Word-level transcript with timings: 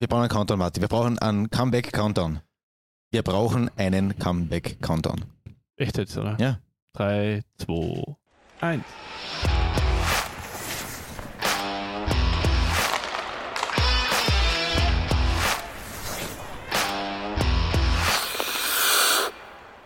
wir 0.00 0.08
brauchen 0.08 0.22
einen 0.22 0.30
Countdown, 0.30 0.58
Martin. 0.58 0.80
Wir 0.80 0.88
brauchen 0.88 1.18
einen 1.18 1.50
Comeback-Countdown. 1.50 2.40
Wir 3.10 3.22
brauchen 3.22 3.70
einen 3.76 4.18
Comeback-Countdown. 4.18 5.24
Echt 5.76 5.98
jetzt, 5.98 6.16
oder? 6.16 6.36
Ja. 6.40 6.58
3, 6.94 7.42
2, 7.58 8.16
1. 8.60 8.84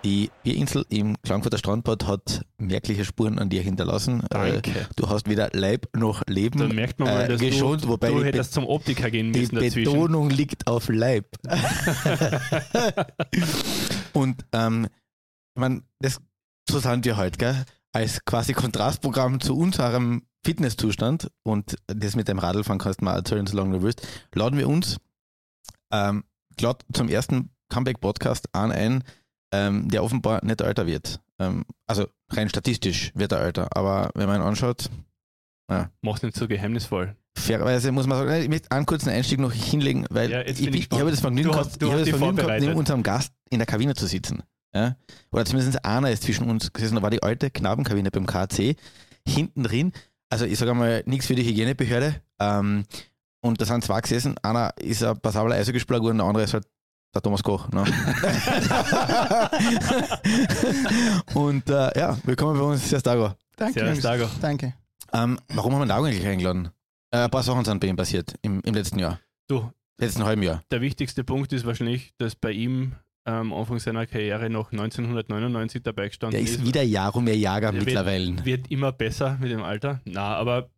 Die 0.04 0.30
Bierinsel 0.42 0.84
im 0.90 1.16
Klagenfurter 1.22 1.56
Strandbad 1.56 2.06
hat 2.06 2.44
merkliche 2.58 3.06
Spuren 3.06 3.38
an 3.38 3.48
dir 3.48 3.62
hinterlassen. 3.62 4.22
Danke. 4.28 4.70
Äh, 4.70 4.84
Du 4.96 5.08
hast 5.08 5.26
weder 5.28 5.48
Leib 5.54 5.88
noch 5.96 6.22
Leben 6.26 6.58
Da 6.58 6.68
merkt 6.68 6.98
man 6.98 7.08
mal, 7.08 7.22
äh, 7.22 7.28
dass 7.28 7.40
geschont, 7.40 7.84
du, 7.84 7.88
wobei 7.88 8.10
du 8.10 8.18
die, 8.18 8.26
hättest 8.26 8.52
zum 8.52 8.66
Optiker 8.66 9.10
gehen 9.10 9.32
die 9.32 9.40
müssen 9.40 9.54
dazwischen. 9.54 9.84
Betonung 9.84 10.28
liegt 10.28 10.66
auf 10.66 10.90
Leib. 10.90 11.26
Und 14.12 14.44
ähm, 14.52 14.86
ich 14.86 15.60
mein, 15.60 15.82
das 16.00 16.20
so 16.68 16.78
sind 16.78 17.06
wir 17.06 17.16
halt, 17.16 17.38
gell? 17.38 17.64
Als 17.92 18.24
quasi 18.26 18.52
Kontrastprogramm 18.52 19.40
zu 19.40 19.56
unserem 19.56 20.26
Fitnesszustand 20.44 21.30
und 21.44 21.76
das 21.86 22.16
mit 22.16 22.28
dem 22.28 22.38
Radlfahren 22.38 22.78
kannst 22.78 23.00
du 23.00 23.06
mal 23.06 23.14
erzählen, 23.14 23.46
solange 23.46 23.78
du 23.78 23.82
willst, 23.82 24.06
laden 24.34 24.58
wir 24.58 24.68
uns 24.68 24.98
ähm, 25.92 26.24
glatt 26.56 26.84
zum 26.92 27.08
ersten 27.08 27.50
Comeback-Podcast 27.70 28.48
an 28.52 28.72
ein, 28.72 29.04
ähm, 29.54 29.88
der 29.88 30.02
offenbar 30.02 30.44
nicht 30.44 30.60
älter 30.60 30.86
wird. 30.86 31.20
Ähm, 31.38 31.64
also 31.86 32.06
rein 32.30 32.48
statistisch 32.48 33.12
wird 33.14 33.32
er 33.32 33.40
älter, 33.42 33.68
aber 33.76 34.10
wenn 34.14 34.26
man 34.26 34.40
ihn 34.40 34.46
anschaut, 34.46 34.90
Mach's 36.02 36.22
nicht 36.22 36.36
so 36.36 36.46
geheimnisvoll. 36.46 37.16
fairerweise 37.36 37.90
muss 37.90 38.06
man 38.06 38.18
sagen, 38.18 38.42
ich 38.42 38.48
möchte 38.48 38.70
einen 38.70 38.84
kurzen 38.86 39.08
Einstieg 39.08 39.40
noch 39.40 39.52
hinlegen, 39.52 40.06
weil 40.10 40.30
Ja, 40.30 40.42
ich, 40.42 40.60
ich 40.60 40.74
ich 40.92 41.00
habe 41.00 41.10
das 41.10 41.20
Vergnügen 41.20 41.48
Du 41.48 41.52
gehabt, 41.52 41.66
hast- 41.70 41.80
du 41.82 41.86
ich 41.86 41.92
habe 41.92 42.00
hast 42.02 42.10
das 42.12 42.18
Vergnügen 42.18 42.46
gehabt, 42.46 42.60
neben 42.60 42.74
unserem 42.74 43.02
Gast 43.02 43.32
in 43.50 43.58
der 43.58 43.66
Kabine 43.66 43.94
zu 43.94 44.06
sitzen. 44.06 44.42
Ja? 44.74 44.96
Oder 45.32 45.44
zumindest 45.44 45.84
einer 45.84 46.10
ist 46.10 46.22
zwischen 46.24 46.48
uns 46.50 46.72
gesessen, 46.72 46.96
da 46.96 47.02
war 47.02 47.10
die 47.10 47.22
alte 47.22 47.50
Knabenkabine 47.50 48.10
beim 48.10 48.26
KC, 48.26 48.76
hinten 49.26 49.62
drin, 49.64 49.92
also 50.30 50.44
ich 50.44 50.58
sage 50.58 50.74
mal, 50.74 51.02
nichts 51.06 51.26
für 51.26 51.34
die 51.34 51.44
Hygienebehörde, 51.44 52.20
ähm, 52.40 52.84
und 53.40 53.60
da 53.60 53.64
sind 53.64 53.84
zwei 53.84 54.00
gesessen, 54.00 54.36
einer 54.42 54.72
ist 54.78 55.02
ein 55.02 55.18
passabler 55.20 55.56
Eishockeyspieler 55.56 56.00
geworden, 56.00 56.18
der 56.18 56.26
andere 56.26 56.44
ist 56.44 56.54
halt 56.54 56.66
der 57.14 57.22
Thomas 57.22 57.42
Koch. 57.42 57.68
Ne? 57.70 57.84
und 61.34 61.68
äh, 61.70 61.98
ja, 61.98 62.16
willkommen 62.24 62.58
bei 62.58 62.64
uns, 62.64 62.88
Servus 62.88 63.02
Dago. 63.02 63.32
Danke, 63.56 63.80
Servus. 63.80 64.00
Dago. 64.00 64.26
Danke. 64.40 64.74
Ähm, 65.12 65.38
warum 65.48 65.72
haben 65.74 65.80
wir 65.80 65.86
den 65.86 65.90
Dago 65.90 66.04
eigentlich 66.04 66.26
eingeladen? 66.26 66.68
Äh, 67.10 67.18
ein 67.24 67.30
paar 67.30 67.42
Sachen 67.42 67.64
sind 67.64 67.80
bei 67.80 67.86
ihm 67.88 67.96
passiert 67.96 68.34
im, 68.42 68.60
im 68.64 68.74
letzten 68.74 68.98
Jahr, 68.98 69.20
Du, 69.48 69.70
letzten 69.98 70.24
halben 70.24 70.42
Jahr. 70.42 70.62
der 70.70 70.80
wichtigste 70.80 71.24
Punkt 71.24 71.52
ist 71.52 71.64
wahrscheinlich, 71.66 72.12
dass 72.18 72.34
bei 72.34 72.50
ihm 72.50 72.92
am 73.26 73.52
Anfang 73.54 73.78
seiner 73.78 74.06
Karriere 74.06 74.50
noch 74.50 74.72
1999 74.72 75.82
dabei 75.82 76.08
gestanden 76.08 76.32
Der 76.38 76.42
ist 76.42 76.62
wieder 76.64 76.82
Jaromir 76.82 77.36
Jager 77.36 77.70
Der 77.70 77.74
wird- 77.80 77.86
mittlerweile. 77.86 78.44
Wird 78.44 78.70
immer 78.70 78.92
besser 78.92 79.38
mit 79.40 79.50
dem 79.50 79.62
Alter. 79.62 80.00
Na, 80.04 80.36
aber 80.36 80.68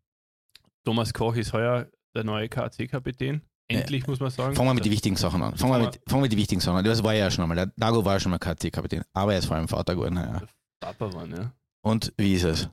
Thomas 0.84 1.12
Koch 1.12 1.34
ist 1.34 1.53
heuer 1.53 1.87
der 2.14 2.23
neue 2.25 2.48
KAC-Kapitän. 2.48 3.42
Endlich, 3.69 4.06
muss 4.06 4.20
man 4.20 4.31
sagen. 4.31 4.55
Fangen 4.55 4.69
wir 4.69 4.75
mit 4.75 4.84
den 4.84 4.92
wichtigen 4.92 5.17
Sachen 5.17 5.42
an. 5.42 5.56
Fangen 5.56 5.72
wir 5.72 5.86
mit, 5.86 6.00
fangen 6.06 6.22
wir 6.22 6.36
wichtigen 6.36 6.61
Sachen 6.61 6.78
an. 6.78 6.84
Das 6.84 7.03
war 7.03 7.14
ja 7.14 7.31
schon 7.31 7.42
einmal. 7.42 7.56
Der 7.56 7.73
Dago 7.77 8.05
war 8.05 8.14
ja 8.14 8.20
schon 8.20 8.31
mal 8.31 8.39
KC-Kapitän, 8.39 9.03
aber 9.12 9.33
er 9.33 9.41
ist 9.41 9.47
vor 9.47 9.56
allem 9.56 9.69
Vater 9.69 9.95
geworden. 9.95 10.17
Ja. 10.17 10.42
Papa 10.81 11.12
waren, 11.12 11.31
ja. 11.33 11.53
Und 11.83 12.12
wie 12.17 12.34
ist 12.34 12.45
es? 12.45 12.69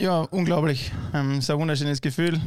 Ja, 0.00 0.20
unglaublich. 0.22 0.92
Ähm, 1.14 1.32
es 1.32 1.44
ist 1.44 1.50
ein 1.50 1.58
wunderschönes 1.58 2.00
Gefühl. 2.00 2.40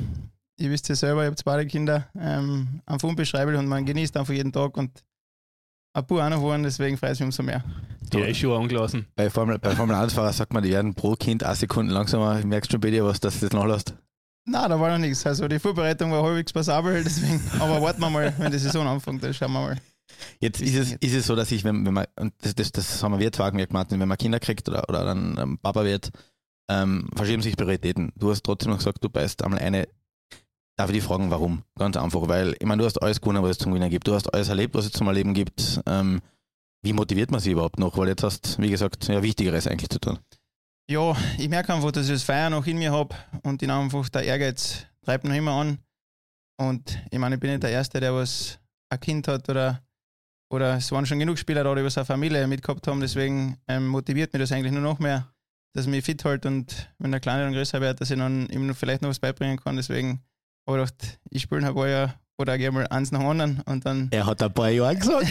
Ihr 0.57 0.69
wisst 0.69 0.89
ja 0.89 0.95
selber, 0.95 1.21
ich 1.23 1.27
habe 1.27 1.35
zwei 1.35 1.65
Kinder. 1.65 2.07
Ähm, 2.19 2.81
einfach 2.85 3.07
unbeschreiblich 3.07 3.57
und 3.57 3.67
man 3.67 3.85
genießt 3.85 4.15
einfach 4.17 4.33
jeden 4.33 4.51
Tag 4.51 4.77
und 4.77 5.03
ein 5.93 6.07
paar 6.07 6.25
auch 6.25 6.29
noch 6.29 6.43
waren, 6.43 6.63
deswegen 6.63 6.97
freut 6.97 7.11
es 7.11 7.19
mich 7.19 7.25
umso 7.25 7.43
mehr. 7.43 7.63
Die 8.13 8.23
Eisschuhe 8.23 8.57
angelassen. 8.57 9.07
Bei 9.15 9.29
Formel, 9.29 9.59
bei 9.59 9.75
Formel 9.75 9.95
1-Fahrer 9.95 10.31
sagt 10.31 10.53
man, 10.53 10.63
die 10.63 10.69
werden 10.69 10.93
pro 10.93 11.15
Kind 11.15 11.43
eine 11.43 11.55
Sekunde 11.55 11.93
langsamer. 11.93 12.43
Merkst 12.45 12.71
du 12.71 12.75
schon 12.75 12.81
bei 12.81 12.91
dir 12.91 13.03
was, 13.03 13.19
dass 13.19 13.39
du 13.39 13.47
das 13.47 13.53
nachlässt? 13.53 13.93
Nein, 14.45 14.69
da 14.69 14.79
war 14.79 14.89
noch 14.91 14.97
nichts. 14.97 15.25
Also 15.25 15.47
die 15.47 15.59
Vorbereitung 15.59 16.11
war 16.11 16.23
halbwegs 16.23 16.51
passabel, 16.51 17.03
deswegen, 17.03 17.41
aber 17.59 17.81
warten 17.81 18.01
wir 18.01 18.09
mal, 18.09 18.33
wenn 18.37 18.51
die 18.51 18.57
Saison 18.57 18.87
anfängt, 18.87 19.23
dann 19.23 19.33
schauen 19.33 19.51
wir 19.53 19.61
mal. 19.61 19.77
Jetzt 20.39 20.61
ist 20.61 20.75
es, 20.75 20.91
ist 20.93 21.13
es 21.13 21.27
so, 21.27 21.35
dass 21.35 21.51
ich, 21.51 21.63
wenn, 21.63 21.85
wenn 21.85 21.93
man, 21.93 22.05
und 22.19 22.33
das, 22.41 22.55
das, 22.55 22.71
das 22.71 23.03
haben 23.03 23.17
wir 23.19 23.31
zwar 23.31 23.51
gemerkt, 23.51 23.73
Martin, 23.73 23.99
wenn 23.99 24.07
man 24.07 24.17
Kinder 24.17 24.39
kriegt 24.39 24.67
oder, 24.67 24.87
oder 24.89 25.03
dann 25.05 25.37
ähm, 25.39 25.57
Papa 25.59 25.83
wird, 25.83 26.11
ähm, 26.69 27.09
verschieben 27.15 27.41
sich 27.41 27.55
Prioritäten. 27.55 28.11
Du 28.15 28.31
hast 28.31 28.43
trotzdem 28.43 28.71
noch 28.71 28.77
gesagt, 28.79 29.03
du 29.03 29.09
beißt 29.09 29.43
einmal 29.43 29.59
eine. 29.59 29.87
Darf 30.77 30.89
ich 30.89 30.97
dich 30.97 31.03
fragen, 31.03 31.29
warum? 31.29 31.63
Ganz 31.77 31.97
einfach, 31.97 32.27
weil, 32.27 32.55
ich 32.59 32.65
meine, 32.65 32.81
du 32.81 32.85
hast 32.85 33.01
alles 33.01 33.21
gewonnen, 33.21 33.43
was 33.43 33.51
es 33.51 33.57
zum 33.59 33.71
Gewinnen 33.71 33.89
gibt. 33.89 34.07
Du 34.07 34.13
hast 34.13 34.33
alles 34.33 34.49
erlebt, 34.49 34.73
was 34.73 34.85
es 34.85 34.91
zum 34.91 35.07
Erleben 35.07 35.33
gibt. 35.33 35.81
Ähm, 35.85 36.21
wie 36.81 36.93
motiviert 36.93 37.29
man 37.29 37.39
sich 37.39 37.51
überhaupt 37.51 37.77
noch? 37.77 37.97
Weil 37.97 38.07
jetzt 38.07 38.23
hast 38.23 38.59
wie 38.59 38.69
gesagt, 38.69 39.07
ja, 39.07 39.21
Wichtigeres 39.21 39.67
eigentlich 39.67 39.89
zu 39.89 39.99
tun. 39.99 40.17
Ja, 40.91 41.15
ich 41.37 41.47
merke 41.47 41.73
einfach, 41.73 41.93
dass 41.93 42.07
ich 42.07 42.11
das 42.11 42.23
Feier 42.23 42.49
noch 42.49 42.67
in 42.67 42.77
mir 42.77 42.91
habe 42.91 43.15
und 43.43 43.61
ihn 43.61 43.71
einfach 43.71 44.09
der 44.09 44.23
Ehrgeiz 44.23 44.85
treibt 45.05 45.23
noch 45.23 45.33
immer 45.33 45.53
an. 45.53 45.79
Und 46.59 47.01
ich 47.09 47.17
meine, 47.17 47.35
ich 47.35 47.39
bin 47.39 47.49
nicht 47.49 47.63
der 47.63 47.69
Erste, 47.69 48.01
der 48.01 48.13
was 48.13 48.59
ein 48.89 48.99
Kind 48.99 49.25
hat 49.29 49.47
oder, 49.47 49.81
oder 50.51 50.75
es 50.75 50.91
waren 50.91 51.05
schon 51.05 51.19
genug 51.19 51.37
Spieler 51.37 51.63
da, 51.63 51.73
die 51.75 51.85
was 51.85 51.97
eine 51.97 52.03
Familie 52.03 52.45
mitgehabt 52.45 52.85
haben. 52.87 52.99
Deswegen 52.99 53.57
ähm, 53.69 53.87
motiviert 53.87 54.33
mich 54.33 54.41
das 54.41 54.51
eigentlich 54.51 54.73
nur 54.73 54.81
noch 54.81 54.99
mehr, 54.99 55.33
dass 55.73 55.85
ich 55.85 55.91
mich 55.91 56.03
fit 56.03 56.25
halte 56.25 56.49
und 56.49 56.93
wenn 56.97 57.11
der 57.11 57.21
Kleine 57.21 57.43
dann 57.43 57.53
größer 57.53 57.79
wird, 57.79 58.01
dass 58.01 58.11
ich 58.11 58.17
dann 58.17 58.49
ihm 58.49 58.75
vielleicht 58.75 59.01
noch 59.01 59.07
was 59.07 59.19
beibringen 59.19 59.55
kann. 59.61 59.77
Deswegen 59.77 60.21
habe 60.67 60.81
ich 60.81 60.89
gedacht, 60.89 61.19
ich 61.29 61.43
spiele 61.43 61.65
ein 61.65 61.73
paar 61.73 61.87
Jahre 61.87 62.15
oder 62.37 62.57
gehe 62.57 62.71
mal 62.71 62.87
eins 62.87 63.11
nach 63.11 63.19
anderen 63.19 63.61
und 63.65 63.85
dann 63.85 64.07
Er 64.11 64.25
hat 64.25 64.41
ein 64.41 64.51
paar 64.53 64.69
Jahre 64.69 64.95
gesagt. 64.95 65.27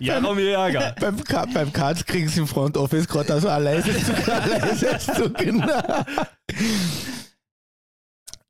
Jaromir 0.00 0.50
Jager. 0.50 0.94
beim, 1.00 1.22
Ka- 1.24 1.46
beim 1.52 1.72
Cards 1.72 2.04
kriegen 2.04 2.28
sie 2.28 2.40
im 2.40 2.46
Front 2.46 2.76
Office 2.76 3.08
gerade 3.08 3.32
also 3.32 3.48
ein 3.48 3.62
leises 3.64 4.04
Zucken. 4.04 4.22
Ein 4.32 4.60
leises 4.60 5.06
Zucken. 5.06 5.70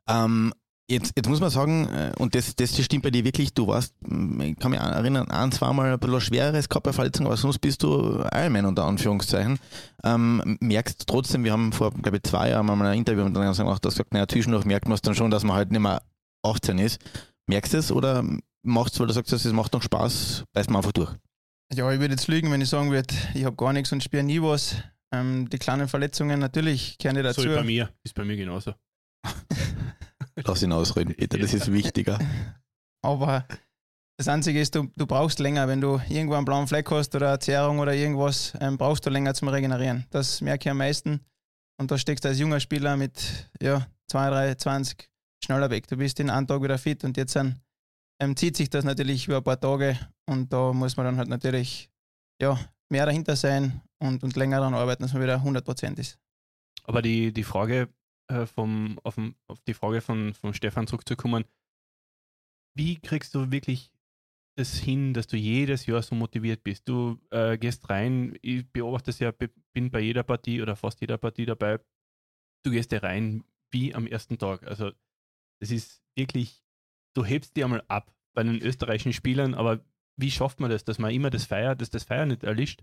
ähm, 0.08 0.52
jetzt, 0.90 1.12
jetzt 1.16 1.28
muss 1.28 1.40
man 1.40 1.50
sagen, 1.50 1.86
äh, 1.88 2.12
und 2.18 2.34
das, 2.34 2.54
das 2.56 2.76
stimmt 2.82 3.02
bei 3.02 3.10
dir 3.10 3.24
wirklich, 3.24 3.52
du 3.54 3.66
warst, 3.66 3.94
mm, 4.06 4.40
ich 4.40 4.56
kann 4.58 4.70
mich 4.70 4.80
an- 4.80 4.92
erinnern, 4.92 5.30
ein, 5.30 5.52
zweimal 5.52 5.92
ein 5.92 5.98
bisschen 5.98 6.20
schwereres 6.20 6.68
Körperverletzung, 6.68 7.26
aber 7.26 7.36
sonst 7.36 7.58
bist 7.58 7.82
du 7.82 8.22
Ironman 8.32 8.66
unter 8.66 8.84
Anführungszeichen. 8.84 9.58
Ähm, 10.04 10.56
merkst 10.60 11.06
trotzdem, 11.06 11.44
wir 11.44 11.52
haben 11.52 11.72
vor, 11.72 11.92
glaube 11.92 12.18
ich, 12.18 12.22
zwei 12.24 12.50
Jahren 12.50 12.66
mal 12.66 12.80
ein 12.82 12.98
Interview 12.98 13.24
mit 13.24 13.34
gemacht, 13.34 13.84
dass 13.84 13.94
gesagt, 13.94 14.12
naja, 14.12 14.26
zwischendurch 14.28 14.64
merkt 14.64 14.86
man 14.88 14.94
es 14.94 15.02
dann 15.02 15.14
schon, 15.14 15.30
dass 15.30 15.44
man 15.44 15.56
halt 15.56 15.70
nicht 15.70 15.80
mehr 15.80 16.02
18 16.42 16.78
ist. 16.78 17.00
Merkst 17.46 17.74
du 17.74 17.78
es 17.78 17.92
oder 17.92 18.24
machst 18.62 18.96
du, 18.96 19.00
weil 19.00 19.06
du 19.08 19.12
sagst, 19.14 19.32
es 19.32 19.44
macht 19.52 19.72
noch 19.72 19.82
Spaß, 19.82 20.44
beißt 20.52 20.70
man 20.70 20.78
einfach 20.78 20.92
durch? 20.92 21.10
Ja, 21.72 21.90
ich 21.90 21.98
würde 22.00 22.14
jetzt 22.14 22.28
lügen, 22.28 22.50
wenn 22.52 22.60
ich 22.60 22.68
sagen 22.68 22.90
würde, 22.92 23.12
ich 23.34 23.44
habe 23.44 23.56
gar 23.56 23.72
nichts 23.72 23.90
und 23.92 24.02
spiele 24.02 24.22
nie 24.22 24.40
was. 24.40 24.76
Ähm, 25.12 25.48
die 25.50 25.58
kleinen 25.58 25.88
Verletzungen, 25.88 26.38
natürlich 26.40 26.96
die 26.98 27.08
dazu. 27.22 27.42
So 27.42 27.50
wie 27.50 27.54
bei 27.54 27.64
mir. 27.64 27.90
Ist 28.04 28.14
bei 28.14 28.24
mir 28.24 28.36
genauso. 28.36 28.74
Lass 30.44 30.62
ihn 30.62 30.72
ausreden, 30.72 31.14
bitte, 31.16 31.38
das 31.38 31.54
ist 31.54 31.72
wichtiger. 31.72 32.18
Aber 33.02 33.46
das 34.18 34.28
Einzige 34.28 34.60
ist, 34.60 34.74
du, 34.74 34.88
du 34.96 35.06
brauchst 35.06 35.38
länger. 35.38 35.68
Wenn 35.68 35.80
du 35.80 36.00
irgendwo 36.08 36.34
einen 36.34 36.44
blauen 36.44 36.66
Fleck 36.66 36.90
hast 36.90 37.14
oder 37.14 37.28
eine 37.30 37.38
Zerrung 37.38 37.78
oder 37.78 37.94
irgendwas, 37.94 38.54
ähm, 38.60 38.78
brauchst 38.78 39.04
du 39.06 39.10
länger 39.10 39.34
zum 39.34 39.48
Regenerieren. 39.48 40.06
Das 40.10 40.40
merke 40.40 40.68
ich 40.68 40.70
am 40.70 40.78
meisten. 40.78 41.20
Und 41.78 41.90
da 41.90 41.98
steckst 41.98 42.24
du 42.24 42.28
als 42.28 42.38
junger 42.38 42.60
Spieler 42.60 42.96
mit 42.96 43.50
ja, 43.60 43.86
2, 44.08 44.30
3, 44.30 44.54
20 44.54 45.10
schneller 45.44 45.70
weg. 45.70 45.86
Du 45.86 45.96
bist 45.96 46.18
in 46.20 46.30
einem 46.30 46.46
Tag 46.46 46.62
wieder 46.62 46.78
fit 46.78 47.04
und 47.04 47.16
jetzt 47.16 47.36
dann, 47.36 47.60
ähm, 48.20 48.36
zieht 48.36 48.56
sich 48.56 48.70
das 48.70 48.84
natürlich 48.84 49.26
über 49.26 49.38
ein 49.38 49.44
paar 49.44 49.60
Tage 49.60 49.98
und 50.26 50.52
da 50.52 50.72
muss 50.72 50.96
man 50.96 51.04
dann 51.04 51.18
halt 51.18 51.28
natürlich 51.28 51.90
ja, 52.40 52.58
mehr 52.88 53.04
dahinter 53.04 53.36
sein 53.36 53.82
und, 53.98 54.22
und 54.22 54.36
länger 54.36 54.58
daran 54.58 54.74
arbeiten, 54.74 55.02
dass 55.02 55.12
man 55.12 55.22
wieder 55.22 55.36
100% 55.36 55.98
ist. 55.98 56.18
Aber 56.84 57.02
die, 57.02 57.32
die 57.32 57.44
Frage 57.44 57.88
äh, 58.28 58.46
vom, 58.46 58.98
auf, 59.04 59.14
dem- 59.16 59.34
auf 59.46 59.60
die 59.60 59.74
Frage 59.74 60.00
von, 60.00 60.34
von 60.34 60.54
Stefan 60.54 60.86
zurückzukommen, 60.86 61.44
wie 62.76 62.96
kriegst 62.96 63.34
du 63.34 63.50
wirklich 63.50 63.92
das 64.56 64.78
hin, 64.78 65.14
dass 65.14 65.26
du 65.26 65.36
jedes 65.36 65.86
Jahr 65.86 66.02
so 66.02 66.14
motiviert 66.14 66.62
bist? 66.64 66.88
Du 66.88 67.18
äh, 67.30 67.58
gehst 67.58 67.88
rein, 67.90 68.38
ich 68.42 68.70
beobachte 68.70 69.10
es 69.10 69.18
ja, 69.18 69.32
bin 69.32 69.90
bei 69.90 70.00
jeder 70.00 70.22
Partie 70.22 70.62
oder 70.62 70.76
fast 70.76 71.00
jeder 71.00 71.18
Partie 71.18 71.46
dabei. 71.46 71.78
Du 72.64 72.70
gehst 72.70 72.92
da 72.92 72.98
rein 72.98 73.44
wie 73.72 73.94
am 73.94 74.06
ersten 74.06 74.38
Tag. 74.38 74.66
Also 74.66 74.92
das 75.60 75.70
ist 75.70 76.02
wirklich, 76.16 76.62
du 77.14 77.24
hebst 77.24 77.56
die 77.56 77.64
einmal 77.64 77.84
ab 77.88 78.14
bei 78.34 78.42
den 78.42 78.60
österreichischen 78.60 79.12
Spielern, 79.12 79.54
aber 79.54 79.84
wie 80.18 80.30
schafft 80.30 80.60
man 80.60 80.70
das, 80.70 80.84
dass 80.84 80.98
man 80.98 81.12
immer 81.12 81.30
das 81.30 81.44
Feier, 81.44 81.74
dass 81.74 81.90
das 81.90 82.04
Feier 82.04 82.26
nicht 82.26 82.42
erlischt? 82.44 82.82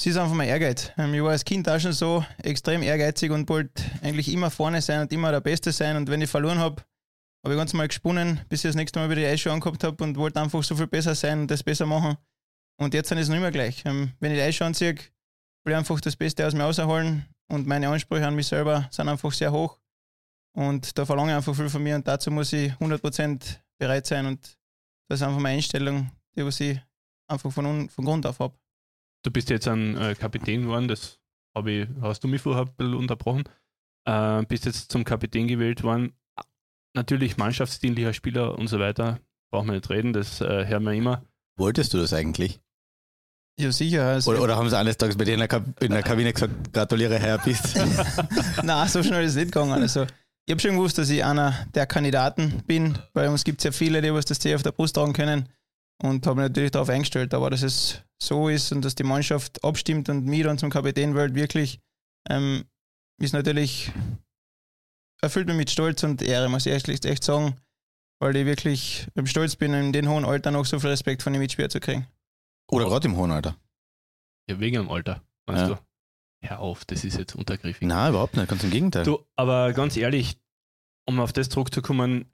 Es 0.00 0.06
ist 0.06 0.16
einfach 0.16 0.34
mein 0.34 0.48
Ehrgeiz. 0.48 0.90
Ähm, 0.96 1.12
Ich 1.12 1.22
war 1.22 1.32
als 1.32 1.44
Kind 1.44 1.68
auch 1.68 1.78
schon 1.78 1.92
so 1.92 2.24
extrem 2.42 2.82
ehrgeizig 2.82 3.30
und 3.30 3.46
wollte 3.50 3.82
eigentlich 4.00 4.32
immer 4.32 4.50
vorne 4.50 4.80
sein 4.80 5.02
und 5.02 5.12
immer 5.12 5.30
der 5.30 5.42
Beste 5.42 5.72
sein. 5.72 5.94
Und 5.98 6.08
wenn 6.08 6.22
ich 6.22 6.30
verloren 6.30 6.58
habe, 6.58 6.82
habe 7.44 7.52
ich 7.52 7.58
ganz 7.58 7.74
mal 7.74 7.86
gesponnen, 7.86 8.40
bis 8.48 8.64
ich 8.64 8.70
das 8.70 8.76
nächste 8.76 8.98
Mal 8.98 9.10
wieder 9.10 9.20
die 9.20 9.26
Eisschuhe 9.26 9.52
angehabt 9.52 9.84
habe 9.84 10.02
und 10.02 10.16
wollte 10.16 10.40
einfach 10.40 10.62
so 10.62 10.74
viel 10.74 10.86
besser 10.86 11.14
sein 11.14 11.40
und 11.40 11.50
das 11.50 11.62
besser 11.62 11.84
machen. 11.84 12.16
Und 12.78 12.94
jetzt 12.94 13.12
ist 13.12 13.18
es 13.18 13.28
noch 13.28 13.36
immer 13.36 13.50
gleich. 13.50 13.84
Ähm, 13.84 14.12
Wenn 14.20 14.32
ich 14.32 14.38
die 14.38 14.42
Eisschuhe 14.42 14.68
anziehe, 14.68 14.94
will 14.94 15.72
ich 15.72 15.76
einfach 15.76 16.00
das 16.00 16.16
Beste 16.16 16.46
aus 16.46 16.54
mir 16.54 16.62
rausholen 16.62 17.26
und 17.48 17.66
meine 17.66 17.90
Ansprüche 17.90 18.26
an 18.26 18.34
mich 18.34 18.46
selber 18.46 18.88
sind 18.90 19.06
einfach 19.06 19.32
sehr 19.32 19.52
hoch. 19.52 19.78
Und 20.56 20.96
da 20.96 21.04
verlange 21.04 21.32
ich 21.32 21.36
einfach 21.36 21.54
viel 21.54 21.68
von 21.68 21.82
mir 21.82 21.96
und 21.96 22.08
dazu 22.08 22.30
muss 22.30 22.54
ich 22.54 22.72
100% 22.72 23.58
bereit 23.76 24.06
sein 24.06 24.24
und 24.24 24.56
das 25.10 25.20
ist 25.20 25.26
einfach 25.26 25.40
meine 25.40 25.58
Einstellung, 25.58 26.10
die 26.34 26.42
was 26.46 26.58
ich 26.60 26.80
einfach 27.28 27.52
von, 27.52 27.90
von 27.90 28.04
Grund 28.06 28.24
auf 28.24 28.38
habe. 28.38 28.59
Du 29.22 29.30
bist 29.30 29.50
jetzt 29.50 29.68
ein 29.68 29.96
äh, 29.96 30.14
Kapitän 30.14 30.62
geworden, 30.62 30.88
das 30.88 31.18
ich, 31.66 31.88
hast 32.00 32.24
du 32.24 32.28
mich 32.28 32.40
vorher 32.40 32.64
ein 32.64 32.72
bisschen 32.76 32.94
unterbrochen. 32.94 33.44
Äh, 34.06 34.42
bist 34.46 34.64
jetzt 34.64 34.90
zum 34.90 35.04
Kapitän 35.04 35.48
gewählt 35.48 35.82
worden. 35.82 36.14
Natürlich 36.94 37.36
mannschaftsdienlicher 37.36 38.12
Spieler 38.12 38.58
und 38.58 38.68
so 38.68 38.78
weiter, 38.78 39.20
brauchen 39.52 39.68
wir 39.68 39.74
nicht 39.74 39.90
reden, 39.90 40.12
das 40.12 40.40
äh, 40.40 40.66
hören 40.66 40.84
wir 40.84 40.92
immer. 40.92 41.24
Wolltest 41.56 41.92
du 41.92 41.98
das 41.98 42.12
eigentlich? 42.12 42.60
Ja, 43.60 43.70
sicher. 43.70 44.06
Also 44.06 44.30
oder, 44.30 44.42
oder, 44.42 44.56
haben 44.56 44.70
sie 44.70 44.78
eines 44.78 44.96
Tages 44.96 45.16
bei 45.16 45.24
dir 45.24 45.34
in 45.34 45.40
der, 45.40 45.48
Kab 45.48 45.82
in 45.82 45.90
der 45.90 46.02
Kabine 46.02 46.32
gesagt, 46.32 46.72
gratuliere, 46.72 47.18
Herr 47.18 47.38
bist? 47.38 47.76
Nein, 48.62 48.88
so 48.88 49.02
schnell 49.02 49.24
ist 49.24 49.32
es 49.32 49.36
nicht 49.36 49.52
gegangen. 49.52 49.72
Also, 49.72 50.06
ich 50.46 50.52
habe 50.52 50.60
schon 50.60 50.76
gewusst, 50.76 50.96
dass 50.96 51.10
ich 51.10 51.22
einer 51.22 51.66
der 51.74 51.86
Kandidaten 51.86 52.62
bin. 52.66 52.98
Bei 53.12 53.28
uns 53.28 53.44
gibt 53.44 53.60
es 53.60 53.64
ja 53.64 53.72
viele, 53.72 54.00
die 54.00 54.12
was 54.14 54.24
das 54.24 54.38
C 54.38 54.54
auf 54.54 54.62
der 54.62 54.72
Brust 54.72 54.94
tragen 54.94 55.12
können. 55.12 55.48
Und 56.02 56.26
habe 56.26 56.40
mich 56.40 56.48
natürlich 56.48 56.70
darauf 56.70 56.88
eingestellt. 56.88 57.34
Aber 57.34 57.50
dass 57.50 57.62
es 57.62 58.02
so 58.22 58.48
ist 58.48 58.72
und 58.72 58.84
dass 58.84 58.94
die 58.94 59.04
Mannschaft 59.04 59.62
abstimmt 59.64 60.08
und 60.08 60.24
mich 60.24 60.42
dann 60.42 60.58
zum 60.58 60.70
Kapitän 60.70 61.14
wählt, 61.14 61.34
wirklich, 61.34 61.80
ähm, 62.28 62.64
ist 63.20 63.32
natürlich, 63.32 63.92
erfüllt 65.20 65.46
mich 65.46 65.56
mit 65.56 65.70
Stolz 65.70 66.02
und 66.02 66.22
Ehre, 66.22 66.48
muss 66.48 66.66
ich 66.66 66.72
echt, 66.72 67.04
echt 67.04 67.24
sagen. 67.24 67.56
Weil 68.22 68.36
ich 68.36 68.46
wirklich 68.46 69.06
stolz 69.24 69.56
bin, 69.56 69.72
in 69.72 69.92
dem 69.92 70.08
hohen 70.08 70.26
Alter 70.26 70.50
noch 70.50 70.66
so 70.66 70.78
viel 70.78 70.90
Respekt 70.90 71.22
von 71.22 71.32
den 71.32 71.40
Mitspielern 71.40 71.70
zu 71.70 71.80
kriegen. 71.80 72.06
Oder 72.70 72.84
gerade 72.86 73.08
im 73.08 73.16
hohen 73.16 73.30
Alter. 73.30 73.56
Ja, 74.48 74.60
wegen 74.60 74.76
dem 74.76 74.90
Alter, 74.90 75.22
weißt 75.46 75.68
ja. 75.68 75.68
du? 75.68 75.78
Hör 76.42 76.60
auf, 76.60 76.84
das 76.84 77.04
ist 77.04 77.18
jetzt 77.18 77.34
untergriffig. 77.34 77.86
Nein, 77.86 78.10
überhaupt 78.10 78.36
nicht, 78.36 78.48
ganz 78.48 78.64
im 78.64 78.70
Gegenteil. 78.70 79.04
Du, 79.04 79.24
aber 79.36 79.72
ganz 79.72 79.96
ehrlich, 79.96 80.38
um 81.06 81.20
auf 81.20 81.32
das 81.32 81.48
zurückzukommen, 81.48 82.30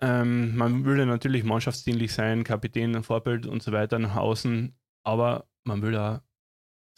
ähm, 0.00 0.56
man 0.56 0.84
würde 0.84 1.06
natürlich 1.06 1.44
mannschaftsdienlich 1.44 2.12
sein, 2.12 2.44
Kapitän, 2.44 3.02
Vorbild 3.02 3.46
und 3.46 3.62
so 3.62 3.72
weiter 3.72 3.98
nach 3.98 4.16
außen, 4.16 4.76
aber 5.04 5.48
man 5.64 5.82
will 5.82 5.92
da, 5.92 6.22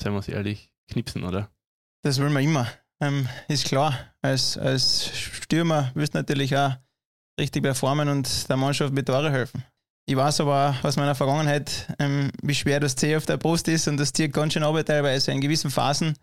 seien 0.01 0.13
wir 0.13 0.19
uns 0.19 0.29
ehrlich, 0.29 0.73
knipsen, 0.89 1.25
oder? 1.25 1.51
Das 2.03 2.19
will 2.19 2.31
man 2.31 2.43
immer. 2.43 2.67
Ähm, 3.01 3.29
ist 3.49 3.67
klar, 3.67 3.95
als, 4.21 4.59
als 4.59 5.11
Stürmer 5.17 5.91
willst 5.95 6.15
du 6.15 6.19
natürlich 6.19 6.57
auch 6.57 6.75
richtig 7.39 7.63
performen 7.63 8.09
und 8.09 8.49
der 8.49 8.57
Mannschaft 8.57 8.93
mit 8.93 9.07
Tore 9.07 9.31
helfen. 9.31 9.65
Ich 10.07 10.17
weiß 10.17 10.41
aber 10.41 10.77
aus 10.83 10.97
meiner 10.97 11.15
Vergangenheit, 11.15 11.95
ähm, 11.99 12.31
wie 12.43 12.55
schwer 12.55 12.81
das 12.81 12.97
C 12.97 13.17
auf 13.17 13.27
der 13.27 13.37
Brust 13.37 13.69
ist 13.69 13.89
und 13.89 13.97
das 13.97 14.13
zieht 14.13 14.33
ganz 14.33 14.53
schön 14.53 14.63
ab 14.63 14.75
teilweise 14.85 15.33
in 15.33 15.41
gewissen 15.41 15.71
Phasen. 15.71 16.17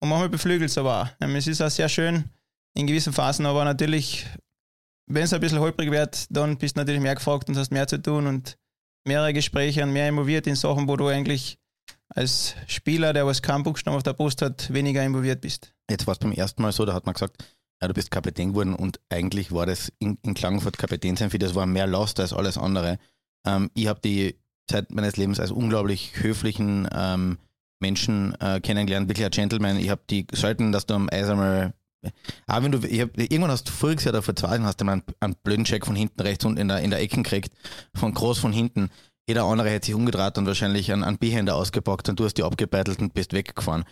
Und 0.00 0.08
manchmal 0.08 0.28
beflügelt 0.28 0.70
es 0.70 0.78
aber 0.78 1.02
auch. 1.02 1.08
Ähm, 1.20 1.36
es 1.36 1.46
ist 1.46 1.62
auch 1.62 1.70
sehr 1.70 1.88
schön 1.88 2.24
in 2.74 2.86
gewissen 2.86 3.12
Phasen, 3.12 3.46
aber 3.46 3.64
natürlich, 3.64 4.26
wenn 5.08 5.24
es 5.24 5.32
ein 5.32 5.40
bisschen 5.40 5.58
holprig 5.58 5.90
wird, 5.90 6.26
dann 6.30 6.58
bist 6.58 6.76
du 6.76 6.80
natürlich 6.80 7.00
mehr 7.00 7.14
gefragt 7.14 7.48
und 7.48 7.56
hast 7.56 7.72
mehr 7.72 7.88
zu 7.88 8.00
tun 8.00 8.26
und 8.26 8.58
mehrere 9.06 9.32
Gespräche 9.32 9.82
und 9.82 9.92
mehr 9.92 10.08
involviert 10.08 10.46
in 10.46 10.54
Sachen, 10.54 10.88
wo 10.88 10.96
du 10.96 11.08
eigentlich 11.08 11.58
als 12.10 12.54
Spieler, 12.66 13.12
der 13.12 13.26
was 13.26 13.42
keinen 13.42 13.62
Buchstaben 13.64 13.96
auf 13.96 14.02
der 14.02 14.12
Brust 14.12 14.42
hat, 14.42 14.72
weniger 14.72 15.04
involviert 15.04 15.40
bist. 15.40 15.72
Jetzt 15.90 16.06
war 16.06 16.12
es 16.12 16.18
beim 16.18 16.32
ersten 16.32 16.62
Mal 16.62 16.72
so, 16.72 16.84
da 16.84 16.94
hat 16.94 17.06
man 17.06 17.14
gesagt, 17.14 17.42
ja, 17.80 17.88
du 17.88 17.94
bist 17.94 18.10
Kapitän 18.10 18.50
geworden 18.50 18.74
und 18.74 19.00
eigentlich 19.08 19.52
war 19.52 19.66
das 19.66 19.92
in, 19.98 20.18
in 20.22 20.34
Klagenfurt 20.34 20.78
Kapitän 20.78 21.16
sein 21.16 21.30
für 21.30 21.38
das 21.38 21.54
war 21.54 21.66
mehr 21.66 21.86
Last 21.86 22.20
als 22.20 22.32
alles 22.32 22.58
andere. 22.58 22.98
Ähm, 23.46 23.70
ich 23.74 23.86
habe 23.86 24.00
die 24.00 24.36
Zeit 24.68 24.90
meines 24.90 25.16
Lebens 25.16 25.40
als 25.40 25.50
unglaublich 25.50 26.12
höflichen 26.16 26.88
ähm, 26.92 27.38
Menschen 27.80 28.34
äh, 28.40 28.60
kennengelernt, 28.60 29.08
wirklich 29.08 29.24
ein 29.24 29.30
Gentleman. 29.30 29.78
Ich 29.78 29.90
habe 29.90 30.02
die 30.10 30.26
selten, 30.32 30.72
dass 30.72 30.86
du 30.86 30.94
am 30.94 31.08
Eis 31.10 31.28
einmal 31.28 31.72
aber 32.46 32.64
wenn 32.64 32.72
du, 32.72 32.86
ich 32.86 33.00
hab, 33.00 33.18
irgendwann 33.18 33.50
hast 33.50 33.68
du 33.68 33.72
voriges 33.72 34.04
Jahr 34.04 34.12
da 34.12 34.22
vor 34.22 34.36
zwei 34.36 34.58
hast 34.60 34.80
du 34.80 34.84
mal 34.84 34.92
einen, 34.92 35.02
einen 35.20 35.34
blöden 35.42 35.64
Check 35.64 35.86
von 35.86 35.96
hinten 35.96 36.20
rechts 36.20 36.44
und 36.44 36.58
in 36.58 36.68
der, 36.68 36.80
in 36.80 36.90
der 36.90 37.00
Ecken 37.00 37.22
gekriegt, 37.22 37.52
von 37.94 38.14
groß 38.14 38.38
von 38.38 38.52
hinten. 38.52 38.90
Jeder 39.28 39.44
andere 39.44 39.68
hätte 39.68 39.86
sich 39.86 39.94
umgedreht 39.94 40.38
und 40.38 40.46
wahrscheinlich 40.46 40.90
einen, 40.92 41.04
einen 41.04 41.18
B-Händer 41.18 41.54
ausgepackt 41.54 42.08
und 42.08 42.18
du 42.18 42.24
hast 42.24 42.34
die 42.34 42.44
abgebeitelt 42.44 43.00
und 43.00 43.12
bist 43.12 43.32
weggefahren. 43.32 43.84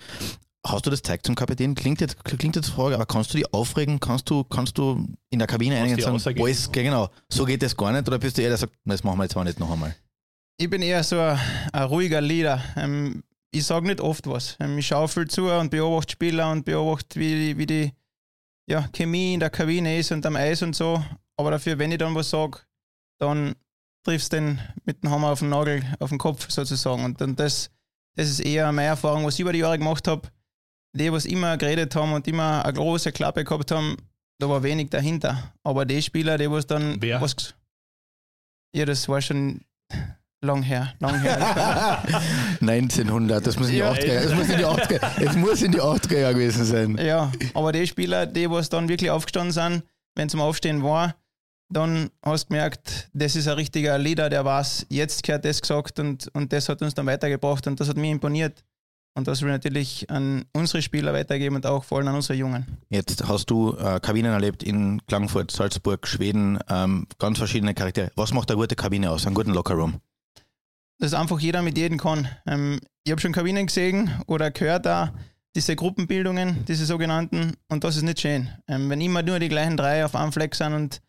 Hast 0.66 0.86
du 0.86 0.90
das 0.90 1.02
zeigt 1.02 1.26
zum 1.26 1.34
Kapitän? 1.34 1.74
Klingt 1.74 2.00
jetzt, 2.00 2.24
klingt 2.24 2.56
jetzt 2.56 2.70
Frage, 2.70 2.94
aber 2.96 3.06
kannst 3.06 3.32
du 3.32 3.38
die 3.38 3.52
aufregen? 3.52 4.00
Kannst 4.00 4.28
du, 4.30 4.42
kannst 4.44 4.78
du 4.78 5.06
in 5.30 5.38
der 5.38 5.46
Kabine 5.46 5.76
einigen 5.76 6.00
sagen, 6.00 6.40
alles, 6.40 6.72
genau, 6.72 7.08
so 7.28 7.44
geht 7.44 7.62
das 7.62 7.76
gar 7.76 7.92
nicht? 7.92 8.08
Oder 8.08 8.18
bist 8.18 8.36
du 8.36 8.42
eher 8.42 8.48
der, 8.48 8.58
der 8.58 8.68
sagt, 8.68 8.72
das 8.84 9.04
machen 9.04 9.18
wir 9.18 9.24
jetzt 9.24 9.36
mal 9.36 9.44
nicht 9.44 9.60
noch 9.60 9.70
einmal? 9.70 9.94
Ich 10.56 10.68
bin 10.70 10.82
eher 10.82 11.04
so 11.04 11.20
ein, 11.20 11.38
ein 11.72 11.82
ruhiger 11.84 12.20
Leader. 12.20 12.62
Ähm, 12.76 13.22
ich 13.58 13.66
sage 13.66 13.86
nicht 13.86 14.00
oft 14.00 14.26
was. 14.26 14.56
Ähm, 14.60 14.78
ich 14.78 14.86
schaue 14.86 15.08
viel 15.08 15.28
zu 15.28 15.50
und 15.50 15.70
beobachte 15.70 16.12
Spieler 16.12 16.50
und 16.50 16.64
beobachte, 16.64 17.18
wie, 17.18 17.56
wie 17.56 17.66
die 17.66 17.92
ja, 18.68 18.88
Chemie 18.92 19.34
in 19.34 19.40
der 19.40 19.50
Kabine 19.50 19.98
ist 19.98 20.12
und 20.12 20.26
am 20.26 20.36
Eis 20.36 20.62
und 20.62 20.74
so. 20.74 21.02
Aber 21.36 21.50
dafür, 21.50 21.78
wenn 21.78 21.92
ich 21.92 21.98
dann 21.98 22.14
was 22.14 22.30
sage, 22.30 22.60
dann 23.18 23.54
triffst 24.04 24.32
du 24.32 24.36
den 24.36 24.60
mit 24.84 25.02
dem 25.02 25.10
Hammer 25.10 25.28
auf 25.28 25.40
den 25.40 25.50
Nagel, 25.50 25.82
auf 25.98 26.10
den 26.10 26.18
Kopf 26.18 26.50
sozusagen. 26.50 27.04
Und 27.04 27.20
dann 27.20 27.36
das, 27.36 27.70
das 28.14 28.28
ist 28.28 28.40
eher 28.40 28.70
meine 28.72 28.88
Erfahrung, 28.88 29.24
was 29.24 29.34
ich 29.34 29.40
über 29.40 29.52
die 29.52 29.60
Jahre 29.60 29.78
gemacht 29.78 30.08
habe. 30.08 30.28
Die, 30.94 31.12
was 31.12 31.26
immer 31.26 31.58
geredet 31.58 31.94
haben 31.94 32.12
und 32.14 32.26
immer 32.26 32.64
eine 32.64 32.72
große 32.72 33.12
Klappe 33.12 33.44
gehabt 33.44 33.70
haben, 33.70 33.96
da 34.38 34.48
war 34.48 34.62
wenig 34.62 34.90
dahinter. 34.90 35.52
Aber 35.62 35.84
die 35.84 36.00
Spieler, 36.00 36.38
die 36.38 36.50
was 36.50 36.66
dann 36.66 37.00
Wer? 37.00 37.20
was. 37.20 37.54
Ja, 38.74 38.84
das 38.84 39.08
war 39.08 39.20
schon 39.20 39.60
Lang 40.42 40.62
her, 40.62 40.92
lang 41.00 41.18
her. 41.20 42.02
1900, 42.60 43.46
das 43.46 43.58
muss 43.58 43.68
in 43.68 43.72
die 43.72 43.78
ja, 43.78 43.92
80er, 43.92 44.22
das 44.22 44.34
muss 44.34 44.48
in 44.48 44.58
die 44.58 44.66
80er, 44.66 45.22
es 45.24 45.36
muss 45.36 45.62
in 45.62 45.72
die 45.72 45.80
80er 45.80 46.18
Jahre 46.18 46.34
gewesen 46.34 46.64
sein. 46.64 46.98
Ja, 46.98 47.32
aber 47.54 47.72
die 47.72 47.86
Spieler, 47.86 48.26
die 48.26 48.50
was 48.50 48.68
dann 48.68 48.88
wirklich 48.88 49.10
aufgestanden 49.10 49.52
sind, 49.52 49.82
wenn 50.14 50.26
es 50.26 50.32
zum 50.32 50.40
Aufstehen 50.40 50.82
war, 50.82 51.14
dann 51.68 52.10
hast 52.22 52.44
du 52.44 52.48
gemerkt, 52.48 53.08
das 53.12 53.34
ist 53.34 53.48
ein 53.48 53.54
richtiger 53.54 53.98
Leader, 53.98 54.28
der 54.28 54.44
weiß, 54.44 54.86
jetzt 54.90 55.22
gehört 55.22 55.44
das 55.44 55.60
gesagt 55.60 55.98
und, 55.98 56.28
und 56.34 56.52
das 56.52 56.68
hat 56.68 56.82
uns 56.82 56.94
dann 56.94 57.06
weitergebracht 57.06 57.66
und 57.66 57.80
das 57.80 57.88
hat 57.88 57.96
mir 57.96 58.10
imponiert. 58.10 58.62
Und 59.16 59.26
das 59.26 59.40
will 59.40 59.48
ich 59.48 59.54
natürlich 59.54 60.10
an 60.10 60.44
unsere 60.52 60.82
Spieler 60.82 61.14
weitergeben 61.14 61.56
und 61.56 61.64
auch 61.64 61.82
vor 61.84 61.98
allem 61.98 62.08
an 62.08 62.16
unsere 62.16 62.38
Jungen. 62.38 62.66
Jetzt 62.90 63.26
hast 63.26 63.48
du 63.48 63.74
äh, 63.78 63.98
Kabinen 63.98 64.30
erlebt 64.30 64.62
in 64.62 65.00
Klagenfurt, 65.06 65.50
Salzburg, 65.50 66.06
Schweden, 66.06 66.58
ähm, 66.68 67.06
ganz 67.18 67.38
verschiedene 67.38 67.72
Charaktere. 67.72 68.10
Was 68.14 68.34
macht 68.34 68.50
eine 68.50 68.60
gute 68.60 68.76
Kabine 68.76 69.10
aus, 69.10 69.24
einen 69.24 69.34
guten 69.34 69.54
Lockerroom? 69.54 70.00
Dass 70.98 71.14
einfach 71.14 71.38
jeder 71.40 71.62
mit 71.62 71.76
jedem 71.76 71.98
kann. 71.98 72.28
Ähm, 72.46 72.80
ich 73.04 73.12
habe 73.12 73.20
schon 73.20 73.32
Kabinen 73.32 73.66
gesehen 73.66 74.10
oder 74.26 74.50
gehört 74.50 74.86
da 74.86 75.12
diese 75.54 75.74
Gruppenbildungen, 75.74 76.64
diese 76.66 76.84
sogenannten, 76.84 77.54
und 77.68 77.82
das 77.82 77.96
ist 77.96 78.02
nicht 78.02 78.20
schön. 78.20 78.48
Ähm, 78.68 78.90
wenn 78.90 79.00
immer 79.00 79.22
nur 79.22 79.38
die 79.38 79.48
gleichen 79.48 79.76
drei 79.76 80.04
auf 80.04 80.14
einem 80.14 80.32
Fleck 80.32 80.54
sind 80.54 80.74
und 80.74 81.00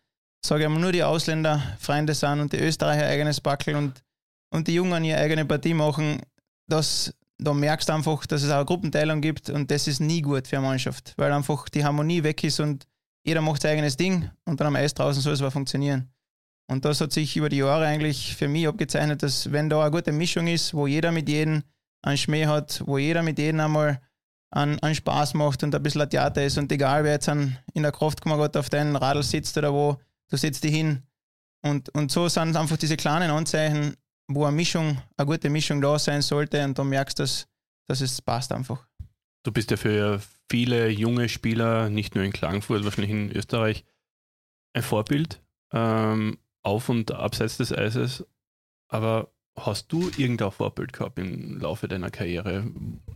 sage 0.44 0.64
ich 0.64 0.68
mal, 0.68 0.80
nur 0.80 0.92
die 0.92 1.02
Ausländer 1.02 1.62
Freunde 1.78 2.14
sind 2.14 2.40
und 2.40 2.52
die 2.52 2.58
Österreicher 2.58 3.06
eigenes 3.06 3.40
Backel 3.40 3.76
und, 3.76 4.02
und 4.50 4.66
die 4.68 4.74
Jungen 4.74 5.04
ihre 5.04 5.18
eigene 5.18 5.44
Partie 5.44 5.74
machen, 5.74 6.22
das, 6.66 7.14
da 7.38 7.52
merkst 7.52 7.88
du 7.88 7.92
einfach, 7.92 8.24
dass 8.26 8.42
es 8.42 8.50
auch 8.50 8.56
eine 8.56 8.64
Gruppenteilung 8.64 9.20
gibt 9.20 9.50
und 9.50 9.70
das 9.70 9.86
ist 9.86 10.00
nie 10.00 10.22
gut 10.22 10.46
für 10.48 10.58
eine 10.58 10.66
Mannschaft, 10.66 11.14
weil 11.16 11.32
einfach 11.32 11.68
die 11.68 11.84
Harmonie 11.84 12.22
weg 12.22 12.42
ist 12.42 12.60
und 12.60 12.86
jeder 13.24 13.42
macht 13.42 13.60
sein 13.60 13.72
eigenes 13.72 13.96
Ding 13.96 14.30
und 14.46 14.60
dann 14.60 14.68
am 14.68 14.76
Eis 14.76 14.94
draußen 14.94 15.20
soll 15.20 15.34
es 15.34 15.40
aber 15.42 15.50
funktionieren. 15.50 16.08
Und 16.70 16.84
das 16.84 17.00
hat 17.00 17.12
sich 17.12 17.36
über 17.36 17.48
die 17.48 17.58
Jahre 17.58 17.86
eigentlich 17.86 18.36
für 18.36 18.46
mich 18.46 18.68
abgezeichnet, 18.68 19.22
dass 19.22 19.50
wenn 19.52 19.70
da 19.70 19.80
eine 19.80 19.90
gute 19.90 20.12
Mischung 20.12 20.46
ist, 20.46 20.74
wo 20.74 20.86
jeder 20.86 21.12
mit 21.12 21.28
jedem 21.28 21.62
einen 22.02 22.18
Schmäh 22.18 22.46
hat, 22.46 22.82
wo 22.86 22.98
jeder 22.98 23.22
mit 23.22 23.38
jedem 23.38 23.60
einmal 23.60 24.00
einen, 24.50 24.78
einen 24.80 24.94
Spaß 24.94 25.34
macht 25.34 25.62
und 25.62 25.74
ein 25.74 25.82
bisschen 25.82 26.02
ein 26.02 26.10
Theater 26.10 26.44
ist 26.44 26.58
und 26.58 26.70
egal 26.70 27.04
wer 27.04 27.12
jetzt 27.12 27.28
in 27.28 27.56
der 27.74 27.92
Kraft 27.92 28.26
auf 28.26 28.70
deinem 28.70 28.96
Radl 28.96 29.22
sitzt 29.22 29.56
oder 29.56 29.72
wo, 29.72 29.98
du 30.28 30.36
setzt 30.36 30.62
dich 30.62 30.74
hin. 30.74 31.02
Und, 31.62 31.88
und 31.94 32.12
so 32.12 32.28
sind 32.28 32.56
einfach 32.56 32.76
diese 32.76 32.96
kleinen 32.96 33.30
Anzeichen, 33.30 33.96
wo 34.28 34.44
eine 34.44 34.54
Mischung, 34.54 34.98
eine 35.16 35.26
gute 35.26 35.50
Mischung 35.50 35.80
da 35.80 35.98
sein 35.98 36.22
sollte 36.22 36.62
und 36.64 36.78
dann 36.78 36.88
merkst 36.88 37.18
du, 37.18 37.22
dass, 37.22 37.48
dass 37.86 38.00
es 38.00 38.20
passt 38.22 38.52
einfach. 38.52 38.86
Du 39.42 39.52
bist 39.52 39.70
ja 39.70 39.76
für 39.76 40.20
viele 40.50 40.88
junge 40.88 41.28
Spieler, 41.28 41.88
nicht 41.88 42.14
nur 42.14 42.24
in 42.24 42.32
Klagenfurt, 42.32 42.84
wahrscheinlich 42.84 43.10
in 43.10 43.32
Österreich, 43.34 43.84
ein 44.74 44.82
Vorbild. 44.82 45.42
Ähm, 45.72 46.38
auf 46.62 46.88
und 46.88 47.12
abseits 47.12 47.56
des 47.56 47.72
Eises. 47.72 48.26
Aber 48.88 49.32
hast 49.56 49.92
du 49.92 50.10
irgendein 50.16 50.50
Vorbild 50.50 50.92
gehabt 50.92 51.18
im 51.18 51.58
Laufe 51.58 51.88
deiner 51.88 52.10
Karriere? 52.10 52.70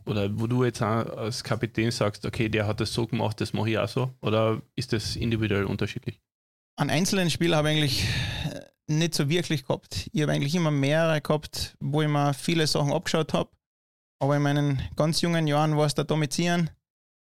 Oder 0.06 0.38
wo 0.38 0.46
du 0.46 0.64
jetzt 0.64 0.82
als 0.82 1.44
Kapitän 1.44 1.90
sagst, 1.90 2.26
okay, 2.26 2.48
der 2.48 2.66
hat 2.66 2.80
das 2.80 2.92
so 2.92 3.06
gemacht, 3.06 3.40
das 3.40 3.52
mache 3.52 3.70
ich 3.70 3.78
auch 3.78 3.88
so? 3.88 4.14
Oder 4.20 4.62
ist 4.74 4.92
das 4.92 5.16
individuell 5.16 5.64
unterschiedlich? 5.64 6.20
An 6.76 6.90
einzelnen 6.90 7.30
Spiel 7.30 7.54
habe 7.54 7.70
ich 7.70 7.76
eigentlich 7.76 8.04
äh, 8.44 8.60
nicht 8.88 9.14
so 9.14 9.28
wirklich 9.28 9.66
gehabt. 9.66 10.08
Ich 10.12 10.22
habe 10.22 10.32
eigentlich 10.32 10.54
immer 10.54 10.70
mehrere 10.70 11.20
gehabt, 11.20 11.76
wo 11.80 12.02
ich 12.02 12.08
mir 12.08 12.34
viele 12.34 12.66
Sachen 12.66 12.92
abgeschaut 12.92 13.32
habe. 13.32 13.50
Aber 14.20 14.36
in 14.36 14.42
meinen 14.42 14.82
ganz 14.96 15.20
jungen 15.20 15.46
Jahren 15.46 15.76
war 15.76 15.86
es 15.86 15.94
der 15.94 16.04
Domizieren, 16.04 16.70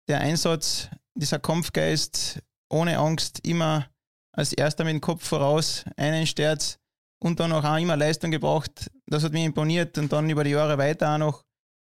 der 0.07 0.21
Einsatz, 0.21 0.89
dieser 1.15 1.39
Kampfgeist, 1.39 2.41
ohne 2.69 2.97
Angst, 2.97 3.45
immer 3.45 3.87
als 4.33 4.53
erster 4.53 4.83
mit 4.83 4.93
dem 4.93 5.01
Kopf 5.01 5.27
voraus, 5.27 5.85
einen 5.97 6.25
Sterz 6.27 6.79
und 7.21 7.39
dann 7.39 7.51
auch, 7.51 7.77
immer 7.77 7.97
Leistung 7.97 8.31
gebracht. 8.31 8.89
Das 9.05 9.23
hat 9.23 9.33
mich 9.33 9.45
imponiert 9.45 9.97
und 9.97 10.11
dann 10.11 10.29
über 10.29 10.43
die 10.43 10.51
Jahre 10.51 10.77
weiter 10.77 11.13
auch 11.13 11.17
noch 11.17 11.43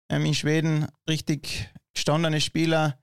ähm, 0.10 0.25
in 0.25 0.34
Schweden 0.34 0.88
richtig 1.08 1.72
gestandene 1.93 2.41
Spieler, 2.41 3.00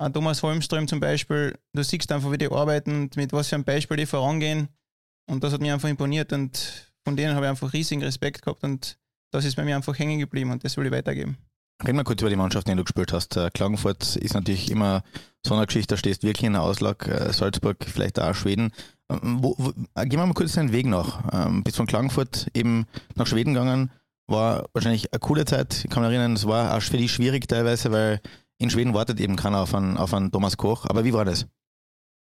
Auch 0.00 0.10
Thomas 0.10 0.42
Holmström 0.42 0.86
zum 0.86 1.00
Beispiel, 1.00 1.58
du 1.72 1.82
siehst 1.82 2.10
einfach, 2.12 2.30
wie 2.30 2.38
die 2.38 2.50
arbeiten 2.50 3.02
und 3.02 3.16
mit 3.16 3.32
was 3.32 3.48
für 3.48 3.56
einem 3.56 3.64
Beispiel 3.64 3.96
die 3.96 4.06
vorangehen. 4.06 4.68
Und 5.28 5.44
das 5.44 5.52
hat 5.52 5.60
mir 5.60 5.74
einfach 5.74 5.88
imponiert 5.88 6.32
und 6.32 6.90
von 7.04 7.16
denen 7.16 7.34
habe 7.34 7.46
ich 7.46 7.50
einfach 7.50 7.72
riesigen 7.72 8.02
Respekt 8.02 8.42
gehabt 8.42 8.64
und 8.64 8.98
das 9.32 9.44
ist 9.44 9.56
bei 9.56 9.64
mir 9.64 9.76
einfach 9.76 9.98
hängen 9.98 10.18
geblieben 10.18 10.50
und 10.50 10.64
das 10.64 10.76
will 10.76 10.86
ich 10.86 10.92
weitergeben. 10.92 11.36
Reden 11.86 11.96
wir 11.96 12.04
kurz 12.04 12.20
über 12.20 12.30
die 12.30 12.36
Mannschaft, 12.36 12.66
die 12.66 12.74
du 12.74 12.82
gespielt 12.82 13.12
hast. 13.12 13.36
Äh, 13.36 13.50
Klagenfurt 13.50 14.16
ist 14.16 14.34
natürlich 14.34 14.70
immer 14.70 15.02
so 15.46 15.54
eine 15.54 15.66
Geschichte, 15.66 15.94
da 15.94 15.98
stehst 15.98 16.24
wirklich 16.24 16.44
in 16.44 16.54
der 16.54 16.62
Auslag, 16.62 17.06
äh, 17.06 17.32
Salzburg, 17.32 17.76
vielleicht 17.84 18.18
auch 18.18 18.34
Schweden. 18.34 18.72
Ähm, 19.08 19.38
wo, 19.42 19.54
wo, 19.58 19.70
äh, 19.94 20.06
gehen 20.06 20.18
wir 20.18 20.26
mal 20.26 20.34
kurz 20.34 20.52
den 20.54 20.72
Weg 20.72 20.86
nach. 20.86 21.22
Ähm, 21.32 21.62
bis 21.62 21.76
von 21.76 21.86
Klagenfurt 21.86 22.48
eben 22.52 22.86
nach 23.14 23.28
Schweden 23.28 23.54
gegangen, 23.54 23.92
war 24.26 24.66
wahrscheinlich 24.72 25.12
eine 25.12 25.20
coole 25.20 25.44
Zeit. 25.44 25.84
Ich 25.84 25.90
kann 25.90 26.02
mich 26.02 26.10
erinnern, 26.10 26.34
es 26.34 26.46
war 26.46 26.76
auch 26.76 26.82
für 26.82 26.96
dich 26.96 27.12
schwierig 27.12 27.46
teilweise, 27.46 27.92
weil 27.92 28.20
in 28.58 28.70
Schweden 28.70 28.92
wartet 28.92 29.20
eben 29.20 29.36
keiner 29.36 29.60
auf 29.60 29.72
einen, 29.72 29.96
auf 29.96 30.12
einen 30.12 30.32
Thomas 30.32 30.56
Koch. 30.56 30.84
Aber 30.86 31.04
wie 31.04 31.12
war 31.12 31.24
das? 31.24 31.46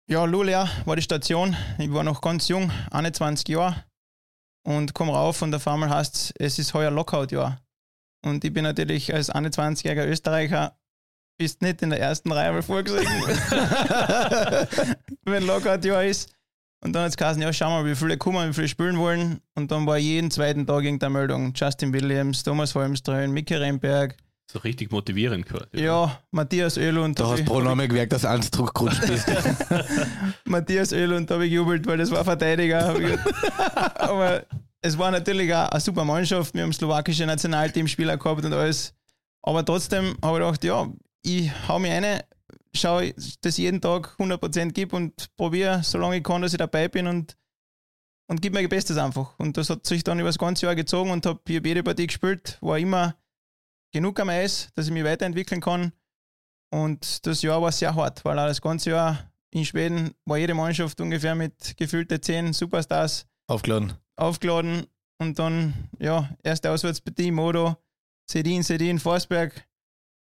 Ja, 0.09 0.25
Luleå 0.25 0.65
war 0.85 0.95
die 0.95 1.01
Station. 1.03 1.55
Ich 1.77 1.93
war 1.93 2.03
noch 2.03 2.21
ganz 2.21 2.47
jung, 2.47 2.71
21 2.91 3.47
Jahre. 3.49 3.83
Und 4.65 4.93
komme 4.93 5.13
rauf 5.13 5.41
und 5.41 5.53
auf 5.53 5.67
einmal 5.67 5.89
heißt 5.89 6.33
es, 6.37 6.57
ist 6.57 6.73
heuer 6.73 6.89
Lockout-Jahr. 6.89 7.62
Und 8.23 8.43
ich 8.43 8.53
bin 8.53 8.63
natürlich 8.63 9.13
als 9.13 9.33
21-jähriger 9.33 10.07
Österreicher 10.07 10.75
bist 11.37 11.61
nicht 11.61 11.81
in 11.81 11.89
der 11.89 11.99
ersten 11.99 12.31
Reihe 12.31 12.51
mal 12.51 12.61
vorgesehen, 12.61 13.05
wenn 15.25 15.45
Lockout-Jahr 15.45 16.05
ist. 16.05 16.33
Und 16.81 16.93
dann 16.93 17.03
hat 17.03 17.11
es 17.11 17.17
geheißen, 17.17 17.41
ja, 17.41 17.51
schau 17.53 17.69
mal, 17.69 17.85
wie 17.85 17.95
viele 17.95 18.17
kommen, 18.17 18.49
wie 18.49 18.53
viele 18.53 18.67
spielen 18.67 18.97
wollen. 18.97 19.39
Und 19.55 19.71
dann 19.71 19.85
war 19.87 19.97
jeden 19.97 20.31
zweiten 20.31 20.67
Tag 20.67 20.83
irgendeine 20.83 21.13
Meldung. 21.13 21.53
Justin 21.55 21.93
Williams, 21.93 22.43
Thomas 22.43 22.75
Holmström, 22.75 23.31
Miki 23.31 23.55
Remberg. 23.55 24.17
So 24.51 24.59
richtig 24.59 24.91
motivierend 24.91 25.47
gehört. 25.47 25.69
Ja, 25.73 26.19
Matthias. 26.31 26.75
Da 26.75 26.81
hast 26.81 27.39
du 27.39 27.45
pro 27.45 27.61
Name 27.61 27.87
gemerkt, 27.87 28.13
dass 28.13 28.21
du 28.21 28.29
eins 28.29 28.51
zurückgerutscht 28.51 29.07
bist. 29.07 29.27
Matthias 30.45 30.91
Öhlund 30.91 31.31
habe 31.31 31.45
ich 31.45 31.51
gejubelt, 31.51 31.87
weil 31.87 31.97
das 31.97 32.11
war 32.11 32.23
Verteidiger. 32.23 32.95
Aber 33.95 34.45
es 34.81 34.97
war 34.97 35.11
natürlich 35.11 35.53
auch 35.53 35.69
eine 35.69 35.79
super 35.79 36.03
Mannschaft. 36.03 36.53
Wir 36.53 36.63
haben 36.63 36.73
slowakische 36.73 37.25
Nationalteamspieler 37.25 38.17
gehabt 38.17 38.43
und 38.45 38.53
alles. 38.53 38.93
Aber 39.41 39.65
trotzdem 39.65 40.15
habe 40.21 40.37
ich 40.37 40.45
gedacht, 40.45 40.63
ja, 40.63 40.87
ich 41.23 41.51
hau 41.67 41.79
mir 41.79 41.93
eine, 41.93 42.25
schaue, 42.75 43.13
dass 43.13 43.57
ich 43.57 43.63
jeden 43.63 43.81
Tag 43.81 44.15
100% 44.19 44.71
gebe 44.71 44.95
und 44.95 45.35
probiere, 45.35 45.81
solange 45.83 46.17
ich 46.17 46.23
kann, 46.23 46.41
dass 46.41 46.53
ich 46.53 46.57
dabei 46.57 46.89
bin 46.89 47.07
und, 47.07 47.37
und 48.27 48.41
gebe 48.41 48.55
mein 48.55 48.69
Bestes 48.69 48.97
einfach. 48.97 49.37
Und 49.39 49.57
das 49.57 49.69
hat 49.69 49.85
sich 49.85 50.03
dann 50.03 50.19
über 50.19 50.29
das 50.29 50.37
ganze 50.37 50.65
Jahr 50.65 50.75
gezogen 50.75 51.11
und 51.11 51.25
habe 51.25 51.39
jede 51.47 51.83
Partie 51.83 52.07
gespielt, 52.07 52.57
war 52.61 52.77
immer 52.77 53.15
genug 53.93 54.19
am 54.19 54.29
Eis, 54.29 54.67
dass 54.75 54.87
ich 54.87 54.91
mich 54.91 55.05
weiterentwickeln 55.05 55.61
kann. 55.61 55.93
Und 56.71 57.25
das 57.25 57.41
Jahr 57.43 57.61
war 57.61 57.71
sehr 57.71 57.95
hart, 57.95 58.25
weil 58.25 58.37
auch 58.39 58.47
das 58.47 58.61
ganze 58.61 58.89
Jahr 58.89 59.31
in 59.51 59.63
Schweden 59.63 60.15
war 60.25 60.37
jede 60.37 60.55
Mannschaft 60.55 60.99
ungefähr 60.99 61.35
mit 61.35 61.77
gefühlte 61.77 62.19
zehn 62.19 62.51
Superstars 62.51 63.27
aufgeladen. 63.47 63.93
Aufgeladen 64.15 64.87
und 65.19 65.37
dann, 65.37 65.73
ja, 65.99 66.29
erste 66.41 66.71
Auswärtspartie, 66.71 67.31
Modo, 67.31 67.77
Sedin, 68.29 68.63
Sedin, 68.63 68.99
Forsberg. 68.99 69.65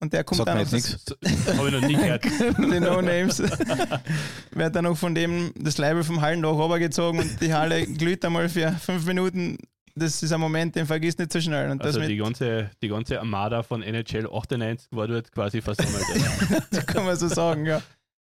Und 0.00 0.12
der 0.12 0.24
kommt 0.24 0.38
Sagt 0.38 0.48
dann 0.48 0.56
mir 0.56 0.64
auf 0.64 0.72
jetzt 0.72 1.16
nichts. 1.22 1.56
Habe 1.56 1.68
ich 1.68 1.74
noch 1.74 1.86
nie 1.88 1.94
gehört. 1.94 2.24
die 2.58 2.80
No-Names. 2.80 3.38
Wird 4.50 4.74
dann 4.74 4.84
noch 4.84 4.96
von 4.98 5.14
dem 5.14 5.52
das 5.56 5.78
Leibel 5.78 6.02
vom 6.02 6.20
Hallendach 6.20 6.54
runtergezogen 6.54 7.20
und 7.20 7.40
die 7.40 7.54
Halle 7.54 7.86
glüht 7.86 8.24
einmal 8.24 8.48
für 8.48 8.72
fünf 8.72 9.06
Minuten. 9.06 9.58
Das 9.94 10.22
ist 10.22 10.32
ein 10.32 10.40
Moment, 10.40 10.74
den 10.74 10.86
vergisst 10.86 11.18
nicht 11.18 11.32
so 11.32 11.40
schnell. 11.40 11.70
Und 11.70 11.82
Also 11.82 11.98
das 11.98 12.08
die 12.08 12.16
ganze, 12.16 12.70
die 12.82 12.88
ganze 12.88 13.18
Armada 13.18 13.62
von 13.62 13.82
NHL 13.82 14.26
98 14.26 14.88
war 14.92 15.06
dort 15.06 15.30
quasi 15.32 15.60
versammelt. 15.60 16.04
das 16.70 16.86
kann 16.86 17.04
man 17.04 17.16
so 17.16 17.28
sagen, 17.28 17.66
ja. 17.66 17.82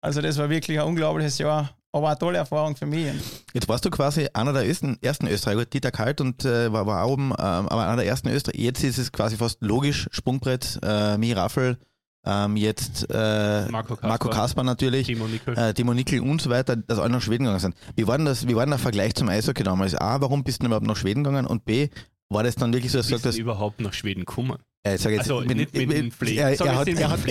Also 0.01 0.21
das 0.23 0.39
war 0.39 0.49
wirklich 0.49 0.79
ein 0.79 0.87
unglaubliches 0.87 1.39
Jahr, 1.39 1.77
aber 1.93 2.09
eine 2.09 2.19
tolle 2.19 2.39
Erfahrung 2.39 2.77
für 2.77 2.87
mich. 2.87 3.13
Jetzt 3.53 3.69
warst 3.69 3.85
du 3.85 3.91
quasi 3.91 4.29
einer 4.33 4.53
der 4.53 4.67
ersten, 4.67 4.97
ersten 5.03 5.27
Österreicher, 5.27 5.59
Gut, 5.59 5.73
Dieter 5.73 5.91
Kalt 5.91 6.21
und 6.21 6.45
äh, 6.45 6.73
war, 6.73 6.87
war 6.87 7.05
auch 7.05 7.13
oben, 7.13 7.31
ähm, 7.31 7.35
aber 7.37 7.87
einer 7.87 7.97
der 7.97 8.07
ersten 8.07 8.29
Österreicher. 8.29 8.63
Jetzt 8.63 8.85
ist 8.85 8.99
es 8.99 9.11
quasi 9.11 9.37
fast 9.37 9.61
logisch, 9.61 10.09
Sprungbrett, 10.13 10.79
äh, 10.83 11.19
Michi 11.19 11.33
Raffel, 11.33 11.79
ähm, 12.29 12.57
jetzt 12.57 13.07
äh, 13.11 13.67
Marco 13.71 13.95
Kasper, 13.95 14.09
Marco 14.09 14.29
Kasper 14.29 14.63
natürlich, 14.63 15.07
Timo 15.07 15.27
Nickel. 15.27 15.57
äh, 15.57 15.73
Timo 15.73 15.95
Nickel 15.95 16.21
und 16.21 16.43
so 16.43 16.51
weiter, 16.51 16.77
dass 16.77 16.99
alle 16.99 17.11
nach 17.11 17.23
Schweden 17.23 17.45
gegangen 17.45 17.61
sind. 17.61 17.75
Wie 17.97 18.07
war 18.07 18.19
denn, 18.19 18.27
das, 18.27 18.47
wie 18.47 18.55
war 18.55 18.65
denn 18.67 18.71
der 18.73 18.79
Vergleich 18.79 19.15
zum 19.15 19.29
Eishockey 19.29 19.63
damals? 19.63 19.95
A, 19.95 20.21
warum 20.21 20.45
bist 20.45 20.59
du 20.59 20.65
denn 20.65 20.67
überhaupt 20.69 20.87
nach 20.87 20.97
Schweden 20.97 21.25
gegangen? 21.25 21.47
Und 21.47 21.65
B, 21.65 21.89
war 22.29 22.43
das 22.43 22.55
dann 22.57 22.73
wirklich 22.73 22.93
so, 22.93 22.99
dass 22.99 23.07
du 23.07 23.15
Bist 23.15 23.23
gesagt 23.25 23.35
du 23.37 23.39
hast, 23.39 23.43
überhaupt 23.43 23.81
nach 23.81 23.93
Schweden 23.95 24.21
gekommen? 24.21 24.59
äh, 24.87 24.97
ich 24.97 25.01
sag 25.01 25.11
jetzt, 25.13 25.21
Also, 25.31 25.41
nicht 25.41 25.73
mit 25.75 25.91
dem 25.93 26.11
Flieger. 26.13 26.51
er, 26.51 26.69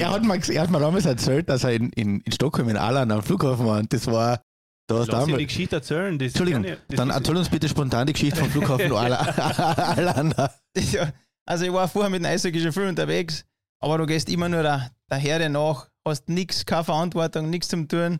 hat, 0.09 0.23
mal, 0.23 0.39
mir 0.39 0.79
damals 0.79 1.05
erzählt, 1.05 1.47
dass 1.49 1.63
er 1.63 1.73
in, 1.73 1.89
in, 1.91 2.21
in 2.21 2.31
Stockholm 2.31 2.67
in 2.69 2.77
Aarland 2.77 3.11
am 3.11 3.21
Flughafen 3.21 3.65
war 3.65 3.79
und 3.79 3.93
das 3.93 4.07
war, 4.07 4.41
da 4.89 4.99
hast 4.99 5.07
du 5.09 5.11
Lass 5.11 5.25
die 5.25 5.45
Geschichte 5.45 5.75
erzählen. 5.75 6.17
Das 6.17 6.29
Entschuldigung, 6.29 6.63
ich- 6.63 6.77
das 6.87 6.97
dann 6.97 7.09
erzähl 7.11 7.37
uns 7.37 7.49
bitte 7.49 7.67
spontan 7.69 8.07
die 8.07 8.13
Geschichte 8.13 8.39
vom 8.39 8.49
Flughafen 8.49 8.91
Aarland. 8.93 10.35
Ja, 10.91 11.11
also 11.45 11.65
ich 11.65 11.73
war 11.73 11.87
vorher 11.87 12.09
mit 12.09 12.21
dem 12.21 12.25
Eishockey 12.25 12.59
schon 12.61 12.71
viel 12.71 12.87
unterwegs, 12.87 13.45
aber 13.79 13.97
du 13.97 14.05
gehst 14.05 14.29
immer 14.29 14.49
nur 14.49 14.63
der, 14.63 14.91
der 15.09 15.17
Herde 15.17 15.49
nach, 15.49 15.89
hast 16.05 16.29
nichts, 16.29 16.65
keine 16.65 16.83
Verantwortung, 16.83 17.49
nichts 17.49 17.67
zum 17.67 17.87
tun. 17.87 18.19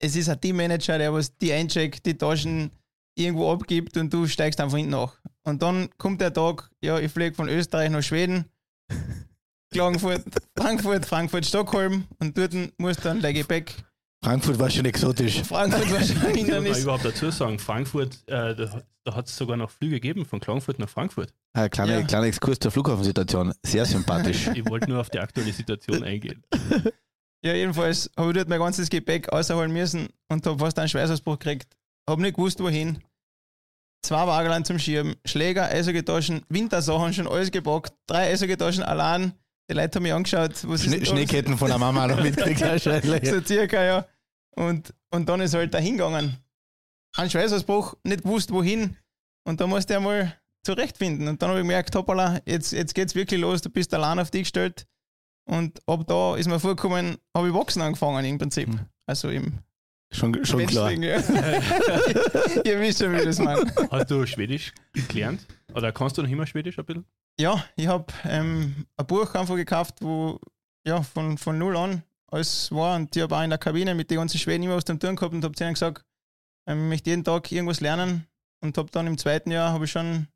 Es 0.00 0.16
ist 0.16 0.28
ein 0.28 0.40
Teammanager, 0.40 0.98
der 0.98 1.12
was 1.12 1.36
die 1.38 1.52
eincheckt, 1.52 2.04
die 2.06 2.16
Taschen 2.16 2.70
irgendwo 3.16 3.52
abgibt 3.52 3.96
und 3.96 4.12
du 4.12 4.26
steigst 4.26 4.60
einfach 4.60 4.76
hinten 4.76 4.92
nach. 4.92 5.18
Und 5.44 5.62
dann 5.62 5.88
kommt 5.98 6.20
der 6.20 6.32
Tag, 6.32 6.70
ja, 6.82 6.98
ich 6.98 7.12
fliege 7.12 7.34
von 7.34 7.48
Österreich 7.48 7.90
nach 7.90 8.02
Schweden, 8.02 8.46
Klagenfurt, 9.72 10.24
Frankfurt, 10.56 11.06
Frankfurt, 11.06 11.46
Stockholm 11.46 12.04
und 12.18 12.36
dort 12.36 12.54
musst 12.78 13.00
du 13.00 13.08
dann 13.08 13.20
dein 13.20 13.34
Gepäck. 13.34 13.84
Frankfurt 14.24 14.58
war 14.58 14.70
schon 14.70 14.84
exotisch. 14.86 15.42
Frankfurt 15.42 15.92
war 15.92 16.02
schon 16.02 16.50
ein 16.54 16.64
Muss 16.64 16.80
überhaupt 16.82 17.04
dazu 17.04 17.30
sagen, 17.30 17.58
Frankfurt, 17.58 18.16
äh, 18.26 18.54
da, 18.54 18.82
da 19.04 19.14
hat 19.14 19.26
es 19.28 19.36
sogar 19.36 19.56
noch 19.56 19.70
Flüge 19.70 19.96
gegeben 20.00 20.24
von 20.24 20.40
Klagenfurt 20.40 20.78
nach 20.78 20.88
Frankfurt. 20.88 21.34
Ein 21.52 21.70
kleiner, 21.70 21.98
Ja. 22.00 22.06
kleiner 22.06 22.26
Exkurs 22.26 22.58
zur 22.58 22.70
Flughafensituation. 22.70 23.52
Sehr 23.62 23.84
sympathisch. 23.84 24.46
Ich 24.54 24.68
wollte 24.68 24.88
nur 24.90 25.00
auf 25.00 25.10
die 25.10 25.18
aktuelle 25.20 25.52
Situation 25.52 26.02
eingehen. 26.02 26.42
Ja, 27.44 27.52
jedenfalls 27.52 28.10
habe 28.16 28.30
ich 28.30 28.36
dort 28.36 28.48
mein 28.48 28.58
ganzes 28.58 28.88
Gepäck 28.88 29.28
außerholen 29.30 29.70
müssen 29.72 30.08
und 30.28 30.46
habe 30.46 30.58
fast 30.58 30.78
einen 30.78 30.88
Schweißausbruch 30.88 31.38
gekriegt. 31.38 31.76
Habe 32.08 32.22
nicht 32.22 32.36
gewusst, 32.36 32.60
wohin. 32.60 32.98
Zwei 34.02 34.26
Wagerland 34.26 34.66
zum 34.66 34.78
Schieben, 34.78 35.16
Schläger, 35.26 35.64
Eishockeytaschen, 35.70 36.42
Wintersachen 36.48 37.12
schon 37.14 37.26
alles 37.28 37.50
gepackt, 37.50 37.92
drei 38.06 38.30
Eishockeytaschen 38.32 38.82
allein. 38.82 39.32
Die 39.70 39.74
Leute 39.74 39.96
haben 39.96 40.02
mich 40.02 40.12
angeschaut, 40.12 40.52
was 40.68 40.82
Schne? 40.84 41.04
Schneeketten 41.04 41.56
von 41.56 41.68
der 41.68 41.78
Mama 41.78 42.06
noch 42.06 42.22
mitgekriegt 42.22 42.60
wahrscheinlich. 42.60 43.28
So 43.30 43.40
circa, 43.40 43.82
ja. 43.82 44.06
Und, 44.56 44.94
und 45.10 45.28
dann 45.28 45.40
ist 45.40 45.54
halt 45.54 45.74
da 45.74 45.78
hingegangen. 45.78 46.36
Ein 47.16 47.30
Schweißausbruch, 47.30 47.94
nicht 48.04 48.22
gewusst, 48.22 48.52
wohin. 48.52 48.96
Und 49.44 49.60
da 49.60 49.66
musste 49.66 49.92
ich 49.92 49.96
einmal 49.98 50.36
zurechtfinden. 50.64 51.28
Und 51.28 51.42
dann 51.42 51.50
habe 51.50 51.60
ich 51.60 51.64
gemerkt, 51.64 51.94
hoppala, 51.94 52.40
jetzt, 52.46 52.72
jetzt 52.72 52.94
geht's 52.94 53.14
wirklich 53.14 53.40
los, 53.40 53.62
du 53.62 53.70
bist 53.70 53.92
allein 53.94 54.18
auf 54.18 54.30
dich 54.30 54.42
gestellt. 54.42 54.86
Und 55.46 55.80
ab 55.86 56.06
da 56.06 56.36
ist 56.36 56.48
mir 56.48 56.58
vorgekommen, 56.58 57.18
habe 57.36 57.48
ich 57.48 57.54
wachsen 57.54 57.82
angefangen 57.82 58.24
im 58.24 58.38
Prinzip. 58.38 58.68
Hm. 58.68 58.80
Also 59.06 59.28
im 59.28 59.58
Schon, 60.14 60.44
schon 60.44 60.64
klar. 60.66 60.92
Ja. 60.92 61.16
Ihr 62.64 62.80
wisst 62.80 63.00
schon, 63.00 63.12
wie 63.12 63.16
ich 63.16 63.24
das 63.24 63.40
meine. 63.40 63.64
Hast 63.90 64.10
du 64.10 64.24
Schwedisch 64.26 64.72
gelernt? 65.08 65.44
Oder 65.74 65.90
kannst 65.90 66.16
du 66.16 66.22
noch 66.22 66.30
immer 66.30 66.46
Schwedisch 66.46 66.78
ein 66.78 66.84
bisschen? 66.84 67.04
Ja, 67.38 67.64
ich 67.74 67.88
habe 67.88 68.06
ähm, 68.24 68.86
ein 68.96 69.06
Buch 69.06 69.34
einfach 69.34 69.56
gekauft, 69.56 69.96
wo 70.00 70.38
ja 70.86 71.02
von, 71.02 71.36
von 71.36 71.58
null 71.58 71.76
an 71.76 72.02
alles 72.34 72.70
war. 72.72 72.96
Und 72.96 73.14
ich 73.16 73.22
habe 73.22 73.36
auch 73.36 73.42
in 73.42 73.50
der 73.50 73.58
Kabine 73.58 73.94
mit 73.94 74.10
den 74.10 74.18
ganzen 74.18 74.38
Schweden 74.38 74.64
immer 74.64 74.76
was 74.76 74.84
zum 74.84 74.98
tun 74.98 75.16
gehabt 75.16 75.34
und 75.34 75.44
habe 75.44 75.54
zu 75.54 75.64
ihnen 75.64 75.74
gesagt, 75.74 76.04
ähm, 76.68 76.84
ich 76.84 76.88
möchte 76.88 77.10
jeden 77.10 77.24
Tag 77.24 77.50
irgendwas 77.52 77.80
lernen. 77.80 78.26
Und 78.62 78.76
habe 78.78 78.90
dann 78.90 79.06
im 79.06 79.18
zweiten 79.18 79.50
Jahr 79.50 79.72
habe 79.72 79.84
ich 79.84 79.90
schon 79.90 80.26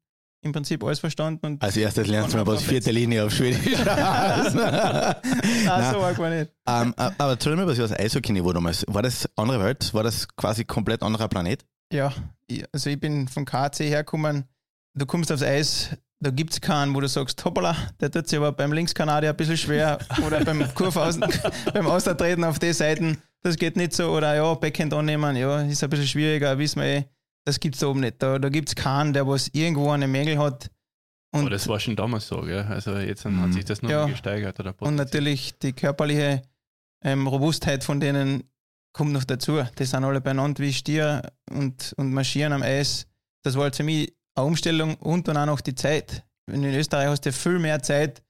im 0.43 0.53
Prinzip 0.53 0.85
alles 0.85 1.01
verstanden. 1.01 1.45
Und 1.47 1.63
Als 1.63 1.77
erstes 1.77 2.07
lernst 2.07 2.35
du 2.35 2.39
mal 2.39 2.47
was 2.47 2.63
vierte 2.63 2.91
Linie 2.93 3.25
auf 3.25 3.33
Schwedisch. 3.33 3.79
Nein, 3.85 4.53
so 5.93 6.01
arg 6.01 6.19
war 6.19 6.31
nicht. 6.31 6.53
ähm, 6.67 6.95
aber 6.97 7.31
erzähl 7.31 7.57
mir 7.57 7.67
was 7.67 7.79
über 7.79 7.89
das 7.89 7.99
Eishockey-Niveau 7.99 8.53
damals. 8.53 8.85
War 8.89 9.03
das 9.03 9.29
andere 9.37 9.61
Welt? 9.65 9.93
War 9.95 10.03
das 10.03 10.29
quasi 10.37 10.65
komplett 10.65 11.03
anderer 11.03 11.29
Planet? 11.29 11.65
Ja, 11.93 12.13
also 12.73 12.91
ich 12.91 13.01
bin 13.01 13.29
von 13.29 13.45
KC 13.45 13.81
hergekommen. 13.89 14.45
Du 14.95 15.07
kommst 15.07 15.33
aufs 15.33 15.43
Eis, 15.43 15.97
da 16.21 16.31
gibt 16.31 16.53
es 16.53 16.61
keinen, 16.61 16.95
wo 16.95 17.01
du 17.01 17.09
sagst, 17.09 17.45
hoppala, 17.45 17.77
der 18.01 18.11
tut 18.11 18.29
sich 18.29 18.39
aber 18.39 18.53
beim 18.53 18.73
Linkskanadier 18.73 19.31
ein 19.31 19.37
bisschen 19.37 19.57
schwer 19.57 19.99
oder 20.27 20.45
beim 20.45 20.63
Kurvaußen, 20.75 21.25
beim 21.73 21.87
Außertreten 21.87 22.45
auf 22.45 22.59
die 22.59 22.73
Seiten, 22.73 23.19
das 23.43 23.57
geht 23.57 23.77
nicht 23.77 23.93
so. 23.93 24.11
Oder 24.11 24.35
ja, 24.35 24.55
Backhand 24.55 24.93
annehmen, 24.95 25.37
ja, 25.37 25.61
ist 25.63 25.83
ein 25.85 25.91
bisschen 25.91 26.07
schwieriger, 26.09 26.59
wissen 26.59 26.81
wir 26.81 26.87
eh. 26.89 27.05
Das 27.45 27.61
gibt 27.61 27.77
es 27.77 27.81
da 27.81 27.87
oben 27.87 28.01
nicht. 28.01 28.23
Da, 28.23 28.39
da 28.39 28.49
gibt 28.49 28.69
es 28.69 28.75
keinen, 28.75 29.13
der 29.13 29.27
was 29.27 29.49
irgendwo 29.53 29.91
eine 29.91 30.07
Mängel 30.09 30.39
hat. 30.39 30.71
Und, 31.31 31.43
Aber 31.43 31.51
das 31.51 31.67
war 31.69 31.79
schon 31.81 31.95
damals 31.97 32.27
so, 32.27 32.41
gell? 32.43 32.63
Also 32.69 32.97
jetzt 32.99 33.25
Mhm. 33.25 33.41
hat 33.41 33.53
sich 33.53 33.65
das 33.65 33.81
noch 33.81 33.89
Ja. 33.91 34.07
gesteigert. 34.07 34.59
Oder 34.61 34.75
und 34.81 34.97
natürlich 34.97 35.59
die 35.59 35.73
körperliche 35.73 36.43
ähm, 37.05 37.27
Robustheit 37.27 37.85
von 37.85 38.01
denen 38.01 38.43
kommt 38.93 39.13
noch 39.13 39.25
dazu. 39.25 39.63
Die 39.79 39.85
sind 39.85 40.05
alle 40.05 40.21
beieinander 40.21 40.63
wie 40.63 40.73
Stier 40.73 41.23
und, 41.51 41.95
und 41.97 42.13
marschieren 42.13 42.53
am 42.53 42.63
Eis. 42.63 43.07
Das 43.45 43.55
war 43.55 43.63
halt 43.65 43.77
für 43.77 43.85
mich 43.85 44.13
eine 44.39 44.47
Umstellung 44.47 44.95
und 44.97 45.29
dann 45.29 45.37
auch 45.37 45.47
noch 45.47 45.61
die 45.61 45.75
Zeit. 45.75 46.25
In 46.51 46.65
Österreich 46.65 47.09
hast 47.09 47.27
du 47.27 47.33
viel 47.33 47.59
mehr 47.59 47.83
Zeit 47.83 48.23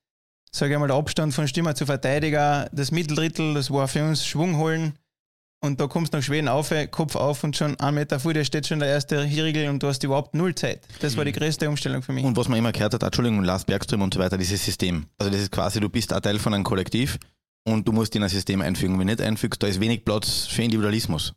sage 0.52 0.74
ich 0.74 0.78
mal, 0.78 0.86
der 0.86 0.96
Abstand 0.96 1.34
von 1.34 1.48
Stürmer 1.48 1.74
zu 1.74 1.86
Verteidiger, 1.86 2.68
das 2.72 2.90
Mitteldrittel, 2.90 3.54
das 3.54 3.70
war 3.70 3.88
für 3.88 4.04
uns 4.04 4.26
Schwung 4.26 4.56
holen. 4.56 4.94
Und 5.60 5.80
da 5.80 5.88
kommst 5.88 6.12
du 6.12 6.18
nach 6.18 6.24
Schweden 6.24 6.46
auf, 6.46 6.72
Kopf 6.92 7.16
auf 7.16 7.42
und 7.42 7.56
schon 7.56 7.78
einen 7.80 7.96
Meter 7.96 8.20
vor 8.20 8.32
dir 8.32 8.44
steht 8.44 8.68
schon 8.68 8.78
der 8.78 8.88
erste 8.88 9.24
Riegel 9.24 9.68
und 9.68 9.82
du 9.82 9.88
hast 9.88 10.04
überhaupt 10.04 10.32
null 10.34 10.54
Zeit. 10.54 10.86
Das 11.00 11.16
war 11.16 11.24
die 11.24 11.32
größte 11.32 11.68
Umstellung 11.68 12.00
für 12.00 12.12
mich. 12.12 12.24
Und 12.24 12.36
was 12.36 12.48
man 12.48 12.58
immer 12.58 12.70
gehört 12.70 12.94
hat, 12.94 13.02
Entschuldigung, 13.02 13.42
Lars 13.42 13.64
Bergström 13.64 14.02
und 14.02 14.14
so 14.14 14.20
weiter, 14.20 14.38
dieses 14.38 14.64
System. 14.64 15.06
Also 15.18 15.32
das 15.32 15.42
ist 15.42 15.50
quasi, 15.50 15.80
du 15.80 15.88
bist 15.88 16.12
ein 16.12 16.22
Teil 16.22 16.38
von 16.38 16.54
einem 16.54 16.62
Kollektiv 16.62 17.18
und 17.64 17.88
du 17.88 17.92
musst 17.92 18.14
in 18.14 18.22
ein 18.22 18.28
System 18.28 18.60
einfügen. 18.62 19.00
Wenn 19.00 19.08
du 19.08 19.14
nicht 19.14 19.20
einfügst, 19.20 19.60
da 19.60 19.66
ist 19.66 19.80
wenig 19.80 20.04
Platz 20.04 20.46
für 20.46 20.62
Individualismus. 20.62 21.34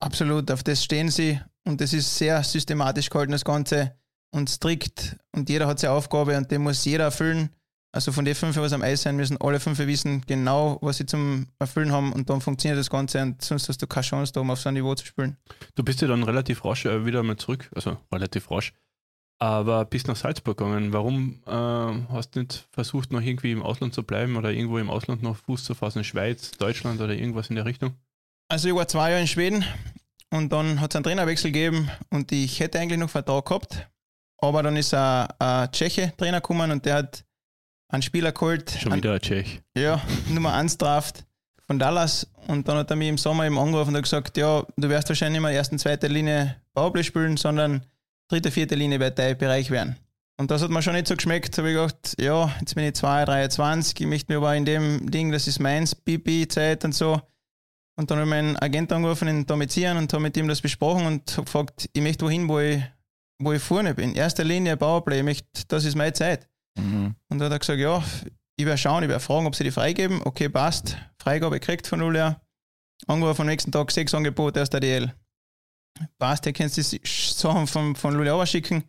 Absolut, 0.00 0.50
auf 0.50 0.62
das 0.62 0.82
stehen 0.82 1.10
sie 1.10 1.40
und 1.64 1.80
das 1.80 1.92
ist 1.92 2.16
sehr 2.16 2.42
systematisch 2.42 3.10
gehalten, 3.10 3.32
das 3.32 3.44
Ganze 3.44 3.96
und 4.30 4.48
strikt 4.48 5.16
und 5.32 5.48
jeder 5.48 5.66
hat 5.66 5.78
seine 5.78 5.94
Aufgabe 5.94 6.36
und 6.36 6.50
den 6.50 6.62
muss 6.62 6.84
jeder 6.84 7.04
erfüllen. 7.04 7.50
Also 7.92 8.12
von 8.12 8.26
den 8.26 8.34
fünf, 8.34 8.56
was 8.58 8.74
am 8.74 8.82
Eis 8.82 9.02
sein 9.02 9.16
müssen, 9.16 9.38
alle 9.40 9.58
fünf 9.58 9.78
wissen 9.78 10.22
genau, 10.26 10.78
was 10.82 10.98
sie 10.98 11.06
zum 11.06 11.46
Erfüllen 11.58 11.92
haben 11.92 12.12
und 12.12 12.28
dann 12.28 12.42
funktioniert 12.42 12.78
das 12.78 12.90
Ganze 12.90 13.22
und 13.22 13.40
sonst 13.40 13.68
hast 13.70 13.80
du 13.80 13.86
keine 13.86 14.04
Chance, 14.04 14.32
da 14.34 14.40
um 14.40 14.50
auf 14.50 14.60
so 14.60 14.68
ein 14.68 14.74
Niveau 14.74 14.94
zu 14.94 15.06
spielen. 15.06 15.38
Du 15.76 15.82
bist 15.82 16.02
ja 16.02 16.08
dann 16.08 16.22
relativ 16.22 16.64
rasch 16.64 16.84
äh, 16.84 17.06
wieder 17.06 17.22
mal 17.22 17.38
zurück, 17.38 17.70
also 17.74 17.96
relativ 18.12 18.50
rasch, 18.50 18.74
aber 19.38 19.86
bist 19.86 20.08
nach 20.08 20.16
Salzburg 20.16 20.58
gegangen. 20.58 20.92
Warum 20.92 21.40
äh, 21.46 21.50
hast 21.50 22.36
du 22.36 22.40
nicht 22.40 22.68
versucht, 22.70 23.12
noch 23.12 23.22
irgendwie 23.22 23.52
im 23.52 23.62
Ausland 23.62 23.94
zu 23.94 24.02
bleiben 24.02 24.36
oder 24.36 24.52
irgendwo 24.52 24.76
im 24.76 24.90
Ausland 24.90 25.22
noch 25.22 25.36
Fuß 25.36 25.64
zu 25.64 25.74
fassen, 25.74 26.04
Schweiz, 26.04 26.50
Deutschland 26.52 27.00
oder 27.00 27.14
irgendwas 27.14 27.48
in 27.48 27.56
der 27.56 27.64
Richtung? 27.64 27.94
Also 28.48 28.68
ich 28.68 28.74
war 28.74 28.86
zwei 28.86 29.10
Jahre 29.10 29.22
in 29.22 29.26
Schweden 29.26 29.64
und 30.30 30.52
dann 30.52 30.80
hat 30.80 30.92
es 30.92 30.96
einen 30.96 31.04
Trainerwechsel 31.04 31.50
gegeben 31.50 31.90
und 32.10 32.30
ich 32.30 32.60
hätte 32.60 32.78
eigentlich 32.78 32.98
noch 32.98 33.10
Vertrag 33.10 33.44
gehabt, 33.44 33.88
aber 34.38 34.62
dann 34.62 34.76
ist 34.76 34.94
ein, 34.94 35.26
ein 35.38 35.72
Tscheche 35.72 36.12
Trainer 36.16 36.40
gekommen 36.40 36.70
und 36.70 36.86
der 36.86 36.94
hat 36.94 37.24
einen 37.88 38.02
Spieler 38.02 38.32
geholt. 38.32 38.70
Schon 38.70 38.94
wieder 38.94 39.14
ein 39.14 39.20
Tschech. 39.20 39.60
Ja, 39.76 40.00
Nummer 40.28 40.54
1 40.54 40.78
Draft 40.78 41.24
von 41.66 41.78
Dallas. 41.78 42.28
Und 42.46 42.68
dann 42.68 42.78
hat 42.78 42.90
er 42.90 42.96
mich 42.96 43.08
im 43.08 43.18
Sommer 43.18 43.46
eben 43.46 43.58
angerufen 43.58 43.90
und 43.90 43.96
hat 43.96 44.04
gesagt, 44.04 44.36
ja, 44.36 44.64
du 44.76 44.88
wirst 44.88 45.08
wahrscheinlich 45.08 45.40
nicht 45.40 45.48
mehr 45.48 45.56
erst 45.56 45.72
in 45.72 45.78
zweiter 45.78 46.08
Linie 46.08 46.56
Powerplay 46.74 47.02
spielen, 47.02 47.36
sondern 47.36 47.84
dritte, 48.28 48.52
vierte 48.52 48.76
Linie 48.76 49.00
wird 49.00 49.18
dein 49.18 49.36
Bereich 49.36 49.70
werden. 49.70 49.96
Und 50.38 50.50
das 50.50 50.62
hat 50.62 50.70
mir 50.70 50.82
schon 50.82 50.92
nicht 50.92 51.08
so 51.08 51.16
geschmeckt. 51.16 51.56
Da 51.56 51.62
habe 51.62 51.70
ich 51.70 51.76
gedacht, 51.76 52.16
ja, 52.20 52.54
jetzt 52.60 52.74
bin 52.74 52.84
ich 52.84 52.94
2, 52.94 53.24
23, 53.24 54.00
ich 54.00 54.06
möchte 54.06 54.32
mir 54.32 54.36
aber 54.38 54.54
in 54.54 54.64
dem 54.64 55.10
Ding, 55.10 55.32
das 55.32 55.48
ist 55.48 55.58
meins, 55.58 55.94
Bibi-Zeit 55.94 56.84
und 56.84 56.94
so. 56.94 57.20
Und 57.98 58.10
dann 58.10 58.18
habe 58.18 58.28
ich 58.28 58.30
meinen 58.30 58.56
Agent 58.58 58.92
angerufen 58.92 59.28
in 59.28 59.46
Domitieren 59.46 59.96
und 59.96 60.12
habe 60.12 60.22
mit 60.22 60.36
ihm 60.36 60.48
das 60.48 60.60
besprochen 60.60 61.06
und 61.06 61.30
habe 61.32 61.44
gefragt, 61.44 61.88
ich 61.92 62.02
möchte 62.02 62.26
wohin, 62.26 62.48
wo 62.48 62.60
ich, 62.60 62.82
wo 63.38 63.52
ich 63.52 63.62
vorne 63.62 63.94
bin. 63.94 64.14
Erster 64.14 64.44
Linie 64.44 64.76
Powerplay, 64.76 65.18
ich 65.18 65.24
möchte, 65.24 65.66
das 65.68 65.84
ist 65.84 65.96
meine 65.96 66.12
Zeit. 66.12 66.48
Mhm. 66.78 67.14
Und 67.28 67.38
dann 67.38 67.46
hat 67.46 67.52
er 67.52 67.58
gesagt, 67.58 67.80
ja, 67.80 68.04
ich 68.58 68.66
werde 68.66 68.78
schauen, 68.78 69.02
ich 69.02 69.08
werde 69.08 69.20
fragen, 69.20 69.46
ob 69.46 69.54
sie 69.54 69.64
die 69.64 69.70
freigeben. 69.70 70.20
Okay, 70.24 70.48
passt. 70.48 70.96
Freigabe 71.18 71.58
gekriegt 71.58 71.86
von 71.86 72.00
her. 72.14 72.40
Angerufen 73.06 73.42
am 73.42 73.46
nächsten 73.48 73.72
Tag 73.72 73.90
sechs 73.90 74.14
Angebote 74.14 74.60
aus 74.60 74.70
der 74.70 74.80
DL. 74.80 75.14
Passt, 76.18 76.46
ihr 76.46 76.52
könnt 76.52 76.76
die 76.76 76.82
Sachen 76.82 77.66
von, 77.66 77.96
von 77.96 78.14
Luleå 78.14 78.44
schicken. 78.46 78.84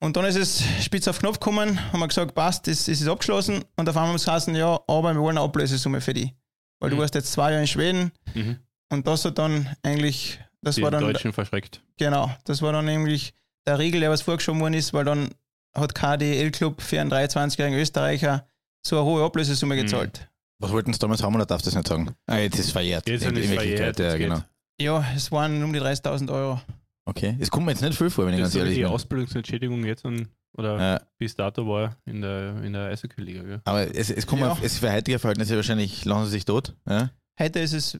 Und 0.00 0.16
dann 0.16 0.24
ist 0.24 0.36
es 0.36 0.64
spitz 0.82 1.06
auf 1.06 1.20
Knopf 1.20 1.38
gekommen, 1.38 1.78
haben 1.92 2.00
wir 2.00 2.08
gesagt, 2.08 2.34
passt, 2.34 2.66
es, 2.66 2.88
es 2.88 3.00
ist 3.00 3.08
abgeschlossen. 3.08 3.64
Und 3.76 3.88
auf 3.88 3.96
einmal 3.96 4.10
haben 4.10 4.18
sie 4.18 4.30
gesagt, 4.30 4.56
ja, 4.56 4.80
aber 4.88 5.14
wir 5.14 5.20
wollen 5.20 5.38
eine 5.38 5.46
Ablösesumme 5.46 6.00
für 6.00 6.12
die. 6.12 6.34
Weil 6.82 6.90
mhm. 6.90 6.96
du 6.96 7.00
warst 7.00 7.14
jetzt 7.14 7.30
zwei 7.30 7.50
Jahre 7.52 7.62
in 7.62 7.68
Schweden. 7.68 8.10
Mhm. 8.34 8.56
Und 8.90 9.06
das 9.06 9.24
hat 9.24 9.38
dann 9.38 9.68
eigentlich, 9.84 10.40
das 10.62 10.74
die 10.74 10.82
war 10.82 10.90
dann. 10.90 11.04
Deutschen 11.04 11.32
verschreckt. 11.32 11.80
Genau, 11.96 12.28
das 12.44 12.60
war 12.60 12.72
dann 12.72 12.88
eigentlich 12.88 13.34
der 13.64 13.78
Riegel, 13.78 14.00
der 14.00 14.10
was 14.10 14.22
vorgeschoben 14.22 14.60
worden 14.60 14.74
ist, 14.74 14.92
weil 14.92 15.04
dann 15.04 15.30
hat 15.74 15.94
KDL-Club 15.94 16.82
für 16.82 17.00
einen 17.00 17.10
23-jährigen 17.12 17.78
Österreicher 17.78 18.48
so 18.84 18.96
eine 18.96 19.04
hohe 19.04 19.24
Ablösesumme 19.24 19.76
mhm. 19.76 19.82
gezahlt. 19.82 20.28
Was 20.58 20.72
wollten 20.72 20.92
sie 20.92 20.98
damals 20.98 21.22
haben 21.22 21.36
oder 21.36 21.46
darf 21.46 21.62
das 21.62 21.76
nicht 21.76 21.86
sagen? 21.86 22.16
Ah, 22.26 22.38
jetzt 22.38 22.58
ist 22.58 22.66
es 22.66 22.72
verjährt. 22.72 23.08
Jetzt 23.08 23.24
in, 23.24 23.36
ist 23.36 23.54
verjährt. 23.54 24.00
Ja, 24.00 24.16
genau. 24.16 24.42
ja, 24.80 25.04
es 25.14 25.30
waren 25.30 25.62
um 25.62 25.72
die 25.72 25.80
30.000 25.80 26.32
Euro. 26.32 26.60
Okay, 27.04 27.36
es 27.38 27.48
kommt 27.48 27.66
mir 27.66 27.72
jetzt 27.72 27.82
nicht 27.82 27.96
viel 27.96 28.10
vor, 28.10 28.26
wenn 28.26 28.34
ich 28.34 28.40
ganz 28.40 28.56
ehrlich 28.56 28.74
bin. 28.74 28.86
Die 28.86 28.86
Ausbildungsentschädigung 28.86 29.84
jetzt 29.84 30.04
an, 30.04 30.28
oder 30.56 30.78
ja. 30.78 31.00
bis 31.18 31.34
dato 31.34 31.66
war 31.66 31.96
in 32.04 32.20
der, 32.20 32.62
in 32.62 32.72
der 32.72 32.88
Eishockey-Liga. 32.88 33.62
Aber 33.64 33.94
es, 33.94 34.10
es 34.10 34.26
kommt 34.26 34.42
ja. 34.42 34.52
auf, 34.52 34.62
es 34.62 34.78
für 34.78 34.92
heutige 34.92 35.18
Verhältnisse 35.18 35.56
wahrscheinlich, 35.56 36.04
lassen 36.04 36.26
sie 36.26 36.32
sich 36.32 36.44
tot. 36.44 36.76
Ja? 36.86 37.10
Heute 37.38 37.60
ist 37.60 37.72
es 37.72 37.98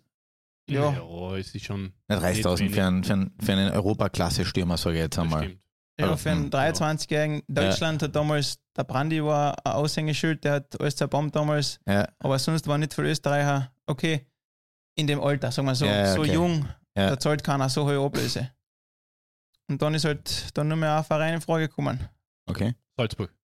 ja. 0.70 0.92
ja, 0.92 1.36
es 1.36 1.54
ist 1.54 1.64
schon. 1.64 1.92
Nicht 2.08 2.22
30.000 2.22 2.70
für 2.70 2.84
einen, 2.84 3.04
für 3.04 3.12
einen, 3.12 3.34
für 3.40 3.52
einen 3.52 3.72
Europaklasse-Stürmer, 3.72 4.76
sage 4.76 4.96
ich 4.96 5.02
jetzt 5.02 5.18
einmal. 5.18 5.56
Ja, 6.00 6.16
für 6.16 6.30
einen 6.30 6.50
23-Jährigen. 6.50 7.42
Deutschland 7.48 8.00
ja. 8.00 8.08
hat 8.08 8.16
damals, 8.16 8.58
der 8.76 8.84
Brandi 8.84 9.22
war 9.22 9.54
ein 9.64 9.72
Aushängeschild, 9.72 10.42
der 10.44 10.52
hat 10.54 10.80
alles 10.80 10.96
zerbombt 10.96 11.36
damals. 11.36 11.80
Ja. 11.86 12.08
Aber 12.18 12.38
sonst 12.38 12.66
war 12.66 12.78
nicht 12.78 12.94
für 12.94 13.02
Österreicher, 13.02 13.72
okay, 13.86 14.26
in 14.96 15.06
dem 15.06 15.20
Alter, 15.20 15.52
sagen 15.52 15.66
wir 15.68 15.74
so, 15.74 15.84
ja, 15.84 16.14
so 16.14 16.24
jung, 16.24 16.66
da 16.94 17.18
zahlt 17.18 17.44
keiner 17.44 17.68
so 17.68 17.84
hohe 17.84 18.04
Ablöse. 18.04 18.50
Und 19.68 19.80
dann 19.80 19.94
ist 19.94 20.04
halt 20.04 20.56
dann 20.56 20.68
nur 20.68 20.76
mehr 20.76 20.98
ein 20.98 21.04
Verein 21.04 21.34
in 21.34 21.40
Frage 21.40 21.68
gekommen. 21.68 21.98
Okay. 22.52 22.74
Salzburg. 22.96 23.34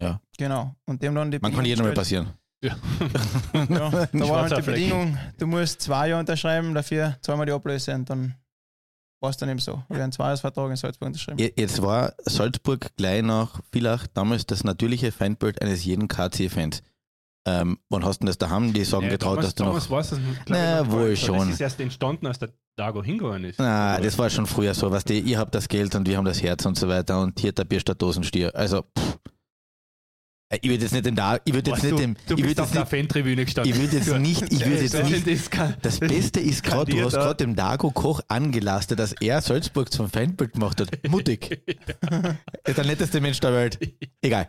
Ja. 0.00 0.20
Genau. 0.38 0.74
Und 0.86 1.02
dem 1.02 1.14
dann 1.14 1.30
die 1.30 1.38
Man 1.38 1.54
kann 1.54 1.64
jedem 1.64 1.84
mal 1.84 1.94
passieren. 1.94 2.30
Ja. 2.62 2.76
ja 3.54 4.08
da 4.12 4.28
war 4.28 4.48
halt 4.48 4.56
die 4.56 4.62
Bedingung, 4.62 5.18
du 5.38 5.46
musst 5.46 5.82
zwei 5.82 6.08
Jahre 6.08 6.20
unterschreiben, 6.20 6.74
dafür 6.74 7.16
zahlen 7.20 7.38
wir 7.38 7.46
die 7.46 7.52
Ablöse 7.52 7.94
und 7.94 8.08
dann 8.08 8.34
war 9.20 9.30
es 9.30 9.36
dann 9.36 9.48
eben 9.48 9.58
so. 9.58 9.82
Wir 9.88 9.96
haben 9.96 10.02
einen 10.04 10.12
Zweijahresvertrag 10.12 10.70
in 10.70 10.76
Salzburg 10.76 11.08
unterschrieben. 11.08 11.38
Jetzt 11.56 11.82
war 11.82 12.14
Salzburg 12.24 12.96
gleich 12.96 13.22
nach 13.22 13.60
Villach 13.70 14.06
damals 14.06 14.46
das 14.46 14.64
natürliche 14.64 15.12
Feindbild 15.12 15.60
eines 15.62 15.84
jeden 15.84 16.08
KC-Fans. 16.08 16.82
Ähm, 17.46 17.78
wann 17.90 18.04
hast 18.04 18.20
du 18.20 18.26
das 18.26 18.38
daheim? 18.38 18.72
Die 18.72 18.84
sagen 18.84 19.04
ja, 19.04 19.10
getraut, 19.10 19.38
damals, 19.38 19.46
dass 19.46 19.54
du 19.54 19.64
noch... 19.64 19.86
Damals 19.86 19.90
war 19.90 20.80
es 20.80 20.90
wohl 20.90 21.16
schon. 21.16 21.38
Das 21.38 21.48
ist 21.50 21.60
erst 21.60 21.80
entstanden, 21.80 22.26
als 22.26 22.38
der 22.38 22.50
Dago 22.76 23.02
hingegangen 23.02 23.44
ist. 23.44 23.58
Na, 23.58 24.00
das 24.00 24.18
war 24.18 24.30
schon 24.30 24.46
früher 24.46 24.74
so, 24.74 24.90
was 24.90 25.04
die, 25.04 25.20
ihr 25.20 25.38
habt 25.38 25.54
das 25.54 25.68
Geld 25.68 25.94
und 25.94 26.08
wir 26.08 26.16
haben 26.16 26.24
das 26.24 26.42
Herz 26.42 26.66
und 26.66 26.76
so 26.76 26.88
weiter 26.88 27.20
und 27.20 27.38
hier 27.38 27.52
der 27.52 27.64
Bierstadt 27.64 28.02
Dosenstier. 28.02 28.54
Also, 28.54 28.82
pff, 28.82 29.18
äh, 30.54 30.58
ich 30.60 30.70
würde 30.70 30.82
jetzt 30.82 30.92
nicht 30.92 31.06
den 31.06 31.16
da, 31.16 31.38
ich 31.44 31.54
würde 31.54 31.70
jetzt 31.70 31.82
nicht 31.82 31.98
dem, 31.98 32.16
du 32.26 32.34
ich 32.34 32.44
würde 32.44 32.62
jetzt 32.62 32.74
nicht, 32.74 32.88
Fantribüne 32.88 33.44
gestanden. 33.44 33.72
Ich 33.72 33.80
würde 33.80 33.96
jetzt 33.96 34.18
nicht, 34.18 34.42
ich 34.52 34.66
würde 34.66 34.82
jetzt 34.82 35.26
nicht, 35.26 35.84
das 35.84 36.00
Beste 36.00 36.40
ist 36.40 36.62
gerade, 36.62 36.90
du 36.90 37.04
hast 37.04 37.14
gerade 37.14 37.36
dem 37.36 37.56
Dago 37.56 37.90
Koch 37.90 38.20
angelastet, 38.28 38.98
dass 38.98 39.12
er 39.12 39.40
Salzburg 39.40 39.92
zum 39.92 40.10
Fanbild 40.10 40.52
gemacht 40.52 40.80
hat. 40.80 40.88
Mutig. 41.08 41.62
ist 42.66 42.78
der 42.78 42.84
netteste 42.84 43.20
Mensch 43.20 43.40
der 43.40 43.52
Welt. 43.52 43.78
Egal. 44.20 44.48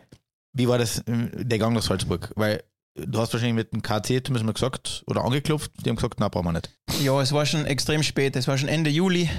Wie 0.52 0.66
war 0.68 0.78
das, 0.78 1.02
der 1.06 1.58
Gang 1.58 1.74
nach 1.74 1.82
Salzburg? 1.82 2.32
Weil 2.34 2.62
du 2.96 3.18
hast 3.18 3.32
wahrscheinlich 3.32 3.54
mit 3.54 3.72
dem 3.72 3.82
KC 3.82 4.24
zumindest 4.24 4.44
mal 4.44 4.52
gesagt 4.52 5.04
oder 5.06 5.24
angeklopft, 5.24 5.72
die 5.84 5.90
haben 5.90 5.96
gesagt, 5.96 6.18
na, 6.18 6.28
brauchen 6.28 6.46
wir 6.46 6.52
nicht. 6.52 6.70
Ja, 7.00 7.20
es 7.20 7.32
war 7.32 7.46
schon 7.46 7.66
extrem 7.66 8.02
spät. 8.02 8.36
Es 8.36 8.48
war 8.48 8.56
schon 8.56 8.68
Ende 8.68 8.90
Juli, 8.90 9.30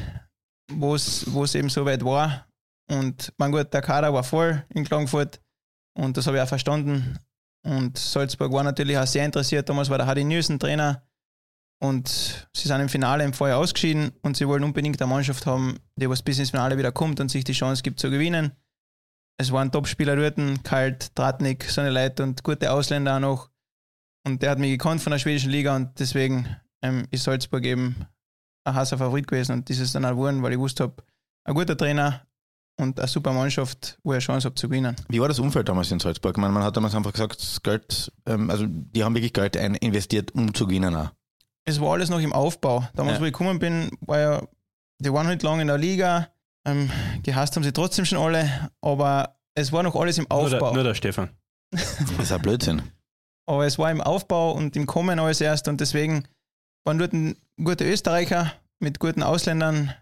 wo 0.71 0.95
es 0.95 1.55
eben 1.55 1.69
so 1.69 1.85
weit 1.85 2.03
war. 2.03 2.47
Und 2.89 3.33
mein 3.37 3.51
gut, 3.51 3.73
der 3.73 3.81
Kader 3.81 4.13
war 4.13 4.23
voll 4.23 4.65
in 4.73 4.85
Klagenfurt. 4.85 5.41
Und 5.97 6.15
das 6.15 6.27
habe 6.27 6.37
ich 6.37 6.43
auch 6.43 6.47
verstanden. 6.47 7.19
Und 7.65 7.97
Salzburg 7.97 8.51
war 8.53 8.63
natürlich 8.63 8.97
auch 8.97 9.07
sehr 9.07 9.25
interessiert. 9.25 9.67
Damals 9.67 9.89
war 9.89 9.97
der 9.97 10.07
Hardy 10.07 10.23
Newsen 10.23 10.59
Trainer. 10.59 11.03
Und 11.79 12.47
sie 12.55 12.67
sind 12.67 12.81
im 12.81 12.89
Finale 12.89 13.23
im 13.23 13.33
Vorjahr 13.33 13.59
ausgeschieden 13.59 14.11
und 14.23 14.35
sie 14.35 14.47
wollen 14.47 14.63
unbedingt 14.63 14.99
eine 14.99 15.09
Mannschaft 15.09 15.45
haben, 15.45 15.77
die 15.95 16.09
was 16.09 16.23
bis 16.23 16.39
ins 16.39 16.49
Finale 16.49 16.77
wieder 16.77 16.91
kommt 16.91 17.19
und 17.19 17.29
sich 17.29 17.43
die 17.43 17.53
Chance 17.53 17.83
gibt 17.83 17.99
zu 17.99 18.09
gewinnen. 18.09 18.51
Es 19.37 19.51
waren 19.51 19.71
Top-Spieler 19.71 20.15
dort, 20.15 20.63
Kalt, 20.63 21.15
Tratnik, 21.15 21.65
so 21.65 21.81
eine 21.81 21.91
Leute 21.91 22.23
und 22.23 22.43
gute 22.43 22.71
Ausländer 22.71 23.17
auch 23.17 23.19
noch. 23.19 23.49
Und 24.25 24.41
der 24.41 24.51
hat 24.51 24.59
mich 24.59 24.71
gekannt 24.71 25.01
von 25.01 25.11
der 25.11 25.19
schwedischen 25.19 25.51
Liga 25.51 25.75
und 25.75 25.99
deswegen 25.99 26.47
ähm, 26.81 27.07
ist 27.11 27.23
Salzburg 27.23 27.63
eben 27.65 27.95
ein 28.65 28.73
heißer 28.73 28.97
Favorit 28.97 29.27
gewesen 29.27 29.53
und 29.53 29.69
dieses 29.69 29.93
dann 29.93 30.05
auch 30.05 30.11
geworden, 30.11 30.41
weil 30.41 30.53
ich 30.53 30.59
wusste 30.59 30.83
habe, 30.83 31.03
ein 31.45 31.53
guter 31.53 31.77
Trainer, 31.77 32.27
und 32.79 32.99
eine 32.99 33.07
super 33.07 33.33
Mannschaft, 33.33 33.97
wo 34.03 34.13
er 34.13 34.19
Chance 34.19 34.47
hat 34.47 34.57
zu 34.57 34.69
gewinnen. 34.69 34.95
Wie 35.09 35.19
war 35.19 35.27
das 35.27 35.39
Umfeld 35.39 35.67
damals 35.67 35.91
in 35.91 35.99
Salzburg? 35.99 36.37
Man, 36.37 36.53
man 36.53 36.63
hat 36.63 36.77
damals 36.77 36.95
einfach 36.95 37.11
gesagt, 37.11 37.41
das 37.41 37.61
Geld, 37.61 38.11
ähm, 38.25 38.49
also 38.49 38.65
die 38.67 39.03
haben 39.03 39.15
wirklich 39.15 39.33
Geld 39.33 39.55
investiert, 39.55 40.33
um 40.35 40.53
zu 40.53 40.67
gewinnen. 40.67 40.95
Auch. 40.95 41.09
Es 41.65 41.81
war 41.81 41.93
alles 41.93 42.09
noch 42.09 42.19
im 42.19 42.33
Aufbau. 42.33 42.87
Damals, 42.95 43.17
ja. 43.17 43.21
wo 43.21 43.25
ich 43.25 43.33
gekommen 43.33 43.59
bin, 43.59 43.89
war 44.01 44.19
ja, 44.19 44.47
die 44.99 45.11
waren 45.11 45.27
halt 45.27 45.43
lange 45.43 45.61
in 45.61 45.67
der 45.67 45.77
Liga, 45.77 46.29
ähm, 46.67 46.91
gehasst 47.23 47.55
haben 47.55 47.63
sie 47.63 47.73
trotzdem 47.73 48.05
schon 48.05 48.19
alle, 48.19 48.69
aber 48.81 49.39
es 49.55 49.71
war 49.71 49.81
noch 49.81 49.95
alles 49.95 50.17
im 50.17 50.29
Aufbau. 50.29 50.49
Nur 50.49 50.59
der, 50.59 50.73
nur 50.73 50.83
der 50.83 50.93
Stefan. 50.93 51.29
das 51.71 51.99
ist 51.99 52.31
ein 52.31 52.41
Blödsinn. 52.41 52.81
Aber 53.47 53.65
es 53.65 53.79
war 53.79 53.89
im 53.89 54.01
Aufbau 54.01 54.51
und 54.51 54.75
im 54.75 54.85
Kommen 54.85 55.19
alles 55.19 55.41
erst 55.41 55.67
und 55.67 55.79
deswegen 55.79 56.27
waren 56.85 56.99
dort 56.99 57.13
gute 57.63 57.89
Österreicher 57.89 58.53
mit 58.79 58.99
guten 58.99 59.23
Ausländern, 59.23 59.93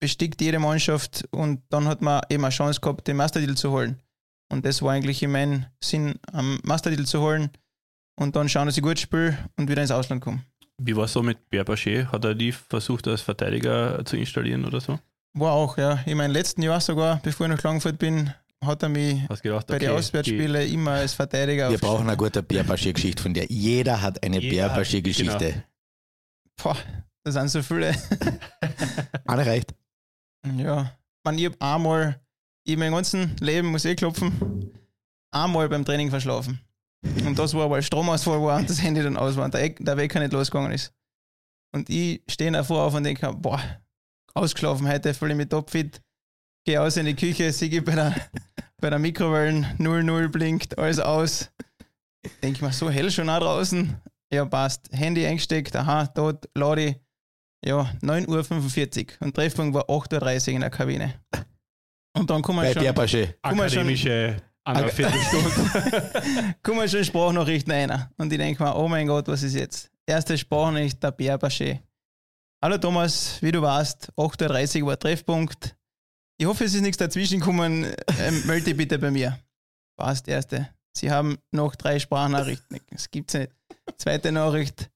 bestickt 0.00 0.40
jede 0.40 0.58
Mannschaft 0.58 1.26
und 1.30 1.62
dann 1.70 1.88
hat 1.88 2.02
man 2.02 2.20
eben 2.28 2.44
eine 2.44 2.52
Chance 2.52 2.80
gehabt, 2.80 3.08
den 3.08 3.16
Mastertitel 3.16 3.54
zu 3.54 3.70
holen. 3.70 4.00
Und 4.50 4.64
das 4.64 4.80
war 4.82 4.92
eigentlich 4.92 5.22
in 5.22 5.32
meinem 5.32 5.66
Sinn, 5.82 6.14
am 6.32 6.60
Mastertitel 6.62 7.04
zu 7.04 7.20
holen 7.20 7.50
und 8.18 8.36
dann 8.36 8.48
schauen, 8.48 8.66
dass 8.66 8.76
ich 8.76 8.82
gut 8.82 8.98
spiele 8.98 9.36
und 9.56 9.68
wieder 9.68 9.82
ins 9.82 9.90
Ausland 9.90 10.22
komme. 10.22 10.42
Wie 10.80 10.94
war 10.94 11.04
es 11.04 11.12
so 11.12 11.22
mit 11.22 11.50
Pierre 11.50 11.64
Bachet? 11.64 12.12
Hat 12.12 12.24
er 12.24 12.34
die 12.34 12.52
versucht, 12.52 13.08
als 13.08 13.22
Verteidiger 13.22 14.04
zu 14.04 14.16
installieren 14.16 14.64
oder 14.64 14.80
so? 14.80 14.98
War 15.34 15.52
auch, 15.52 15.76
ja. 15.78 15.94
In 16.06 16.16
meinem 16.16 16.32
letzten 16.32 16.62
Jahr 16.62 16.80
sogar, 16.80 17.20
bevor 17.22 17.46
ich 17.46 17.52
nach 17.52 17.58
Klagenfurt 17.58 17.98
bin, 17.98 18.32
hat 18.64 18.82
er 18.82 18.88
mich 18.88 19.20
Hast 19.28 19.42
gedacht, 19.42 19.66
bei 19.68 19.76
okay, 19.76 19.86
den 19.86 19.94
Auswärtsspielen 19.94 20.68
immer 20.72 20.92
als 20.92 21.12
Verteidiger 21.14 21.70
Wir 21.70 21.78
brauchen 21.78 22.08
eine 22.08 22.16
gute 22.16 22.42
Bärbaschee-Geschichte 22.42 23.22
von 23.22 23.34
dir. 23.34 23.44
Jeder 23.48 24.02
hat 24.02 24.22
eine 24.24 24.36
hat- 24.38 24.48
Bärbaschee-Geschichte. 24.48 25.64
Boah, 26.60 26.76
das 27.22 27.34
sind 27.34 27.48
so 27.48 27.62
viele. 27.62 27.94
Eine 29.26 29.46
reicht. 29.46 29.74
Ja, 30.56 30.92
man, 31.22 31.38
ich 31.38 31.46
hab 31.46 31.62
einmal, 31.62 32.20
ich 32.64 32.76
mein 32.76 32.90
ganzen 32.92 33.36
Leben, 33.40 33.68
muss 33.68 33.84
ich 33.84 33.96
klopfen, 33.96 34.72
einmal 35.30 35.68
beim 35.68 35.84
Training 35.84 36.10
verschlafen. 36.10 36.60
Und 37.24 37.38
das 37.38 37.54
war, 37.54 37.70
weil 37.70 37.82
Stromausfall 37.82 38.42
war 38.42 38.58
und 38.58 38.68
das 38.68 38.82
Handy 38.82 39.02
dann 39.02 39.16
aus 39.16 39.36
war 39.36 39.44
und 39.44 39.54
der, 39.54 39.68
der 39.68 39.96
Wecker 39.96 40.18
nicht 40.18 40.32
losgegangen 40.32 40.72
ist. 40.72 40.92
Und 41.72 41.88
ich 41.90 42.22
stehe 42.28 42.50
davor 42.50 42.84
auf 42.84 42.94
und 42.94 43.04
denke, 43.04 43.32
boah, 43.34 43.60
ausgeschlafen 44.34 44.88
heute, 44.88 45.14
fühle 45.14 45.32
ich 45.32 45.38
mich 45.38 45.48
topfit, 45.48 46.00
gehe 46.64 46.80
aus 46.80 46.96
in 46.96 47.06
die 47.06 47.14
Küche, 47.14 47.52
sehe 47.52 47.82
bei 47.82 47.94
der, 47.94 48.14
bei 48.80 48.90
der 48.90 48.98
Mikrowellen 48.98 49.66
00 49.78 50.28
blinkt, 50.28 50.78
alles 50.78 51.00
aus. 51.00 51.50
Denke 52.42 52.64
mir, 52.64 52.72
so 52.72 52.90
hell 52.90 53.10
schon 53.10 53.30
auch 53.30 53.40
draußen. 53.40 53.96
Ja, 54.32 54.44
passt. 54.44 54.88
Handy 54.92 55.26
eingesteckt, 55.26 55.74
aha, 55.76 56.06
dort, 56.06 56.48
lade 56.54 56.84
ich. 56.84 56.96
Ja, 57.64 57.90
9.45 58.02 58.98
Uhr 59.20 59.26
und 59.26 59.34
Treffpunkt 59.34 59.74
war 59.74 59.88
8.30 59.88 60.48
Uhr 60.48 60.54
in 60.54 60.60
der 60.60 60.70
Kabine. 60.70 61.14
Und 62.16 62.30
dann 62.30 62.42
kommen 62.42 62.60
Bei 62.60 62.72
schon, 62.72 62.82
schon. 63.08 63.34
akademische 63.42 64.36
Viertelstunde. 64.92 66.54
kommen 66.62 66.88
schon 66.88 67.04
Sprachnachrichten 67.04 67.72
rein. 67.72 68.06
Und 68.16 68.32
ich 68.32 68.38
denke 68.38 68.62
mir, 68.62 68.76
oh 68.76 68.88
mein 68.88 69.06
Gott, 69.06 69.26
was 69.28 69.42
ist 69.42 69.54
jetzt? 69.54 69.90
Erste 70.06 70.36
Sprachnachricht, 70.36 71.02
der 71.02 71.12
Bär 71.12 71.38
Baché. 71.38 71.80
Hallo 72.60 72.76
Thomas, 72.76 73.40
wie 73.40 73.52
du 73.52 73.62
weißt, 73.62 74.14
8.30 74.16 74.82
Uhr 74.82 74.88
war 74.88 74.98
Treffpunkt. 74.98 75.76
Ich 76.38 76.46
hoffe, 76.46 76.64
es 76.64 76.74
ist 76.74 76.80
nichts 76.80 76.96
dazwischen 76.96 77.38
gekommen. 77.38 77.86
Ähm, 78.18 78.42
melde 78.46 78.64
dich 78.64 78.76
bitte 78.76 78.98
bei 78.98 79.12
mir. 79.12 79.38
Passt, 79.96 80.26
erste. 80.26 80.68
Sie 80.92 81.08
haben 81.08 81.38
noch 81.52 81.76
drei 81.76 82.00
Sprachnachrichten. 82.00 82.80
Das 82.90 83.12
gibt's 83.12 83.34
nicht. 83.34 83.52
Zweite 83.96 84.32
Nachricht. 84.32 84.90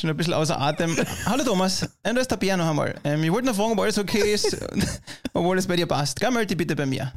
Schon 0.00 0.08
ein 0.08 0.16
bisschen 0.16 0.32
außer 0.32 0.58
Atem. 0.58 0.96
Hallo 1.26 1.44
Thomas, 1.44 1.82
ähm, 2.02 2.14
da 2.14 2.22
ist 2.22 2.30
der 2.30 2.38
Bär 2.38 2.56
noch 2.56 2.70
einmal. 2.70 2.94
Ähm, 3.04 3.22
ich 3.22 3.30
wollte 3.30 3.48
noch 3.48 3.56
fragen, 3.56 3.72
ob 3.72 3.80
alles 3.80 3.98
okay 3.98 4.32
ist, 4.32 4.56
obwohl 5.34 5.58
es 5.58 5.66
bei 5.66 5.76
dir 5.76 5.86
passt. 5.86 6.18
Gell, 6.18 6.30
melde 6.30 6.46
dich 6.46 6.56
bitte 6.56 6.74
bei 6.74 6.86
mir. 6.86 7.12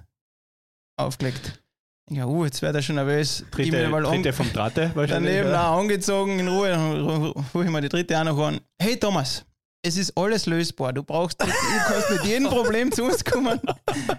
Aufgelegt. 0.97 1.63
Ja, 2.09 2.25
uh, 2.25 2.43
jetzt 2.43 2.61
wird 2.61 2.75
er 2.75 2.81
schon 2.81 2.95
nervös. 2.95 3.45
Dritte, 3.49 3.87
mal 3.87 4.03
dritte 4.03 4.33
vom 4.33 4.51
Dratte 4.51 4.91
wahrscheinlich. 4.93 5.35
Daneben 5.37 5.55
auch 5.55 5.77
angezogen, 5.79 6.39
in 6.39 6.49
Ruhe, 6.49 6.69
dann 6.69 7.05
rufe 7.05 7.63
ich 7.63 7.69
mal 7.69 7.79
die 7.79 7.87
dritte 7.87 8.19
auch 8.19 8.25
noch 8.25 8.39
an. 8.39 8.59
Hey 8.77 8.97
Thomas, 8.97 9.45
es 9.81 9.97
ist 9.97 10.17
alles 10.17 10.45
lösbar. 10.45 10.93
Du 10.93 11.03
brauchst 11.03 11.41
du 11.41 11.45
kannst 11.47 12.09
mit 12.11 12.23
jedem 12.25 12.47
Problem 12.47 12.91
zu 12.91 13.03
uns 13.05 13.23
kommen. 13.23 13.59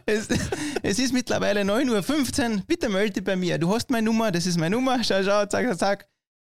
Es, 0.07 0.29
es 0.83 0.99
ist 0.99 1.13
mittlerweile 1.13 1.61
9.15 1.63 2.57
Uhr. 2.57 2.63
Bitte 2.67 2.89
melde 2.89 3.13
dich 3.15 3.25
bei 3.25 3.37
mir. 3.37 3.59
Du 3.59 3.73
hast 3.75 3.91
meine 3.91 4.07
Nummer, 4.07 4.31
das 4.33 4.47
ist 4.47 4.59
meine 4.59 4.75
Nummer. 4.77 5.03
Schau, 5.05 5.23
schau, 5.23 5.45
zack, 5.47 5.67
zack, 5.69 5.79
zack. 5.79 6.07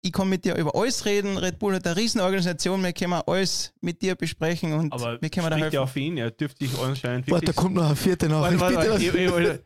Ich 0.07 0.13
kann 0.13 0.29
mit 0.29 0.45
dir 0.45 0.55
über 0.57 0.75
alles 0.75 1.07
reden. 1.07 1.39
Red 1.39 1.59
Bull 1.59 1.75
hat 1.75 1.87
eine 1.87 1.97
Riesenorganisation. 1.97 2.83
Wir 2.83 2.93
können 2.93 3.15
alles 3.27 3.73
mit 3.81 4.03
dir 4.03 4.15
besprechen 4.15 4.75
und 4.75 4.93
Aber 4.93 5.19
wir 5.21 5.31
können 5.31 5.47
spricht 5.47 5.63
helfen. 5.63 5.75
ja 5.75 5.81
auf 5.81 5.97
ihn, 5.97 6.19
er 6.19 6.31
dürfte 6.31 6.67
sich 6.67 6.79
anscheinend 6.79 7.31
Warte, 7.31 7.47
da 7.47 7.49
wirklich... 7.49 7.57
kommt 7.57 7.75
noch 7.77 7.87
eine 7.87 7.97
vierte 7.97 8.31
Warte, 8.31 8.55
Nachricht. 8.57 8.61
warte, 8.77 8.91
warte, 8.91 9.03
ich- 9.03 9.15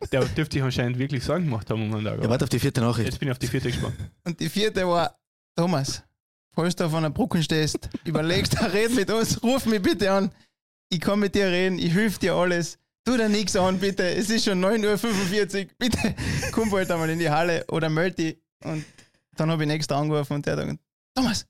ich- 0.02 0.10
der 0.10 0.24
dürfte 0.26 0.54
sich 0.54 0.62
anscheinend 0.62 0.96
wirklich 0.98 1.24
Sorgen 1.24 1.46
gemacht 1.46 1.68
haben. 1.70 1.90
Ja, 2.06 2.28
warte 2.30 2.44
auf 2.44 2.48
die 2.50 2.60
vierte 2.60 2.80
Nachricht. 2.80 3.08
Jetzt 3.08 3.18
bin 3.18 3.28
ich 3.28 3.32
auf 3.32 3.38
die 3.40 3.48
vierte 3.48 3.68
gespannt. 3.68 3.94
Und 4.24 4.38
die 4.38 4.48
vierte 4.48 4.86
war, 4.86 5.18
Thomas, 5.56 6.04
falls 6.58 6.74
du 6.74 6.86
auf 6.86 6.94
einer 6.94 7.10
Brücke 7.10 7.40
stehst, 7.40 7.88
überlegst, 8.04 8.60
red 8.72 8.92
mit 8.92 9.08
uns, 9.12 9.40
ruf 9.44 9.64
mich 9.66 9.80
bitte 9.80 10.10
an. 10.10 10.32
Ich 10.92 11.00
kann 11.00 11.20
mit 11.20 11.36
dir 11.36 11.46
reden, 11.46 11.78
ich 11.78 11.92
hilf 11.92 12.18
dir 12.18 12.34
alles. 12.34 12.78
Tu 13.06 13.16
dir 13.16 13.28
nichts 13.28 13.54
an, 13.54 13.78
bitte. 13.78 14.02
Es 14.02 14.28
ist 14.28 14.44
schon 14.44 14.62
9.45 14.64 15.62
Uhr. 15.64 15.70
Bitte 15.78 16.14
komm 16.50 16.68
bald 16.70 16.90
einmal 16.90 17.08
in 17.10 17.20
die 17.20 17.30
Halle 17.30 17.64
oder 17.68 17.88
melde 17.88 18.16
dich. 18.16 18.38
Und 18.64 18.84
dann 19.36 19.50
habe 19.50 19.62
ich 19.62 19.68
nächstes 19.68 19.96
angerufen 19.96 20.34
und 20.34 20.46
der 20.46 20.56
hat 20.56 20.62
gesagt, 20.64 20.80
Thomas, 21.16 21.46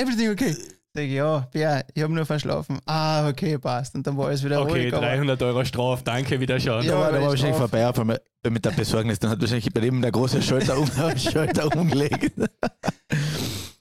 everything 0.00 0.30
okay? 0.30 0.54
Sag 0.94 1.04
ich, 1.04 1.12
ja, 1.12 1.38
Bär, 1.50 1.84
ich 1.92 2.02
habe 2.02 2.14
nur 2.14 2.24
verschlafen. 2.24 2.78
Ah, 2.86 3.28
okay, 3.28 3.58
passt. 3.58 3.94
Und 3.94 4.06
dann 4.06 4.16
war 4.16 4.28
alles 4.28 4.44
wieder 4.44 4.60
Okay, 4.62 4.84
ruhig. 4.84 4.94
aber- 4.94 5.06
300 5.06 5.42
Euro 5.42 5.64
Strafe, 5.64 6.04
danke, 6.04 6.38
wieder 6.38 6.60
schauen. 6.60 6.84
Ja, 6.84 7.10
da 7.10 7.20
war, 7.20 7.28
wahrscheinlich 7.30 7.56
vorbei 7.56 7.86
auf 7.86 7.98
einmal 7.98 8.20
mit 8.48 8.64
der 8.64 8.70
Besorgnis. 8.70 9.18
Dann 9.18 9.30
hat 9.30 9.40
wahrscheinlich 9.40 9.72
bei 9.72 9.80
dem 9.80 10.00
der 10.00 10.12
große 10.12 10.40
Schalter, 10.40 10.78
um, 10.78 10.86
Schalter 11.16 11.74
umgelegt. 11.76 12.32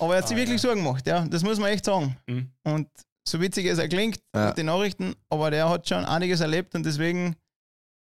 Aber 0.02 0.16
er 0.16 0.22
hat 0.22 0.28
sich 0.28 0.36
Ah, 0.36 0.40
wirklich 0.40 0.60
Sorgen 0.62 0.84
gemacht, 0.84 1.06
ja. 1.08 1.26
Das 1.28 1.44
muss 1.44 1.60
man 1.60 1.70
echt 1.72 1.86
sagen. 1.86 2.18
Mhm. 2.28 2.50
Und 2.64 2.88
so 3.28 3.40
witzig 3.40 3.68
es 3.68 3.78
er 3.78 3.88
klingt 3.88 4.20
Ja. 4.36 4.48
mit 4.48 4.58
den 4.58 4.66
Nachrichten, 4.66 5.14
aber 5.30 5.52
der 5.52 5.70
hat 5.70 5.88
schon 5.88 6.04
einiges 6.06 6.42
erlebt 6.42 6.74
und 6.76 6.86
deswegen 6.86 7.36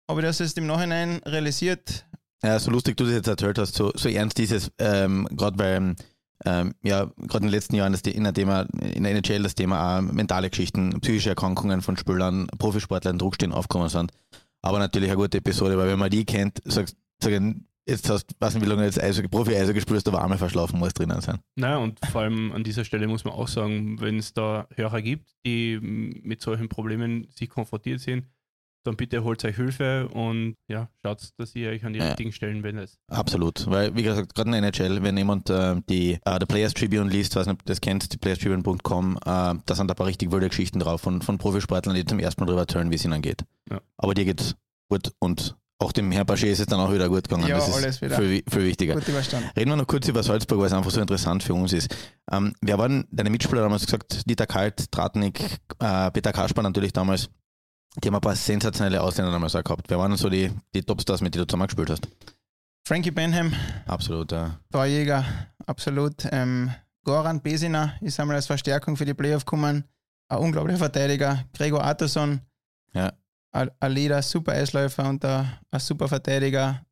habe 0.09 0.21
ich 0.21 0.27
das 0.27 0.39
jetzt 0.39 0.57
im 0.57 0.67
Nachhinein 0.67 1.21
realisiert. 1.27 2.07
Ja, 2.43 2.59
so 2.59 2.71
lustig 2.71 2.97
du 2.97 3.05
das 3.05 3.15
jetzt 3.15 3.29
erzählt 3.29 3.59
hast, 3.59 3.75
so, 3.75 3.93
so 3.95 4.09
ernst 4.09 4.39
dieses, 4.39 4.71
ähm, 4.79 5.29
gerade 5.33 5.59
weil, 5.59 5.95
ähm, 6.47 6.75
ja, 6.83 7.05
gerade 7.19 7.39
in 7.39 7.43
den 7.43 7.51
letzten 7.51 7.75
Jahren 7.75 7.93
das, 7.93 8.01
in, 8.03 8.25
der 8.25 8.33
Thema, 8.33 8.63
in 8.81 9.03
der 9.03 9.13
NHL 9.13 9.43
das 9.43 9.55
Thema 9.55 9.99
auch 9.99 10.01
mentale 10.01 10.49
Geschichten, 10.49 10.99
psychische 11.01 11.31
Erkrankungen 11.31 11.83
von 11.83 11.97
Spielern, 11.97 12.47
Profisportlern, 12.59 13.19
Druckstehen 13.19 13.53
aufgekommen 13.53 13.89
sind. 13.89 14.11
Aber 14.63 14.79
natürlich 14.79 15.11
eine 15.11 15.17
gute 15.19 15.39
Episode, 15.39 15.77
weil 15.77 15.89
wenn 15.89 15.99
man 15.99 16.11
die 16.11 16.25
kennt, 16.25 16.61
sagst 16.65 16.97
sagen, 17.23 17.67
jetzt 17.87 18.09
hast 18.09 18.27
du, 18.27 18.35
weiß 18.39 18.55
nicht, 18.55 18.65
wie 18.65 18.69
lange 18.69 18.83
du 18.83 18.87
jetzt 18.87 19.03
Eishockey, 19.03 19.29
Profi-Eishockey 19.29 19.75
gespielt 19.75 19.97
hast, 19.99 20.09
aber 20.09 20.23
einmal 20.23 20.39
verschlafen 20.39 20.79
muss 20.79 20.93
drinnen 20.95 21.21
sein. 21.21 21.39
Naja, 21.57 21.79
und 21.79 21.99
vor 22.07 22.23
allem 22.23 22.53
an 22.53 22.65
dieser 22.65 22.85
Stelle 22.85 23.07
muss 23.09 23.25
man 23.25 23.35
auch 23.35 23.49
sagen, 23.49 24.01
wenn 24.01 24.19
es 24.19 24.33
da 24.33 24.67
Hörer 24.75 25.03
gibt, 25.03 25.31
die 25.47 25.79
mit 25.81 26.41
solchen 26.43 26.69
Problemen 26.69 27.27
sich 27.31 27.49
konfrontiert 27.49 28.01
sind, 28.01 28.27
dann 28.83 28.97
bitte 28.97 29.23
holt 29.25 29.45
euch 29.45 29.57
Hilfe 29.57 30.09
und 30.09 30.55
ja, 30.67 30.89
schaut, 31.05 31.29
dass 31.37 31.55
ihr 31.55 31.69
euch 31.69 31.85
an 31.85 31.93
die 31.93 31.99
Ja. 31.99 32.07
richtigen 32.09 32.33
Stellen 32.33 32.63
wendet. 32.63 32.97
Absolut, 33.09 33.67
weil 33.71 33.95
wie 33.95 34.03
gesagt, 34.03 34.35
gerade 34.35 34.57
in 34.57 34.63
der 34.63 34.73
NHL, 34.73 35.03
wenn 35.03 35.19
jemand 35.19 35.51
äh, 35.51 35.77
die 35.91 36.13
äh, 36.25 36.39
der 36.39 36.47
Players 36.47 36.73
Tribune 36.73 37.11
liest, 37.11 37.37
weiß 37.37 37.45
nicht, 37.47 37.61
ob 37.61 37.67
das 37.67 37.83
kennst, 37.83 38.15
die 38.15 38.17
playerstribune.com, 38.17 39.17
äh, 39.19 39.21
da 39.27 39.75
sind 39.75 39.91
ein 39.91 39.95
paar 39.97 40.07
richtig 40.07 40.33
wilde 40.33 40.49
Geschichten 40.49 40.79
drauf 40.79 41.03
von, 41.03 41.21
von 41.21 41.37
Profisportlern, 41.37 41.95
die 41.95 42.07
zum 42.07 42.21
ersten 42.21 42.41
Mal 42.41 42.47
drüber 42.47 42.63
erzählen, 42.63 42.91
wie 42.91 42.95
es 42.95 43.05
ihnen 43.05 43.21
geht. 43.21 43.45
Ja. 43.71 43.83
Aber 43.99 44.15
dir 44.15 44.25
geht's 44.25 44.57
gut 44.89 45.13
und 45.19 45.57
auch 45.81 45.93
dem 45.93 46.13
Herrn 46.13 46.27
Bachet 46.27 46.51
ist 46.51 46.61
es 46.61 46.67
dann 46.67 46.79
auch 46.79 46.93
wieder 46.93 47.09
gut 47.09 47.29
gegangen. 47.29 47.49
Ja, 47.49 47.57
das 47.57 47.69
ist 47.69 47.75
alles 47.75 48.01
wieder. 48.03 48.17
Viel, 48.17 48.43
viel 48.49 48.65
wichtiger. 48.65 48.95
Gut 48.95 49.09
überstanden. 49.09 49.49
Reden 49.57 49.71
wir 49.71 49.77
noch 49.77 49.87
kurz 49.87 50.07
über 50.09 50.23
Salzburg, 50.23 50.59
weil 50.61 50.67
es 50.67 50.73
einfach 50.73 50.91
so 50.91 51.01
interessant 51.01 51.43
für 51.43 51.55
uns 51.55 51.73
ist. 51.73 51.95
Ähm, 52.31 52.55
wer 52.61 52.79
waren 52.79 53.07
deine 53.11 53.31
Mitspieler 53.31 53.63
damals 53.63 53.87
gesagt? 53.87 54.29
Dieter 54.29 54.47
Kalt, 54.47 54.93
Tratnik, 54.93 55.41
äh, 55.79 56.11
Peter 56.11 56.33
Kasper 56.33 56.63
natürlich 56.63 56.93
damals. 56.93 57.31
Die 58.03 58.07
haben 58.09 58.15
ein 58.15 58.21
paar 58.21 58.37
sensationelle 58.37 59.03
Ausländer 59.03 59.33
damals 59.33 59.57
auch 59.57 59.65
gehabt. 59.65 59.87
Wer 59.89 59.99
waren 59.99 60.17
so 60.17 60.29
die, 60.29 60.53
die 60.75 60.83
Topstars, 60.83 61.23
mit 61.23 61.35
denen 61.35 61.43
du 61.43 61.49
zusammengespielt 61.49 61.91
hast? 61.91 62.09
Frankie 62.87 63.11
Benham, 63.11 63.53
Absolut, 63.87 64.33
ja. 64.33 64.59
Torjäger, 64.73 65.25
absolut. 65.67 66.27
Ähm, 66.31 66.71
Goran 67.05 67.41
Besina 67.43 67.95
ist 68.01 68.19
einmal 68.21 68.37
als 68.37 68.47
Verstärkung 68.47 68.97
für 68.97 69.05
die 69.05 69.15
Playoff 69.15 69.45
gekommen. 69.45 69.85
Ein 70.29 70.39
unglaublicher 70.39 70.79
Verteidiger. 70.79 71.45
Gregor 71.53 71.85
Atterson, 71.85 72.41
Ja. 72.93 73.13
Ein, 73.53 73.71
ein 73.81 73.93
Leader, 73.93 74.23
super 74.23 74.53
Eisläufer 74.53 75.09
und 75.09 75.25
ein, 75.25 75.59
ein 75.71 75.81
super 75.81 76.09
Verteidiger. 76.09 76.85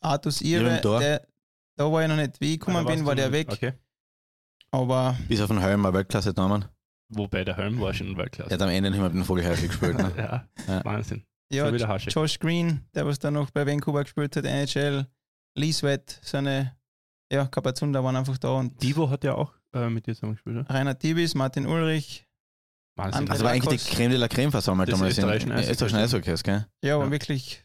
Artus 0.00 0.40
Irre, 0.42 0.76
im 0.76 0.82
Tor. 0.82 1.00
der, 1.00 1.26
da 1.76 1.90
war 1.90 2.02
ich 2.02 2.08
noch 2.08 2.16
nicht. 2.16 2.40
Wie 2.40 2.54
ich 2.54 2.60
gekommen 2.60 2.84
bin, 2.86 3.04
war 3.04 3.14
der 3.14 3.32
weg. 3.32 3.48
Okay. 3.50 3.72
Aber 4.70 5.16
Bis 5.28 5.40
auf 5.40 5.48
den 5.48 5.60
Helm 5.60 5.84
ein 5.86 5.94
Weltklasse 5.94 6.30
Namen. 6.36 6.64
Wobei 7.08 7.42
der 7.42 7.56
Helm 7.56 7.80
war 7.80 7.94
schon 7.94 8.08
Er 8.08 8.18
Weltklasse. 8.18 8.52
hat 8.54 8.60
am 8.62 8.68
Ende 8.68 8.90
nicht 8.90 8.98
mehr 9.00 9.08
mit 9.08 9.16
dem 9.16 9.24
Vogelhäufig 9.24 9.68
gespielt. 9.68 9.96
Ne? 9.96 10.12
Ja, 10.16 10.46
Ja. 10.66 10.84
Wahnsinn. 10.84 11.24
ja, 11.50 11.70
so. 11.70 11.96
Josh 12.10 12.38
Green, 12.38 12.84
der 12.94 13.06
was 13.06 13.18
dann 13.18 13.34
noch 13.34 13.50
bei 13.50 13.66
Vancouver 13.66 14.02
gespielt 14.04 14.36
hat, 14.36 14.44
NHL, 14.44 15.06
Lee 15.54 15.72
Sweat, 15.72 16.20
seine 16.22 16.76
ja, 17.32 17.46
Kapazunder 17.46 18.04
waren 18.04 18.16
einfach 18.16 18.36
da 18.36 18.50
und 18.50 18.82
Divo 18.82 19.08
hat 19.08 19.24
ja 19.24 19.34
auch 19.34 19.54
äh, 19.72 19.88
mit 19.88 20.06
dir 20.06 20.14
zusammengespielt, 20.14 20.58
oder? 20.58 20.70
Rainer 20.74 20.98
Tibis, 20.98 21.34
Martin 21.34 21.66
Ulrich, 21.66 22.27
Wahnsinn. 22.98 23.22
André 23.22 23.30
Also 23.32 23.44
war 23.44 23.52
eigentlich 23.52 23.84
die. 23.84 23.94
Creme 23.94 24.10
de 24.10 24.18
la 24.18 24.28
Creme 24.28 24.50
versammelt 24.50 24.92
damals 24.92 25.16
in 25.16 25.24
österreichischen 25.24 25.96
Eishockeys, 25.96 26.42
gell? 26.42 26.66
Ja, 26.82 26.96
aber 26.96 27.04
Ja. 27.06 27.10
wirklich 27.10 27.62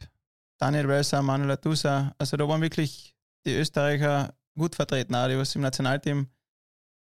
Daniel 0.60 0.88
Welser, 0.88 1.22
Manuel 1.22 1.52
Atusa, 1.52 2.14
also 2.18 2.38
da 2.38 2.48
waren 2.48 2.62
wirklich 2.62 3.16
die 3.46 3.56
Österreicher 3.56 4.34
gut 4.58 4.76
vertreten, 4.76 5.16
auch 5.16 5.28
die 5.28 5.38
was 5.38 5.56
im 5.56 5.62
Nationalteam 5.62 6.28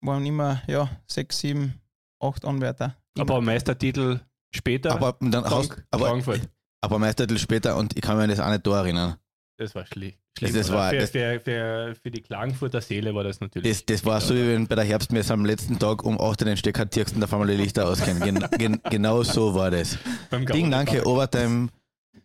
waren 0.01 0.25
immer, 0.25 0.61
ja, 0.67 0.89
sechs, 1.07 1.39
sieben, 1.39 1.73
acht 2.19 2.45
Anwärter. 2.45 2.95
Aber 3.19 3.41
Meistertitel 3.41 4.19
später, 4.53 4.91
Aber 4.93 5.17
dann 5.19 5.43
Frank- 5.45 5.85
aber, 5.91 6.07
Frankfurt. 6.07 6.49
aber 6.81 6.99
Meistertitel 6.99 7.39
später 7.39 7.75
und 7.77 7.95
ich 7.95 8.01
kann 8.01 8.15
mich 8.17 8.23
an 8.23 8.29
das 8.29 8.39
auch 8.39 8.49
nicht 8.49 8.65
da 8.65 8.77
erinnern. 8.79 9.15
Das 9.57 9.73
war 9.75 9.85
schli 9.85 10.17
schlimm. 10.37 10.53
Das 10.53 10.71
war- 10.71 10.89
für, 10.89 10.97
das- 10.97 11.09
für, 11.11 11.39
für, 11.39 11.95
für 12.01 12.11
die 12.11 12.21
Klagenfurter 12.21 12.81
Seele 12.81 13.13
war 13.15 13.23
das 13.23 13.39
natürlich. 13.39 13.69
Das, 13.71 13.85
das 13.85 14.05
war 14.05 14.19
so, 14.21 14.33
wie 14.35 14.47
wenn 14.47 14.67
bei 14.67 14.75
der 14.75 14.83
Herbstmesse 14.85 15.33
am 15.33 15.45
letzten 15.45 15.79
Tag 15.79 16.03
um 16.03 16.15
8 16.19 16.41
Uhr 16.41 16.45
den 16.47 16.57
Stecker 16.57 16.89
tirkst 16.89 17.15
und 17.15 17.23
auf 17.23 17.33
einmal 17.33 17.47
die 17.47 17.55
Lichter 17.55 17.87
ausgehen. 17.87 18.19
Gen, 18.19 18.45
gen, 18.57 18.81
genau 18.89 19.23
so 19.23 19.53
war 19.55 19.71
das. 19.71 19.97
beim 20.29 20.45
Ding, 20.45 20.69
danke, 20.71 21.05
Overtime. 21.07 21.69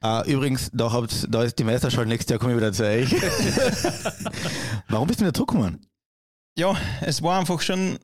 Äh, 0.02 0.32
übrigens, 0.32 0.70
da, 0.72 0.90
habt, 0.92 1.26
da 1.28 1.42
ist 1.42 1.58
die 1.58 1.64
Meisterschaft, 1.64 2.06
nächstes 2.08 2.30
Jahr 2.30 2.38
komme 2.38 2.52
ich 2.52 2.58
wieder 2.58 2.72
zu 2.72 2.84
euch. 2.86 3.10
Warum 4.88 5.06
bist 5.06 5.20
du 5.20 5.24
wieder 5.24 5.34
zurückgekommen? 5.34 5.86
Ja, 6.58 6.74
es 7.02 7.22
war 7.22 7.38
einfach 7.38 7.60
schon 7.60 7.98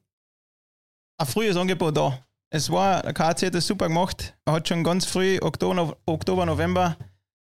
ein 1.18 1.26
frühes 1.26 1.56
Angebot 1.56 1.96
da. 1.96 2.18
Es 2.50 2.70
war, 2.70 3.02
der 3.02 3.12
KC 3.12 3.46
hat 3.46 3.54
das 3.54 3.66
super 3.66 3.88
gemacht. 3.88 4.36
Er 4.44 4.54
hat 4.54 4.68
schon 4.68 4.84
ganz 4.84 5.04
früh, 5.04 5.38
Oktober, 5.40 5.96
Oktober 6.06 6.46
November, 6.46 6.96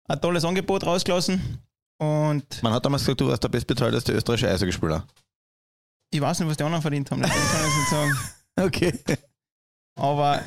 ein 0.08 0.20
tolles 0.22 0.44
Angebot 0.44 0.86
rausgelassen. 0.86 1.60
Und 2.00 2.64
Man 2.64 2.74
hat 2.74 2.86
damals 2.86 3.04
gesagt, 3.04 3.20
du 3.22 3.28
warst 3.28 3.44
der 3.44 3.50
bestbezahlteste 3.50 4.14
österreichische 4.14 4.50
Eishockeyspieler. 4.50 5.06
ich 6.12 6.22
weiß 6.22 6.40
nicht, 6.40 6.50
was 6.50 6.58
die 6.58 6.64
anderen 6.64 6.82
verdient 6.82 7.12
haben, 7.12 7.22
deswegen 7.22 7.48
kann 7.52 7.62
ich 7.62 7.68
es 7.68 7.78
nicht 7.78 7.90
sagen. 7.90 8.12
Okay. 8.60 9.00
Aber 9.96 10.44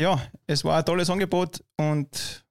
ja, 0.00 0.18
es 0.46 0.64
war 0.64 0.78
ein 0.78 0.84
tolles 0.84 1.10
Angebot 1.10 1.62
und 1.76 2.42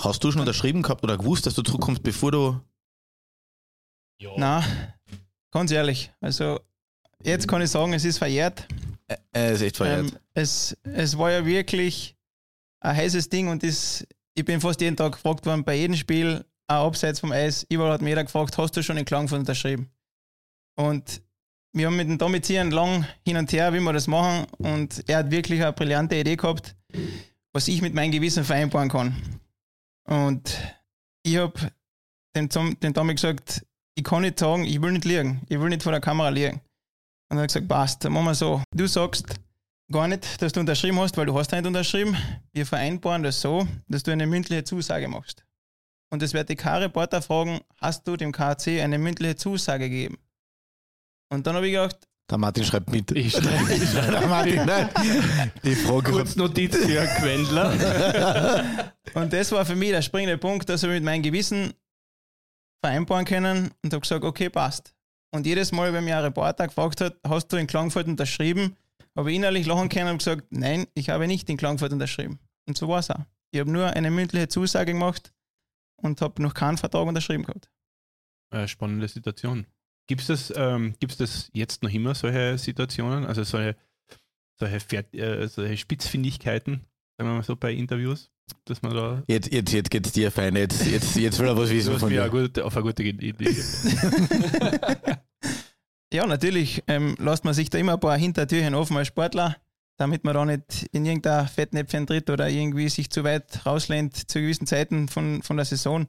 Hast 0.00 0.22
du 0.22 0.30
schon 0.30 0.40
unterschrieben 0.40 0.82
gehabt 0.82 1.02
oder 1.02 1.16
gewusst, 1.18 1.46
dass 1.46 1.54
du 1.54 1.62
zurückkommst, 1.62 2.02
bevor 2.02 2.30
du. 2.32 2.60
Ja. 4.20 4.30
na, 4.36 4.64
ganz 5.50 5.72
ehrlich, 5.72 6.12
also 6.20 6.60
jetzt 7.24 7.48
kann 7.48 7.60
ich 7.62 7.70
sagen, 7.70 7.92
es 7.92 8.04
ist 8.04 8.18
verjährt. 8.18 8.68
Äh, 9.08 9.16
äh, 9.34 9.54
ist 9.54 9.62
echt 9.62 9.76
verjährt. 9.78 10.12
Ähm, 10.12 10.18
es, 10.34 10.76
es 10.84 11.18
war 11.18 11.32
ja 11.32 11.44
wirklich 11.44 12.16
ein 12.80 12.96
heißes 12.96 13.28
Ding 13.28 13.48
und 13.48 13.64
das, 13.64 14.06
ich 14.34 14.44
bin 14.44 14.60
fast 14.60 14.80
jeden 14.80 14.96
Tag 14.96 15.12
gefragt 15.12 15.44
worden, 15.44 15.64
bei 15.64 15.74
jedem 15.74 15.96
Spiel, 15.96 16.44
auch 16.68 16.86
abseits 16.86 17.20
vom 17.20 17.32
Eis, 17.32 17.66
überall 17.68 17.92
hat 17.92 18.02
mir 18.02 18.10
jeder 18.10 18.24
gefragt, 18.24 18.56
hast 18.58 18.76
du 18.76 18.82
schon 18.82 18.96
in 18.96 19.04
Klagenfurt 19.04 19.40
unterschrieben? 19.40 19.90
Und 20.76 21.22
wir 21.74 21.86
haben 21.86 21.96
mit 21.96 22.08
dem 22.08 22.18
Domizieren 22.18 22.70
lang 22.70 23.06
hin 23.24 23.36
und 23.36 23.52
her, 23.52 23.72
wie 23.72 23.80
wir 23.80 23.92
das 23.92 24.06
machen 24.06 24.46
und 24.58 25.08
er 25.08 25.18
hat 25.18 25.30
wirklich 25.30 25.62
eine 25.62 25.72
brillante 25.72 26.16
Idee 26.16 26.36
gehabt, 26.36 26.76
was 27.52 27.68
ich 27.68 27.82
mit 27.82 27.94
meinem 27.94 28.12
Gewissen 28.12 28.44
vereinbaren 28.44 28.88
kann. 28.88 29.40
Und 30.04 30.58
ich 31.22 31.36
habe 31.36 31.72
dem, 32.36 32.48
dem 32.48 32.94
Tommy 32.94 33.14
gesagt, 33.14 33.64
ich 33.94 34.04
kann 34.04 34.22
nicht 34.22 34.38
sagen, 34.38 34.64
ich 34.64 34.80
will 34.80 34.92
nicht 34.92 35.04
liegen, 35.04 35.42
ich 35.48 35.60
will 35.60 35.68
nicht 35.68 35.82
vor 35.82 35.92
der 35.92 36.00
Kamera 36.00 36.28
liegen. 36.28 36.60
Und 37.30 37.38
er 37.38 37.42
hat 37.42 37.48
gesagt, 37.48 37.68
passt, 37.68 38.04
dann 38.04 38.12
machen 38.12 38.26
wir 38.26 38.34
so. 38.34 38.62
Du 38.74 38.86
sagst 38.86 39.26
gar 39.90 40.08
nicht, 40.08 40.40
dass 40.42 40.52
du 40.52 40.60
unterschrieben 40.60 40.98
hast, 40.98 41.16
weil 41.16 41.26
du 41.26 41.38
hast 41.38 41.52
nicht 41.52 41.66
unterschrieben. 41.66 42.16
Wir 42.52 42.66
vereinbaren 42.66 43.22
das 43.22 43.40
so, 43.40 43.66
dass 43.88 44.02
du 44.02 44.10
eine 44.10 44.26
mündliche 44.26 44.64
Zusage 44.64 45.08
machst. 45.08 45.44
Und 46.12 46.22
es 46.22 46.34
wird 46.34 46.50
die 46.50 46.56
K-Reporter 46.56 47.22
fragen, 47.22 47.60
hast 47.80 48.06
du 48.06 48.18
dem 48.18 48.32
KC 48.32 48.82
eine 48.82 48.98
mündliche 48.98 49.34
Zusage 49.34 49.88
gegeben? 49.88 50.18
Und 51.32 51.46
dann 51.46 51.56
habe 51.56 51.66
ich 51.66 51.72
gedacht, 51.72 52.06
Der 52.30 52.36
Martin 52.36 52.64
schreibt 52.64 52.90
mit. 52.90 53.10
Ich 53.12 53.32
schreibe 53.32 54.10
Der 54.10 54.26
Martin, 54.26 54.66
nein. 54.66 54.90
Die 55.64 55.74
Frage 55.74 56.12
kurz 56.12 56.36
Notiz 56.36 56.76
für 56.76 57.06
Quendler. 57.18 58.92
Und 59.14 59.32
das 59.32 59.52
war 59.52 59.64
für 59.64 59.74
mich 59.74 59.88
der 59.88 60.02
springende 60.02 60.36
Punkt, 60.36 60.68
dass 60.68 60.82
ich 60.82 60.90
mit 60.90 61.02
meinem 61.02 61.22
Gewissen 61.22 61.72
vereinbaren 62.84 63.24
können 63.24 63.70
und 63.82 63.92
habe 63.94 64.02
gesagt, 64.02 64.24
okay, 64.24 64.50
passt. 64.50 64.94
Und 65.34 65.46
jedes 65.46 65.72
Mal, 65.72 65.94
wenn 65.94 66.04
mir 66.04 66.18
ein 66.18 66.24
Reporter 66.24 66.66
gefragt 66.66 67.00
hat, 67.00 67.16
hast 67.26 67.48
du 67.48 67.56
in 67.56 67.66
Klagenfurt 67.66 68.06
unterschrieben, 68.06 68.76
habe 69.16 69.30
ich 69.30 69.36
innerlich 69.36 69.64
lachen 69.66 69.88
können 69.88 70.10
und 70.10 70.18
gesagt, 70.18 70.44
nein, 70.50 70.86
ich 70.92 71.08
habe 71.08 71.26
nicht 71.26 71.48
in 71.48 71.56
Klagenfurt 71.56 71.92
unterschrieben. 71.92 72.38
Und 72.68 72.76
so 72.76 72.86
war 72.88 72.98
es 72.98 73.10
auch. 73.10 73.24
Ich 73.50 73.60
habe 73.60 73.70
nur 73.70 73.86
eine 73.86 74.10
mündliche 74.10 74.48
Zusage 74.48 74.92
gemacht 74.92 75.32
und 76.02 76.20
habe 76.20 76.42
noch 76.42 76.54
keinen 76.54 76.78
Vertrag 76.78 77.06
unterschrieben 77.06 77.44
gehabt. 77.44 77.70
Äh, 78.50 78.68
spannende 78.68 79.08
Situation. 79.08 79.66
Gibt 80.06 80.20
es 80.22 80.26
das, 80.26 80.52
ähm, 80.56 80.94
gibt's 81.00 81.16
das 81.16 81.48
jetzt 81.54 81.82
noch 81.82 81.90
immer, 81.90 82.14
solche 82.14 82.58
Situationen? 82.58 83.24
Also 83.24 83.44
solche, 83.44 83.76
solche, 84.58 84.80
Fert 84.80 85.14
äh, 85.14 85.46
solche 85.48 85.76
Spitzfindigkeiten, 85.76 86.84
sagen 87.16 87.30
wir 87.30 87.34
mal 87.36 87.42
so 87.42 87.56
bei 87.56 87.72
Interviews, 87.72 88.30
dass 88.64 88.82
man 88.82 88.94
da 88.94 89.22
Jetzt, 89.28 89.52
jetzt, 89.52 89.72
jetzt 89.72 89.90
geht's 89.90 90.12
dir 90.12 90.30
fein. 90.30 90.56
Jetzt, 90.56 90.84
jetzt, 90.86 91.16
jetzt 91.16 91.38
will 91.38 91.46
er 91.46 91.56
was 91.56 91.70
wissen 91.70 91.98
von 91.98 92.08
mir 92.10 92.24
dir. 92.24 92.30
gute, 92.30 92.64
auf 92.64 92.76
eine 92.76 92.84
gute 92.84 93.02
Idee. 93.04 93.56
Ja, 96.12 96.26
natürlich 96.26 96.84
ähm, 96.88 97.16
lässt 97.18 97.44
man 97.46 97.54
sich 97.54 97.70
da 97.70 97.78
immer 97.78 97.94
ein 97.94 98.00
paar 98.00 98.18
Hintertürchen 98.18 98.74
offen 98.74 98.98
als 98.98 99.08
Sportler, 99.08 99.56
damit 99.98 100.24
man 100.24 100.34
da 100.34 100.44
nicht 100.44 100.88
in 100.92 101.04
irgendein 101.06 101.46
Fettnäpfchen 101.46 102.06
tritt 102.06 102.30
oder 102.30 102.48
irgendwie 102.48 102.88
sich 102.88 103.10
zu 103.10 103.24
weit 103.24 103.64
rauslehnt 103.66 104.16
zu 104.30 104.40
gewissen 104.40 104.66
Zeiten 104.66 105.08
von, 105.08 105.42
von 105.42 105.56
der 105.56 105.66
Saison. 105.66 106.06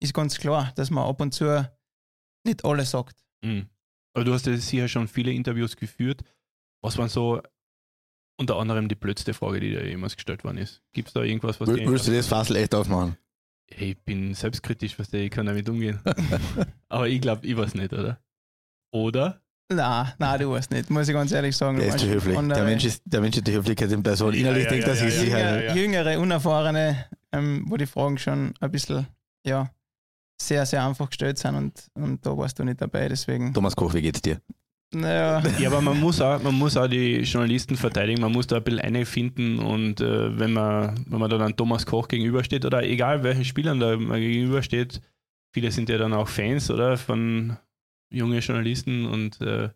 Ist 0.00 0.14
ganz 0.14 0.38
klar, 0.38 0.72
dass 0.76 0.90
man 0.90 1.06
ab 1.08 1.20
und 1.20 1.32
zu 1.32 1.68
nicht 2.44 2.64
alles 2.64 2.90
sagt. 2.90 3.24
Mhm. 3.42 3.68
Aber 4.14 4.24
du 4.24 4.32
hast 4.32 4.46
ja 4.46 4.56
sicher 4.56 4.88
schon 4.88 5.08
viele 5.08 5.32
Interviews 5.32 5.76
geführt. 5.76 6.22
Was 6.82 6.98
waren 6.98 7.08
so 7.08 7.40
unter 8.38 8.56
anderem 8.56 8.88
die 8.88 8.94
blödste 8.94 9.34
Frage, 9.34 9.60
die 9.60 9.70
dir 9.70 9.86
jemals 9.86 10.16
gestellt 10.16 10.44
worden 10.44 10.58
ist? 10.58 10.82
Gibt 10.92 11.08
es 11.08 11.14
da 11.14 11.22
irgendwas, 11.22 11.60
was 11.60 11.68
Will- 11.68 11.78
dir 11.78 11.88
Willst 11.90 12.08
du 12.08 12.12
das 12.12 12.26
Fassel 12.26 12.56
echt 12.56 12.74
aufmachen? 12.74 13.16
Ich 13.68 13.98
bin 14.04 14.34
selbstkritisch, 14.34 14.98
was 14.98 15.12
ich 15.12 15.30
kann 15.30 15.46
damit 15.46 15.68
umgehen. 15.68 16.00
Aber 16.88 17.08
ich 17.08 17.20
glaube, 17.20 17.46
ich 17.46 17.56
weiß 17.56 17.74
nicht, 17.74 17.92
oder? 17.92 18.22
Oder? 18.92 19.41
Na, 19.70 20.12
na, 20.18 20.36
du 20.36 20.50
weißt 20.50 20.70
nicht, 20.70 20.90
muss 20.90 21.08
ich 21.08 21.14
ganz 21.14 21.32
ehrlich 21.32 21.56
sagen. 21.56 21.78
Der 21.78 21.88
ist 21.88 21.98
zu 21.98 22.08
höflich. 22.08 22.36
Andere- 22.36 22.58
Der 22.60 22.68
Mensch 22.68 22.84
ist, 22.84 23.02
der 23.06 23.20
Mensch 23.20 23.36
ist 23.36 23.46
die 23.46 23.52
Höflichkeit 23.52 23.90
in 23.90 24.02
Person. 24.02 24.34
Ja, 24.34 24.40
Innerlich 24.40 24.64
ja, 24.64 24.70
denkt 24.70 24.86
ja, 24.86 24.92
er 24.92 24.96
sich 24.96 25.14
ja, 25.14 25.20
sicher. 25.20 25.38
ja, 25.38 25.54
Jüngere, 25.56 25.64
ja. 25.64 25.74
jüngere 25.74 26.20
Unerfahrene, 26.20 27.04
ähm, 27.32 27.64
wo 27.68 27.76
die 27.76 27.86
Fragen 27.86 28.18
schon 28.18 28.52
ein 28.60 28.70
bisschen, 28.70 29.06
ja, 29.46 29.70
sehr, 30.40 30.66
sehr 30.66 30.84
einfach 30.86 31.08
gestellt 31.08 31.38
sind 31.38 31.54
und, 31.54 31.86
und 31.94 32.26
da 32.26 32.36
warst 32.36 32.58
du 32.58 32.64
nicht 32.64 32.80
dabei, 32.82 33.08
deswegen, 33.08 33.54
Thomas 33.54 33.74
Koch, 33.76 33.94
wie 33.94 34.02
geht's 34.02 34.20
dir? 34.20 34.40
naja, 34.94 35.42
Ja, 35.58 35.68
aber 35.70 35.80
man 35.80 35.98
muss 35.98 36.20
auch, 36.20 36.42
man 36.42 36.54
muss 36.54 36.76
auch 36.76 36.88
die 36.88 37.20
Journalisten 37.20 37.76
verteidigen, 37.76 38.20
man 38.20 38.32
muss 38.32 38.46
da 38.48 38.56
ein 38.56 38.64
bisschen 38.64 38.80
einfinden 38.80 39.58
und 39.60 40.02
äh, 40.02 40.38
wenn 40.38 40.52
man, 40.52 41.02
wenn 41.08 41.18
man 41.18 41.30
da 41.30 41.38
dann 41.38 41.56
Thomas 41.56 41.86
Koch 41.86 42.08
gegenübersteht 42.08 42.66
oder 42.66 42.82
egal 42.82 43.22
welchen 43.22 43.44
Spielern 43.46 43.80
da 43.80 43.96
man 43.96 44.20
gegenübersteht, 44.20 45.00
viele 45.54 45.70
sind 45.70 45.88
ja 45.88 45.96
dann 45.96 46.12
auch 46.12 46.28
Fans, 46.28 46.70
oder? 46.70 46.98
Von 46.98 47.56
jungen 48.12 48.40
Journalisten 48.40 49.06
und 49.06 49.40
äh, 49.40 49.70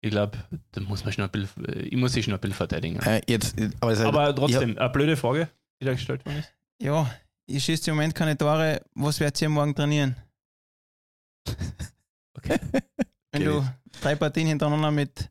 ich 0.00 0.10
glaube, 0.10 0.38
da 0.72 0.80
muss 0.82 1.02
man 1.04 1.12
schon 1.12 1.24
ein 1.24 1.30
bisschen, 1.30 1.64
äh, 1.64 1.80
ich 1.82 1.96
muss 1.96 2.12
sich 2.12 2.24
schon 2.24 2.34
ein 2.34 2.40
bisschen 2.40 2.54
verteidigen. 2.56 3.00
Äh, 3.00 3.20
jetzt, 3.28 3.58
äh, 3.58 3.70
aber, 3.80 3.92
es- 3.92 4.00
Aber 4.00 4.34
trotzdem, 4.34 4.78
eine 4.78 4.90
blöde 4.90 5.16
Frage, 5.16 5.48
die 5.80 5.86
da 5.86 5.92
gestellt 5.92 6.24
worden 6.24 6.38
ist. 6.38 6.52
ja, 6.80 7.10
ich 7.46 7.64
schieße 7.64 7.90
im 7.90 7.96
Moment 7.96 8.14
keine 8.14 8.36
Tore, 8.36 8.80
was 8.94 9.18
werdet 9.20 9.40
ihr 9.42 9.48
morgen 9.48 9.74
trainieren? 9.74 10.16
Okay. 12.36 12.58
Wenn 13.32 13.48
Okay. 13.48 13.66
du 13.90 13.98
drei 14.00 14.14
Partien 14.14 14.46
hintereinander 14.46 14.90
mit, 14.92 15.28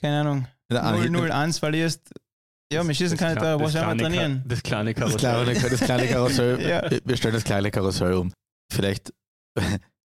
keine 0.00 0.20
Ahnung, 0.20 0.46
der 0.70 0.82
Arne- 0.84 1.06
0-0-1 1.08 1.58
verlierst, 1.58 2.10
ja, 2.72 2.86
wir 2.86 2.94
schießen 2.94 3.18
keine 3.18 3.38
Tore, 3.40 3.58
was 3.60 3.74
werden 3.74 3.98
wir 3.98 4.04
trainieren? 4.06 4.42
Das 4.46 4.62
kleine 4.62 4.94
Das 4.94 5.00
Karussell. 5.16 5.44
kleine, 5.44 5.70
das 5.70 5.80
kleine 5.80 6.06
Karussell. 6.08 6.60
Ja. 6.68 6.90
Wir- 6.90 7.00
Wir 7.04 7.16
stellen 7.16 7.34
das 7.34 7.44
kleine 7.44 7.70
Karussell 7.72 8.14
um. 8.14 8.32
Vielleicht 8.72 9.12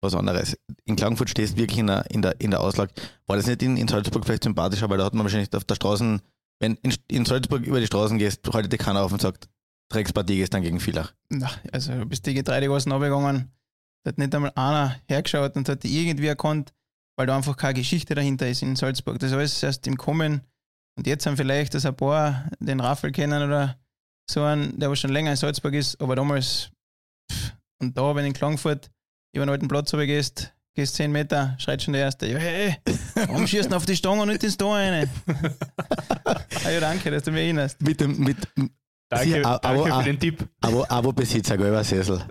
was 0.06 0.16
anderes. 0.16 0.58
In 0.86 0.96
Klagenfurt 0.96 1.30
stehst 1.30 1.54
du 1.54 1.58
wirklich 1.58 1.80
in 1.80 1.88
der, 1.88 2.10
in 2.12 2.22
der, 2.22 2.40
in 2.40 2.52
der 2.52 2.62
Auslage. 2.62 2.94
War 3.28 3.36
das 3.36 3.48
nicht 3.48 3.62
in, 3.64 3.78
in 3.78 3.88
Salzburg 3.88 4.26
vielleicht 4.26 4.44
sympathischer, 4.44 4.90
weil 4.90 4.98
da 4.98 5.06
hat 5.06 5.14
man 5.14 5.24
wahrscheinlich 5.24 5.54
auf 5.54 5.64
der 5.64 5.76
Straße, 5.76 6.22
wenn 6.60 6.76
in, 6.76 6.96
in 7.08 7.26
Salzburg 7.26 7.64
über 7.64 7.80
die 7.80 7.88
Straßen 7.88 8.18
gehst, 8.18 8.42
haltet 8.54 8.74
dir 8.74 8.78
keiner 8.78 9.02
auf 9.04 9.12
und 9.12 9.22
sagt, 9.22 9.50
Dreckspartie 9.90 10.38
gehst 10.38 10.54
dann 10.54 10.62
gegen 10.62 10.80
Villach. 10.80 11.14
Na, 11.30 11.50
also 11.72 11.94
du 11.94 12.06
bist 12.06 12.26
die 12.26 12.34
Getreidegassen 12.34 12.92
runtergegangen, 12.92 13.52
da 14.04 14.10
hat 14.10 14.18
nicht 14.18 14.34
einmal 14.34 14.52
einer 14.56 14.96
hergeschaut 15.08 15.56
und 15.56 15.68
hat 15.70 15.84
die 15.84 16.02
irgendwie 16.02 16.28
erkannt, 16.28 16.74
weil 17.18 17.28
da 17.28 17.36
einfach 17.36 17.58
keine 17.58 17.76
Geschichte 17.76 18.16
dahinter 18.16 18.48
ist 18.48 18.62
in 18.62 18.76
Salzburg. 18.76 19.20
Das 19.20 19.32
ist 19.32 19.38
alles 19.38 19.64
erst 19.64 19.88
im 19.88 19.98
Kommen. 19.98 20.42
Und 20.98 21.08
jetzt 21.08 21.26
haben 21.26 21.38
vielleicht 21.38 21.74
das 21.74 21.86
ein 21.86 21.96
paar 21.96 22.50
den 22.60 22.80
Raffel 22.80 23.12
kennen 23.12 23.44
oder 23.44 23.78
so 24.30 24.44
einen, 24.44 24.80
der 24.80 24.96
schon 24.96 25.12
länger 25.12 25.32
in 25.32 25.38
Salzburg 25.38 25.74
ist, 25.74 26.00
aber 26.02 26.16
damals, 26.16 26.72
pff, 27.32 27.54
und 27.80 27.98
da, 27.98 28.16
wenn 28.16 28.26
in 28.26 28.34
Klagenfurt 28.34 28.90
über 29.36 29.46
den 29.46 29.50
alten 29.50 29.68
Platz 29.68 29.94
runter 29.94 30.06
gehst, 30.08 30.54
gehst 30.74 30.96
10 30.96 31.12
Meter, 31.12 31.56
schreit 31.60 31.82
schon 31.84 31.94
der 31.94 32.04
Erste, 32.04 32.28
ja, 32.28 32.38
hey, 32.38 32.76
warum 33.16 33.46
schießt 33.48 33.72
du 33.72 33.76
auf 33.76 33.86
die 33.86 33.96
Stange 33.96 34.22
und 34.24 34.30
nicht 34.30 34.44
ins 34.44 34.58
Tor 34.58 34.76
rein? 34.76 35.10
ah, 36.26 36.70
ja, 36.70 36.80
danke, 36.80 37.12
dass 37.12 37.24
du 37.24 37.32
mich 37.32 37.42
erinnerst. 37.44 37.82
Mit 37.82 38.00
dem, 38.02 38.18
mit, 38.20 38.38
Danke, 39.08 39.26
Sie- 39.30 39.44
aber- 39.46 39.60
danke 39.60 39.92
aber- 39.94 40.00
für 40.04 40.10
den 40.10 40.20
Tipp. 40.20 40.48
Abo, 40.62 40.84
Abo-Besitzer, 40.90 41.58
gelber 41.58 41.84
Sessel. 41.84 42.22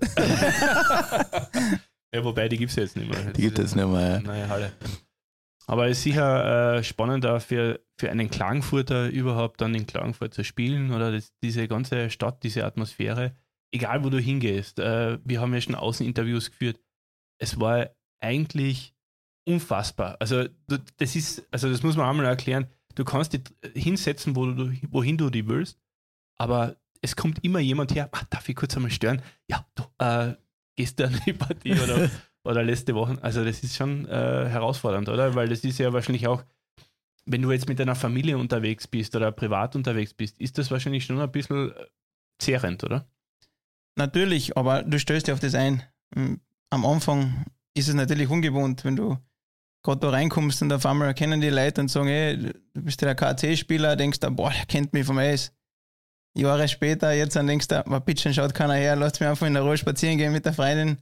Ja, 2.15 2.25
wobei, 2.25 2.49
die 2.49 2.57
gibt 2.59 2.71
es 2.71 2.77
jetzt 2.77 2.97
nicht 2.97 3.11
mehr. 3.11 3.33
Die 3.33 3.43
gibt 3.43 3.59
es 3.59 3.75
nicht 3.75 3.87
mehr. 3.89 4.21
Neue 4.21 4.49
Halle. 4.49 4.73
Aber 5.67 5.89
es 5.89 5.99
ist 5.99 6.05
sicher 6.05 6.77
äh, 6.77 6.85
spannend 6.85 7.27
auch 7.27 7.41
für, 7.41 7.81
für 7.99 8.11
einen 8.11 8.31
Klagenfurter 8.31 9.09
überhaupt 9.09 9.61
dann 9.61 9.75
in 9.75 9.87
Klagenfurt 9.87 10.35
zu 10.35 10.45
spielen 10.45 10.93
oder 10.93 11.11
das, 11.11 11.33
diese 11.43 11.67
ganze 11.69 12.11
Stadt, 12.11 12.43
diese 12.43 12.65
Atmosphäre, 12.65 13.35
egal 13.73 14.05
wo 14.05 14.11
du 14.11 14.19
hingehst. 14.19 14.79
Äh, 14.79 15.19
wir 15.25 15.41
haben 15.41 15.55
ja 15.55 15.61
schon 15.61 15.75
Außeninterviews 15.75 16.51
geführt. 16.51 16.79
Es 17.39 17.59
war 17.59 17.91
eigentlich 18.21 18.95
unfassbar. 19.47 20.17
Also 20.21 20.45
das 20.97 21.17
ist, 21.17 21.47
also 21.51 21.71
das 21.71 21.83
muss 21.83 21.97
man 21.97 22.09
einmal 22.09 22.27
erklären. 22.27 22.67
Du 22.95 23.05
kannst 23.05 23.33
dich 23.33 23.43
hinsetzen, 23.75 24.37
wo 24.37 24.47
du, 24.47 24.73
wohin 24.91 25.19
du 25.19 25.31
die 25.31 25.47
willst, 25.47 25.79
aber 26.37 26.77
es 27.03 27.17
kommt 27.17 27.45
immer 27.45 27.59
jemand 27.59 27.95
her, 27.95 28.09
ah, 28.13 28.23
darf 28.31 28.49
ich 28.49 28.57
kurz 28.57 28.77
einmal 28.77 28.91
stören? 28.91 29.21
Ja, 29.49 29.67
du, 29.75 29.83
äh, 29.99 30.35
gestern 30.77 31.21
die 31.27 31.33
Partie 31.33 31.73
oder 31.73 32.11
oder 32.45 32.63
letzte 32.63 32.95
Woche. 32.95 33.19
Also 33.23 33.45
das 33.45 33.63
ist 33.63 33.77
schon 33.77 34.07
äh, 34.07 34.49
herausfordernd, 34.49 35.09
oder? 35.09 35.35
Weil 35.35 35.49
das 35.49 35.65
ist 35.65 35.79
ja 35.79 35.93
wahrscheinlich 35.93 36.27
auch, 36.27 36.45
wenn 37.25 37.43
du 37.43 37.51
jetzt 37.51 37.69
mit 37.69 37.79
deiner 37.79 37.95
Familie 37.95 38.39
unterwegs 38.39 38.87
bist 38.87 39.17
oder 39.17 39.33
privat 39.33 39.75
unterwegs 39.75 40.13
bist, 40.13 40.39
ist 40.39 40.59
das 40.59 40.71
wahrscheinlich 40.71 41.05
schon 41.05 41.19
ein 41.21 41.33
bisschen 41.33 41.73
äh, 41.73 41.87
zehrend, 42.39 42.85
oder? 42.85 43.09
Natürlich, 43.97 44.57
aber 44.57 44.83
du 44.83 44.99
stößt 44.99 45.29
ja 45.29 45.35
auf 45.35 45.41
das 45.41 45.55
ein. 45.55 45.83
Am 46.71 46.85
Anfang 46.85 47.45
ist 47.75 47.89
es 47.89 47.95
natürlich 47.95 48.29
ungewohnt, 48.29 48.85
wenn 48.85 48.97
du 48.97 49.19
gerade 49.83 50.01
da 50.01 50.11
reinkommst 50.11 50.63
und 50.63 50.73
auf 50.73 50.87
einmal 50.87 51.09
erkennen 51.09 51.41
die 51.41 51.51
Leute 51.51 51.81
und 51.83 51.89
sagen, 51.89 52.09
hey, 52.09 52.37
du 52.39 52.83
bist 52.83 53.01
ja 53.03 53.13
der 53.13 53.15
KC-Spieler, 53.15 53.97
denkst 53.97 54.21
du, 54.21 54.31
boah, 54.31 54.51
der 54.51 54.67
kennt 54.67 54.93
mich 54.93 55.05
vom 55.07 55.19
Eis. 55.19 55.53
Jahre 56.37 56.67
später, 56.67 57.13
jetzt 57.13 57.37
dann 57.37 57.47
denkst 57.47 57.69
du, 57.69 57.83
bitte 58.01 58.35
schaut 58.35 58.55
keiner 58.55 58.75
her, 58.75 58.97
lass 58.97 59.21
mich 59.21 59.29
einfach 59.29 59.47
in 59.47 59.55
der 59.55 59.63
Ruhe 59.63 59.77
spazieren 59.77 60.19
gehen 60.19 60.33
mit 60.33 60.45
der 60.45 60.53
Freundin. 60.53 60.99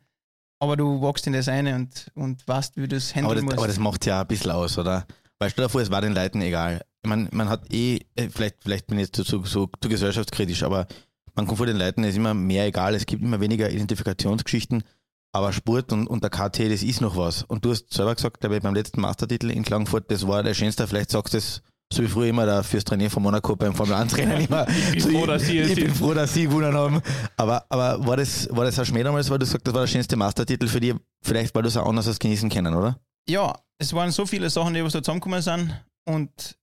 Aber 0.61 0.77
du 0.77 1.01
wachst 1.01 1.27
in 1.27 1.33
das 1.33 1.49
eine 1.49 1.75
und, 1.75 2.11
und 2.15 2.47
weißt, 2.47 2.77
wie 2.77 2.87
du 2.87 2.97
es 2.97 3.15
handeln 3.15 3.27
Aber 3.27 3.35
das, 3.35 3.45
musst. 3.45 3.59
aber 3.59 3.67
das 3.67 3.79
macht 3.79 4.07
ja 4.07 4.21
ein 4.21 4.27
bisschen 4.27 4.51
aus, 4.51 4.77
oder? 4.79 5.07
Weil 5.39 5.51
stell 5.51 5.65
dir 5.65 5.69
vor, 5.71 5.81
es 5.81 5.91
war 5.91 6.03
den 6.03 6.13
Leuten 6.13 6.41
egal. 6.43 6.83
Ich 7.03 7.09
meine, 7.09 7.29
man 7.33 7.49
hat 7.49 7.73
eh, 7.73 8.01
äh, 8.15 8.29
vielleicht, 8.29 8.63
vielleicht 8.63 8.87
bin 8.87 8.99
ich 8.99 9.07
jetzt 9.07 9.17
zu, 9.17 9.25
zu, 9.25 9.41
zu, 9.41 9.71
zu 9.81 9.89
gesellschaftskritisch, 9.89 10.63
aber 10.63 10.87
man 11.35 11.47
kommt 11.47 11.59
vor 11.59 11.67
den 11.67 11.79
Leuten, 11.79 12.05
es 12.05 12.11
ist 12.11 12.17
immer 12.17 12.35
mehr 12.35 12.67
egal, 12.67 12.95
es 12.95 13.07
gibt 13.07 13.23
immer 13.23 13.41
weniger 13.41 13.71
Identifikationsgeschichten, 13.71 14.85
aber 15.33 15.53
Sport 15.53 15.93
und, 15.93 16.07
und 16.07 16.23
der 16.23 16.31
KT, 16.31 16.71
das 16.71 16.83
ist 16.83 17.01
noch 17.01 17.17
was. 17.17 17.43
Und 17.43 17.65
du 17.65 17.71
hast 17.71 17.93
selber 17.93 18.15
gesagt, 18.15 18.41
glaube 18.41 18.57
ich, 18.57 18.63
beim 18.63 18.75
letzten 18.75 19.01
Mastertitel 19.01 19.51
in 19.51 19.63
Klagenfurt, 19.63 20.11
das 20.11 20.27
war 20.27 20.43
der 20.43 20.55
schönste, 20.55 20.87
vielleicht 20.87 21.11
sagst 21.11 21.35
du 21.35 21.39
es 21.39 21.63
so 21.93 22.03
wie 22.03 22.09
früher 22.09 22.29
immer 22.29 22.47
da 22.47 22.63
fürs 22.63 22.85
Trainieren 22.85 23.11
von 23.11 23.23
Monaco 23.23 23.55
beim 23.55 23.75
Formel 23.75 23.95
1 23.95 24.17
Rennen 24.17 24.41
immer. 24.47 24.67
Ich 24.95 25.05
bin 25.05 25.15
froh, 25.15 25.27
dass 25.27 25.43
Sie 25.43 25.59
ich 25.59 25.75
bin 25.75 25.95
froh, 25.95 26.15
dass 26.15 26.33
sie 26.33 26.45
gewonnen 26.45 26.75
haben. 26.75 27.03
Aber, 27.37 27.67
aber 27.69 28.07
war 28.07 28.17
das, 28.17 28.49
war 28.51 28.65
das 28.65 28.79
ein 28.79 28.87
Schmäh 28.87 29.03
damals, 29.03 29.29
weil 29.29 29.39
du 29.39 29.45
sagst, 29.45 29.67
das 29.67 29.75
war 29.75 29.83
der 29.83 29.89
schönste 29.89 30.17
Mastertitel 30.17 30.69
für 30.69 30.81
dich? 30.81 30.95
Vielleicht, 31.23 31.55
weil 31.55 31.63
du 31.63 31.69
es 31.69 31.77
auch 31.77 31.87
anders 31.87 32.09
als 32.09 32.19
genießen 32.19 32.49
können, 32.49 32.75
oder? 32.75 32.99
ja, 33.29 33.55
es 33.79 33.93
waren 33.93 34.11
so 34.11 34.27
viele 34.27 34.51
Sachen, 34.51 34.75
die 34.75 34.85
was 34.85 34.93
da 34.93 35.03
zusammengekommen 35.03 35.43
sind. 35.43 35.73
Und 36.05 36.59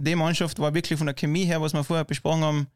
die 0.00 0.14
Mannschaft 0.14 0.58
war 0.58 0.74
wirklich 0.74 0.98
von 0.98 1.06
der 1.06 1.14
Chemie 1.14 1.44
her, 1.44 1.60
was 1.60 1.72
wir 1.72 1.84
vorher 1.84 2.04
besprochen 2.04 2.42
haben, 2.42 2.66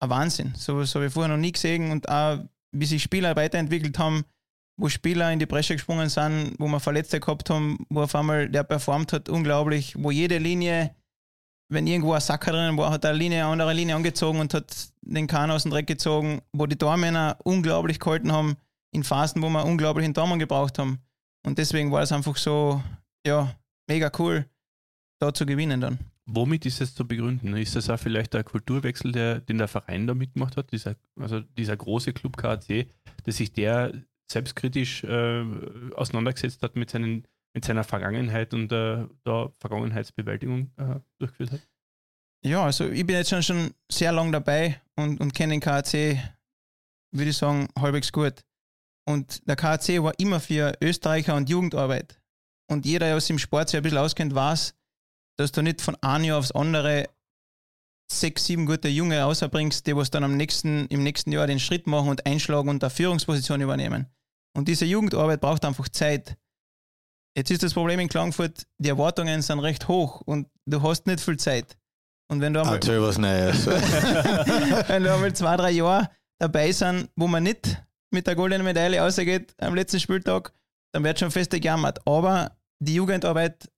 ein 0.00 0.10
Wahnsinn. 0.10 0.54
So, 0.56 0.82
so 0.84 0.96
habe 0.96 1.06
ich 1.06 1.12
vorher 1.12 1.34
noch 1.34 1.40
nie 1.40 1.52
gesehen. 1.52 1.90
Und 1.90 2.08
auch, 2.08 2.38
wie 2.72 2.86
sich 2.86 3.02
Spieler 3.02 3.36
weiterentwickelt 3.36 3.98
haben, 3.98 4.24
wo 4.80 4.88
Spieler 4.88 5.30
in 5.30 5.38
die 5.38 5.46
Bresche 5.46 5.74
gesprungen 5.74 6.08
sind, 6.08 6.54
wo 6.58 6.66
wir 6.66 6.80
Verletzte 6.80 7.20
gehabt 7.20 7.50
haben, 7.50 7.84
wo 7.90 8.02
auf 8.02 8.14
einmal 8.14 8.48
der 8.48 8.64
performt 8.64 9.12
hat, 9.12 9.28
unglaublich, 9.28 9.94
wo 9.98 10.10
jede 10.10 10.38
Linie, 10.38 10.94
wenn 11.68 11.86
irgendwo 11.86 12.14
ein 12.14 12.20
Sacker 12.20 12.52
drin 12.52 12.76
war, 12.78 12.90
hat 12.90 13.04
eine 13.04 13.18
Linie, 13.18 13.44
eine 13.44 13.52
andere 13.52 13.74
Linie 13.74 13.94
angezogen 13.94 14.40
und 14.40 14.54
hat 14.54 14.88
den 15.02 15.26
Kahn 15.26 15.50
aus 15.50 15.64
dem 15.64 15.70
Dreck 15.70 15.86
gezogen, 15.86 16.40
wo 16.52 16.66
die 16.66 16.76
Tormänner 16.76 17.36
unglaublich 17.44 18.00
gehalten 18.00 18.32
haben, 18.32 18.56
in 18.92 19.04
Phasen, 19.04 19.42
wo 19.42 19.50
wir 19.50 19.66
unglaublich 19.66 20.04
einen 20.04 20.14
Tormann 20.14 20.38
gebraucht 20.38 20.78
haben. 20.78 20.98
Und 21.46 21.58
deswegen 21.58 21.92
war 21.92 22.02
es 22.02 22.12
einfach 22.12 22.36
so, 22.36 22.82
ja, 23.26 23.54
mega 23.86 24.10
cool, 24.18 24.46
da 25.20 25.32
zu 25.32 25.44
gewinnen 25.44 25.80
dann. 25.80 25.98
Womit 26.26 26.64
ist 26.64 26.80
das 26.80 26.94
zu 26.94 27.06
begründen? 27.06 27.54
Ist 27.56 27.76
das 27.76 27.90
auch 27.90 27.98
vielleicht 27.98 28.34
der 28.34 28.44
Kulturwechsel, 28.44 29.12
der, 29.12 29.40
den 29.40 29.58
der 29.58 29.68
Verein 29.68 30.06
da 30.06 30.14
mitgemacht 30.14 30.56
hat? 30.56 30.72
Dieser, 30.72 30.94
also 31.18 31.40
dieser 31.40 31.76
große 31.76 32.12
Club 32.12 32.36
KAC, 32.36 32.86
dass 33.24 33.36
sich 33.36 33.52
der 33.52 33.92
selbstkritisch 34.30 35.04
äh, 35.04 35.44
auseinandergesetzt 35.94 36.62
hat 36.62 36.76
mit, 36.76 36.90
seinen, 36.90 37.26
mit 37.54 37.64
seiner 37.64 37.84
Vergangenheit 37.84 38.54
und 38.54 38.70
äh, 38.72 39.06
da 39.24 39.52
Vergangenheitsbewältigung 39.58 40.70
äh, 40.76 41.00
durchgeführt 41.18 41.52
hat? 41.52 41.60
Ja, 42.42 42.64
also 42.64 42.88
ich 42.88 43.06
bin 43.06 43.16
jetzt 43.16 43.30
schon, 43.30 43.42
schon 43.42 43.74
sehr 43.90 44.12
lang 44.12 44.32
dabei 44.32 44.80
und, 44.96 45.20
und 45.20 45.34
kenne 45.34 45.52
den 45.52 45.60
KAC, 45.60 45.92
würde 47.12 47.30
ich 47.30 47.36
sagen, 47.36 47.68
halbwegs 47.78 48.12
gut. 48.12 48.44
Und 49.06 49.46
der 49.48 49.56
KAC 49.56 50.02
war 50.02 50.18
immer 50.18 50.40
für 50.40 50.72
Österreicher 50.80 51.34
und 51.34 51.50
Jugendarbeit. 51.50 52.20
Und 52.70 52.86
jeder, 52.86 53.06
der 53.06 53.20
sich 53.20 53.30
im 53.30 53.38
Sport 53.38 53.68
sich 53.68 53.76
ein 53.76 53.82
bisschen 53.82 53.98
auskennt, 53.98 54.34
weiß, 54.34 54.74
dass 55.36 55.52
du 55.52 55.62
nicht 55.62 55.82
von 55.82 55.96
einem 56.02 56.24
Jahr 56.24 56.38
aufs 56.38 56.52
andere 56.52 57.08
sechs, 58.10 58.46
sieben 58.46 58.66
gute 58.66 58.88
Junge 58.88 59.20
rausbringst, 59.20 59.86
die 59.86 59.96
was 59.96 60.10
dann 60.10 60.24
am 60.24 60.36
nächsten, 60.36 60.86
im 60.86 61.02
nächsten 61.02 61.32
Jahr 61.32 61.46
den 61.46 61.60
Schritt 61.60 61.86
machen 61.86 62.08
und 62.08 62.26
einschlagen 62.26 62.68
und 62.68 62.82
eine 62.82 62.90
Führungsposition 62.90 63.60
übernehmen. 63.60 64.06
Und 64.56 64.68
diese 64.68 64.84
Jugendarbeit 64.84 65.40
braucht 65.40 65.64
einfach 65.64 65.88
Zeit. 65.88 66.36
Jetzt 67.36 67.50
ist 67.50 67.62
das 67.62 67.74
Problem 67.74 68.00
in 68.00 68.08
Klagenfurt, 68.08 68.66
die 68.78 68.88
Erwartungen 68.88 69.40
sind 69.42 69.60
recht 69.60 69.86
hoch 69.88 70.20
und 70.22 70.48
du 70.66 70.82
hast 70.82 71.06
nicht 71.06 71.20
viel 71.20 71.36
Zeit. 71.36 71.76
Und 72.28 72.40
wenn 72.40 72.52
du 72.52 72.60
einmal, 72.60 72.80
was 73.02 73.18
Neues. 73.18 73.66
wenn 74.88 75.02
du 75.02 75.12
einmal 75.12 75.32
zwei, 75.34 75.56
drei 75.56 75.70
Jahre 75.70 76.10
dabei 76.38 76.72
sind, 76.72 77.08
wo 77.16 77.26
man 77.26 77.42
nicht 77.42 77.82
mit 78.12 78.26
der 78.26 78.34
goldenen 78.34 78.64
Medaille 78.64 79.00
rausgeht 79.00 79.54
am 79.58 79.74
letzten 79.74 80.00
Spieltag, 80.00 80.52
dann 80.92 81.04
wird 81.04 81.18
schon 81.18 81.30
fest 81.30 81.50
gejammert. 81.50 82.04
Aber 82.06 82.56
die 82.80 82.94
Jugendarbeit 82.94 83.70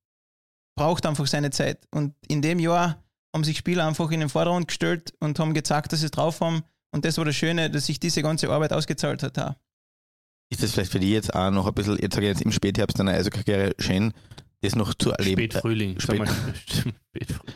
braucht 0.76 1.04
einfach 1.06 1.26
seine 1.26 1.50
Zeit. 1.50 1.86
Und 1.90 2.14
in 2.28 2.40
dem 2.40 2.58
Jahr 2.58 3.02
haben 3.34 3.44
sich 3.44 3.58
Spieler 3.58 3.86
einfach 3.86 4.10
in 4.10 4.20
den 4.20 4.28
Vordergrund 4.28 4.68
gestellt 4.68 5.14
und 5.20 5.38
haben 5.38 5.54
gezeigt, 5.54 5.92
dass 5.92 6.00
sie 6.00 6.06
es 6.06 6.12
drauf 6.12 6.40
haben. 6.40 6.62
Und 6.94 7.04
das 7.04 7.16
war 7.18 7.24
das 7.24 7.36
Schöne, 7.36 7.70
dass 7.70 7.86
sich 7.86 8.00
diese 8.00 8.22
ganze 8.22 8.50
Arbeit 8.50 8.72
ausgezahlt 8.72 9.22
hat. 9.22 9.38
Auch. 9.38 9.54
Ist 10.52 10.62
das 10.62 10.72
vielleicht 10.72 10.92
für 10.92 11.00
dich 11.00 11.08
jetzt 11.10 11.34
auch 11.34 11.50
noch 11.50 11.66
ein 11.66 11.72
bisschen, 11.72 11.96
jetzt 11.98 12.14
sage 12.14 12.26
ich 12.26 12.32
jetzt 12.32 12.42
im 12.42 12.52
Spätherbst 12.52 12.98
deiner 12.98 13.12
Eishockey-Karriere 13.12 13.74
schön, 13.78 14.12
das 14.60 14.76
noch 14.76 14.92
zu 14.92 15.10
erleben? 15.12 15.40
Spätfrühling. 15.50 15.98
sag 15.98 16.16
Spät- 16.16 16.18
mal. 16.26 16.28
Spätfrühling. 17.08 17.54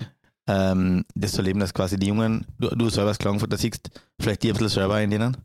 ähm, 0.49 1.05
das 1.15 1.33
zu 1.33 1.39
erleben, 1.39 1.61
dass 1.61 1.75
quasi 1.75 1.99
die 1.99 2.07
Jungen, 2.07 2.47
du, 2.59 2.69
du 2.71 2.89
selber 2.89 3.09
als 3.11 3.19
Klagenfurter 3.19 3.59
siehst, 3.59 3.91
vielleicht 4.19 4.43
die 4.43 4.49
ein 4.49 4.55
bisschen 4.55 4.71
selber 4.71 5.01
in 5.03 5.11
denen? 5.11 5.37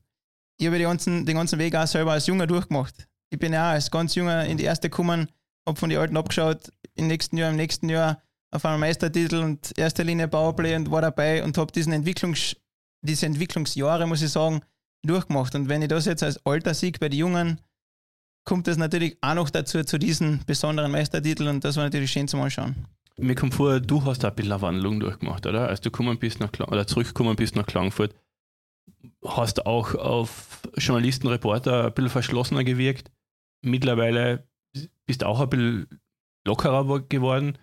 Ich 0.58 0.66
habe 0.68 0.78
den 0.78 0.88
ganzen, 0.88 1.26
den 1.26 1.36
ganzen 1.36 1.60
Weg 1.60 1.76
auch 1.76 1.88
selber 1.88 2.14
als 2.14 2.26
Junger 2.28 2.48
durchgemacht. 2.48 3.08
Ich 3.32 3.38
bin 3.40 3.52
ja 3.52 3.68
auch 3.70 3.74
als 3.74 3.92
ganz 3.92 4.16
Junger 4.16 4.46
in 4.46 4.58
die 4.58 4.64
erste 4.64 4.90
gekommen, 4.90 5.28
habe 5.68 5.78
von 5.78 5.90
den 5.90 6.00
Alten 6.00 6.16
abgeschaut, 6.16 6.72
im 6.96 7.08
nächsten 7.08 7.36
Jahr, 7.36 7.50
im 7.50 7.58
nächsten 7.58 7.90
Jahr 7.90 8.22
auf 8.52 8.64
einmal 8.64 8.80
Meistertitel 8.80 9.38
und 9.38 9.78
erste 9.78 10.04
Linie 10.04 10.30
Powerplay 10.30 10.76
und 10.78 10.90
war 10.90 11.02
dabei 11.02 11.44
und 11.44 11.58
habe 11.58 11.72
diesen 11.74 11.92
Entwicklungs, 11.92 12.56
diese 13.02 13.26
Entwicklungsjahre, 13.26 14.08
muss 14.08 14.22
ich 14.22 14.30
sagen, 14.32 14.62
durchgemacht. 15.06 15.56
Und 15.56 15.70
wenn 15.70 15.82
ich 15.82 15.88
das 15.88 16.06
jetzt 16.06 16.24
als 16.24 16.46
Alter 16.46 16.74
sehe 16.74 16.92
bei 17.00 17.10
den 17.10 17.20
Jungen, 17.20 17.62
kommt 18.48 18.68
das 18.68 18.78
natürlich 18.78 19.18
auch 19.22 19.36
noch 19.36 19.50
dazu, 19.50 19.84
zu 19.84 19.98
diesen 20.00 20.44
besonderen 20.46 20.92
Meistertiteln 20.92 21.50
und 21.50 21.64
das 21.64 21.76
war 21.78 21.84
natürlich 21.84 22.12
schön 22.12 22.28
zum 22.28 22.42
Anschauen. 22.42 22.76
Mir 23.18 23.36
kommt 23.36 23.54
vor, 23.54 23.80
du 23.80 24.04
hast 24.06 24.26
auch 24.26 24.30
ein 24.30 24.36
bisschen 24.36 24.52
eine 24.54 24.62
Wandlung 24.62 25.00
durchgemacht, 25.00 25.46
oder? 25.46 25.68
Als 25.68 25.82
du 25.82 25.92
bist 25.92 26.40
nach 26.40 26.52
Klang 26.52 26.70
oder 26.70 26.88
zurückgekommen 26.88 27.36
bist 27.36 27.56
nach 27.56 27.66
Klagenfurt, 27.68 28.16
hast 29.24 29.66
auch 29.66 29.94
auf 29.96 30.62
Journalisten, 30.78 31.28
Reporter 31.28 31.86
ein 31.86 31.94
bisschen 31.94 32.10
verschlossener 32.10 32.64
gewirkt. 32.64 33.12
Mittlerweile 33.64 34.48
bist 35.06 35.24
auch 35.24 35.40
ein 35.40 35.50
bisschen 35.50 36.00
lockerer 36.48 36.88
wo- 36.88 37.02
geworden. 37.02 37.58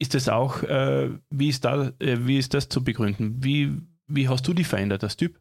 Ist 0.00 0.14
das 0.14 0.28
auch, 0.28 0.62
äh, 0.62 1.10
wie, 1.30 1.48
ist 1.48 1.64
da, 1.64 1.88
äh, 2.00 2.26
wie 2.26 2.38
ist 2.38 2.54
das 2.54 2.68
zu 2.68 2.82
begründen? 2.82 3.42
Wie, 3.42 3.80
wie 4.06 4.28
hast 4.28 4.46
du 4.48 4.54
dich 4.54 4.66
verändert 4.66 5.04
als 5.04 5.16
Typ? 5.16 5.38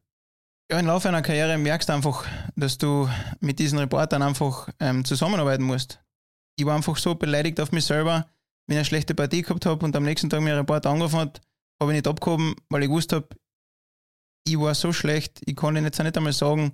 Ja, 0.69 0.79
im 0.81 0.85
Laufe 0.85 1.07
einer 1.07 1.21
Karriere 1.21 1.57
merkst 1.57 1.87
du 1.87 1.93
einfach, 1.93 2.25
dass 2.57 2.77
du 2.77 3.09
mit 3.39 3.57
diesen 3.57 3.79
Reportern 3.79 4.21
einfach 4.21 4.67
ähm, 4.81 5.05
zusammenarbeiten 5.05 5.63
musst. 5.63 6.03
Ich 6.57 6.65
war 6.65 6.75
einfach 6.75 6.97
so 6.97 7.15
beleidigt 7.15 7.61
auf 7.61 7.71
mich 7.71 7.85
selber, 7.85 8.27
wenn 8.65 8.73
ich 8.75 8.79
eine 8.79 8.85
schlechte 8.85 9.15
Partie 9.15 9.43
gehabt 9.43 9.65
habe 9.65 9.85
und 9.85 9.95
am 9.95 10.03
nächsten 10.03 10.29
Tag 10.29 10.41
mir 10.41 10.51
ein 10.51 10.57
Reporter 10.57 10.89
angerufen 10.89 11.19
hat, 11.19 11.39
habe 11.81 11.93
ich 11.93 11.97
nicht 11.97 12.07
abgehoben, 12.07 12.53
weil 12.67 12.83
ich 12.83 12.89
gewusst 12.89 13.13
habe, 13.13 13.29
ich 14.45 14.59
war 14.59 14.75
so 14.75 14.91
schlecht, 14.91 15.39
ich 15.45 15.55
konnte 15.55 15.79
jetzt 15.79 16.01
auch 16.01 16.03
nicht 16.03 16.17
einmal 16.17 16.33
sagen, 16.33 16.73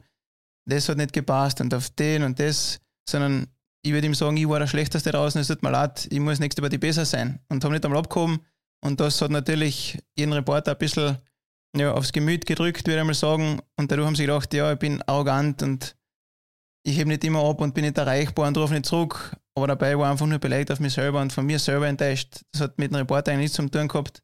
das 0.66 0.90
hat 0.90 0.98
nicht 0.98 1.14
gepasst 1.14 1.62
und 1.62 1.72
auf 1.76 1.92
den 1.92 2.24
und 2.24 2.40
das, 2.40 2.80
sondern 3.08 3.46
ich 3.84 3.92
würde 3.92 4.08
ihm 4.08 4.16
sagen, 4.16 4.38
ich 4.38 4.50
war 4.50 4.58
der 4.58 4.68
Schlechteste 4.68 5.12
draußen, 5.12 5.40
es 5.40 5.48
tut 5.48 5.62
mir 5.62 5.70
leid, 5.70 6.08
ich 6.10 6.20
muss 6.20 6.40
nächste 6.40 6.64
Partie 6.64 6.80
besser 6.80 7.06
sein 7.06 7.42
und 7.50 7.64
habe 7.64 7.76
nicht 7.76 7.86
einmal 7.86 8.00
abgehoben 8.00 8.40
und 8.84 9.00
das 9.00 9.22
hat 9.22 9.30
natürlich 9.30 10.00
jeden 10.18 10.34
Reporter 10.34 10.72
ein 10.72 10.78
bisschen 10.80 11.20
ja, 11.76 11.94
aufs 11.94 12.12
Gemüt 12.12 12.46
gedrückt, 12.46 12.88
würde 12.88 13.00
ich 13.00 13.06
mal 13.06 13.14
sagen. 13.14 13.62
Und 13.78 13.92
dadurch 13.92 14.08
haben 14.08 14.16
sie 14.16 14.26
gedacht, 14.26 14.54
ja, 14.54 14.72
ich 14.72 14.80
bin 14.80 15.02
arrogant 15.04 15.64
und 15.64 15.96
ich 16.86 16.98
hebe 16.98 17.10
nicht 17.10 17.24
immer 17.24 17.44
ab 17.44 17.62
und 17.62 17.74
bin 17.74 17.86
nicht 17.86 17.98
erreichbar 17.98 18.48
und 18.48 18.58
rufe 18.58 18.74
nicht 18.74 18.86
zurück. 18.86 19.36
Aber 19.56 19.68
dabei 19.68 19.98
war 19.98 20.12
einfach 20.12 20.26
nur 20.26 20.40
beleidigt 20.40 20.72
auf 20.72 20.80
mich 20.80 20.94
selber 20.94 21.22
und 21.22 21.32
von 21.32 21.46
mir 21.46 21.60
selber 21.60 21.88
enttäuscht. 21.88 22.42
Das 22.52 22.62
hat 22.62 22.78
mit 22.78 22.92
dem 22.92 22.98
Reporter 22.98 23.32
eigentlich 23.32 23.46
nichts 23.46 23.56
zu 23.56 23.68
tun 23.70 23.88
gehabt. 23.88 24.22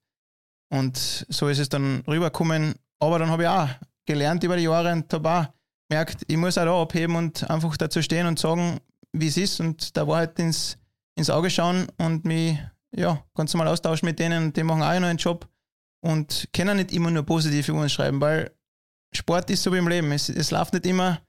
Und 0.71 1.25
so 1.29 1.47
ist 1.47 1.59
es 1.59 1.69
dann 1.69 2.03
rübergekommen. 2.07 2.75
Aber 2.99 3.19
dann 3.19 3.29
habe 3.29 3.43
ich 3.43 3.49
auch 3.49 3.69
gelernt 4.05 4.43
über 4.43 4.57
die 4.57 4.63
Jahre 4.63 4.91
und 4.91 5.11
habe 5.13 5.29
auch 5.29 5.45
gemerkt, 5.89 6.23
ich 6.27 6.37
muss 6.37 6.57
auch 6.57 6.65
da 6.65 6.81
abheben 6.81 7.15
und 7.15 7.49
einfach 7.49 7.75
dazu 7.77 8.01
stehen 8.01 8.27
und 8.27 8.39
sagen, 8.39 8.79
wie 9.13 9.27
es 9.27 9.37
ist 9.37 9.59
und 9.59 9.95
der 9.95 10.07
Wahrheit 10.07 10.37
ins, 10.39 10.77
ins 11.15 11.29
Auge 11.29 11.49
schauen 11.49 11.87
und 11.97 12.25
mich 12.25 12.59
ja, 12.91 13.23
ganz 13.35 13.53
normal 13.53 13.71
austauschen 13.71 14.05
mit 14.05 14.19
denen 14.19 14.45
und 14.45 14.57
die 14.57 14.63
machen 14.63 14.81
auch 14.81 14.99
noch 14.99 15.07
einen 15.07 15.17
Job 15.17 15.47
und 16.01 16.49
können 16.53 16.77
nicht 16.77 16.91
immer 16.91 17.11
nur 17.11 17.23
positiv 17.23 17.67
über 17.69 17.81
uns 17.81 17.91
schreiben, 17.91 18.21
weil 18.21 18.51
Sport 19.13 19.49
ist 19.49 19.63
so 19.63 19.73
wie 19.73 19.77
im 19.77 19.87
Leben. 19.87 20.11
Es, 20.11 20.29
es 20.29 20.51
läuft 20.51 20.73
nicht 20.73 20.85
immer, 20.85 21.19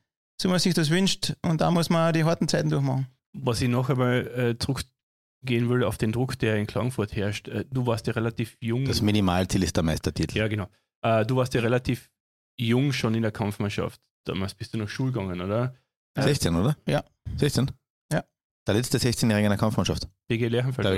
so 0.41 0.49
wie 0.49 0.53
man 0.53 0.61
sich 0.61 0.75
das 0.75 0.91
wünscht 0.91 1.35
und 1.43 1.61
da 1.61 1.71
muss 1.71 1.91
man 1.91 2.13
die 2.13 2.25
harten 2.25 2.49
Zeiten 2.49 2.71
durchmachen. 2.71 3.07
Was 3.33 3.61
ich 3.61 3.69
noch 3.69 3.89
einmal 3.89 4.27
äh, 4.27 4.59
zurückgehen 4.59 5.69
will 5.69 5.85
auf 5.85 5.99
den 5.99 6.13
Druck, 6.13 6.39
der 6.39 6.57
in 6.57 6.67
Klagenfurt 6.67 7.15
herrscht. 7.15 7.49
Äh, 7.49 7.65
du 7.71 7.87
warst 7.87 8.07
ja 8.07 8.13
relativ 8.13 8.57
jung. 8.61 8.85
Das 8.85 9.03
Minimalziel 9.03 9.63
ist 9.63 9.77
der 9.77 9.83
Meistertitel. 9.83 10.37
Ja, 10.37 10.49
genau. 10.49 10.69
Äh, 11.03 11.25
du 11.25 11.37
warst 11.37 11.55
ja 11.55 11.61
relativ 11.61 12.11
jung 12.57 12.93
schon 12.93 13.15
in 13.15 13.23
der 13.23 13.33
Kampfmannschaft. 13.33 14.01
Damals 14.25 14.55
bist 14.55 14.75
du 14.75 14.79
noch 14.79 14.89
Schul 14.89 15.13
gegangen, 15.13 15.41
oder? 15.41 15.75
Äh, 16.15 16.23
16, 16.23 16.55
oder? 16.55 16.77
Ja. 16.87 17.05
16? 17.37 17.71
Ja. 18.13 18.25
Der 18.67 18.75
letzte 18.75 18.99
16-Jährige 18.99 19.47
in 19.47 19.51
der 19.51 19.59
Kampfmannschaft. 19.59 20.09
BG 20.29 20.49
Lerchenfeld. 20.49 20.87
Glaube 20.87 20.97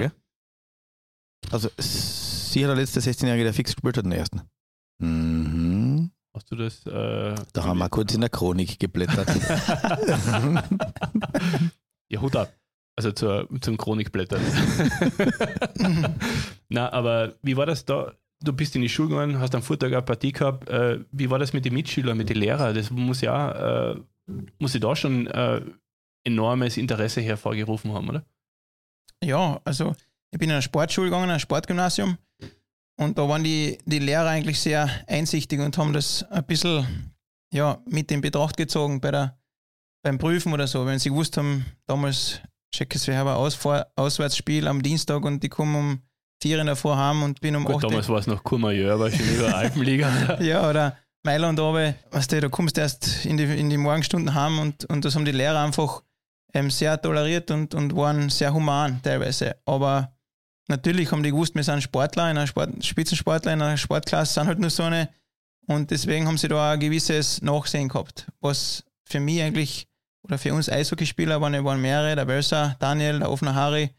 Also, 2.53 2.59
sicher 2.59 2.67
der 2.69 2.77
letzte 2.77 3.01
16-Jährige, 3.01 3.45
der 3.45 3.55
fix 3.55 3.75
gespielt 3.75 3.97
hat 3.97 4.05
in 4.05 4.11
der 4.11 4.19
ersten. 4.21 4.43
Mhm. 4.99 6.11
Hast 6.35 6.51
du 6.51 6.57
das? 6.57 6.87
Äh, 6.87 7.35
Da 7.53 7.65
haben 7.65 7.79
wir 7.79 7.89
kurz 7.89 8.15
in 8.15 8.21
der 8.21 8.31
Chronik 8.31 8.79
geblättert. 8.79 9.29
ja, 12.09 12.21
Hut 12.21 12.37
ab. 12.37 12.53
Also 12.97 13.13
zur, 13.13 13.49
zum 13.61 13.77
Chronikblättern. 13.77 14.41
Na, 16.69 16.93
aber 16.93 17.35
wie 17.43 17.57
war 17.57 17.67
das 17.67 17.85
da? 17.85 18.13
du 18.45 18.53
bist 18.53 18.75
in 18.75 18.83
die 18.83 18.89
Schule 18.89 19.11
gegangen, 19.11 19.39
hast 19.39 19.55
am 19.55 19.63
Vortag 19.63 19.93
eine 19.93 20.03
Partie 20.03 20.33
gehabt. 20.33 20.69
Äh, 20.69 21.05
wie 21.13 21.31
war 21.31 21.39
das 21.39 21.53
mit 21.53 21.65
den 21.65 21.75
Mitschülern, 21.75 22.17
mit 22.17 22.29
den 22.29 22.39
Lehrern? 22.39 22.75
Das 22.75 22.91
muss 22.91 23.21
ja, 23.21 23.93
äh, 23.93 24.01
muss 24.59 24.75
ich 24.75 24.81
da 24.81 24.97
schon 24.97 25.27
äh, 25.29 25.63
enormes 26.25 26.77
Interesse 26.77 27.21
hervorgerufen 27.21 27.93
haben, 27.93 28.09
oder? 28.09 28.25
Ja, 29.23 29.61
also 29.65 29.95
ich 30.33 30.39
bin 30.39 30.49
in 30.49 30.55
eine 30.55 30.63
Sportschule 30.63 31.09
gegangen, 31.09 31.31
ein 31.31 31.41
Sportgymnasium. 31.41 32.19
Und 32.99 33.19
da 33.19 33.29
waren 33.29 33.43
die, 33.43 33.79
die 33.85 33.99
Lehrer 33.99 34.29
eigentlich 34.29 34.61
sehr 34.61 34.89
einsichtig 35.07 35.61
und 35.61 35.77
haben 35.79 35.93
das 35.93 36.25
ein 36.31 36.45
bisschen 36.45 37.13
ja, 37.53 37.79
mit 37.87 38.11
in 38.11 38.21
Betracht 38.21 38.57
gezogen 38.57 39.01
bei 39.01 39.11
der, 39.11 39.39
beim 40.03 40.19
Prüfen 40.19 40.53
oder 40.53 40.67
so. 40.67 40.87
Wenn 40.87 40.99
sie 40.99 41.11
gewusst 41.11 41.37
haben, 41.37 41.65
damals 41.87 42.41
checkes 42.75 43.07
wir 43.07 43.17
haben 43.17 43.29
ein 43.29 43.37
Ausfahr 43.37 43.87
Auswärtsspiel 43.97 44.67
am 44.67 44.83
Dienstag 44.83 45.25
und 45.25 45.43
die 45.43 45.49
kommen 45.49 45.75
um 45.75 46.03
vier 46.43 46.59
in 46.59 46.67
der 46.67 46.77
heim 46.77 47.23
und 47.23 47.41
bin 47.41 47.55
um 47.55 47.65
Gut, 47.65 47.77
acht. 47.77 47.85
damals 47.85 48.09
war 48.09 48.19
es 48.19 48.27
noch 48.27 48.43
Courmayeur, 48.43 48.95
aber 48.95 49.11
schon 49.11 49.29
über 49.29 49.55
Alpenliga. 49.55 50.39
Ja, 50.41 50.69
oder 50.69 50.97
Mailand 51.25 51.61
oben, 51.61 51.95
weißt 52.11 52.33
du, 52.33 52.41
da 52.41 52.49
kommst 52.49 52.77
du 52.77 52.81
erst 52.81 53.25
in 53.25 53.37
die, 53.37 53.45
in 53.45 53.71
die 53.71 53.77
Morgenstunden 53.77 54.35
heim 54.35 54.59
und, 54.59 54.85
und 54.87 55.05
das 55.05 55.15
haben 55.15 55.25
die 55.25 55.33
Lehrer 55.33 55.61
einfach 55.61 56.03
ähm, 56.53 56.71
sehr 56.71 57.01
toleriert 57.01 57.51
und, 57.51 57.75
und 57.75 57.95
waren 57.95 58.29
sehr 58.29 58.53
human 58.53 59.01
teilweise. 59.03 59.57
Aber 59.65 60.13
natürlich 60.73 61.13
haben 61.13 61.23
die 61.23 61.31
gewusst, 61.31 61.55
wir 61.55 61.63
sind 61.63 61.83
Sportler, 61.83 62.31
in 62.31 62.37
einer 62.37 62.47
Sport, 62.47 62.85
Spitzensportler 62.85 63.53
in 63.53 63.63
einer 63.63 63.77
Sportklasse, 63.77 64.35
sind 64.35 64.47
halt 64.47 64.59
nur 64.59 64.71
so 64.71 64.83
eine. 64.83 65.09
Und 65.67 65.91
deswegen 65.91 66.27
haben 66.27 66.39
sie 66.39 66.49
da 66.49 66.73
ein 66.73 66.81
gewisses 66.81 67.41
Nachsehen 67.43 67.89
gehabt. 67.89 68.27
Was 68.41 68.85
für 69.05 69.21
mich 69.21 69.41
eigentlich, 69.43 69.87
oder 70.25 70.39
für 70.39 70.53
uns 70.53 70.69
Eishockeyspieler 70.69 71.41
waren, 71.41 71.65
waren 71.65 71.81
mehrere, 71.81 72.17
der 72.17 72.27
Welser, 72.27 72.77
Daniel, 72.81 73.21
der 73.21 73.31
offene 73.31 73.55
Harry, 73.55 73.91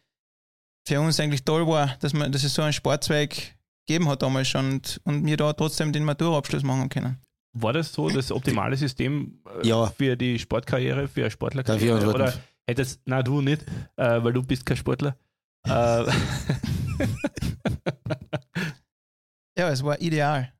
für 0.85 0.99
uns 0.99 1.19
eigentlich 1.19 1.45
toll 1.45 1.65
war, 1.67 1.95
dass, 2.01 2.13
man, 2.13 2.31
dass 2.31 2.43
es 2.43 2.53
so 2.53 2.61
einen 2.61 2.73
Sportzweig 2.73 3.55
gegeben 3.85 4.09
hat 4.09 4.21
damals 4.21 4.49
schon 4.49 4.73
und, 4.73 5.01
und 5.05 5.25
wir 5.25 5.37
da 5.37 5.53
trotzdem 5.53 5.93
den 5.93 6.03
Maturaabschluss 6.03 6.63
machen 6.63 6.89
können. 6.89 7.17
War 7.53 7.71
das 7.71 7.93
so 7.93 8.09
das 8.09 8.31
optimale 8.31 8.75
System 8.75 9.39
äh, 9.61 9.67
Ja. 9.67 9.87
für 9.87 10.17
die 10.17 10.39
Sportkarriere, 10.39 11.07
für 11.07 11.21
eine 11.21 11.31
Sportlerkarriere? 11.31 12.07
Oder 12.09 12.33
hättest, 12.67 12.99
na 13.05 13.21
du 13.23 13.41
nicht, 13.41 13.61
äh, 13.95 14.23
weil 14.23 14.33
du 14.33 14.41
bist 14.43 14.65
kein 14.65 14.75
Sportler. 14.77 15.15
Äh, 15.67 16.05
Ja, 19.57 19.69
es 19.69 19.83
war 19.83 19.99
ideal. 20.01 20.51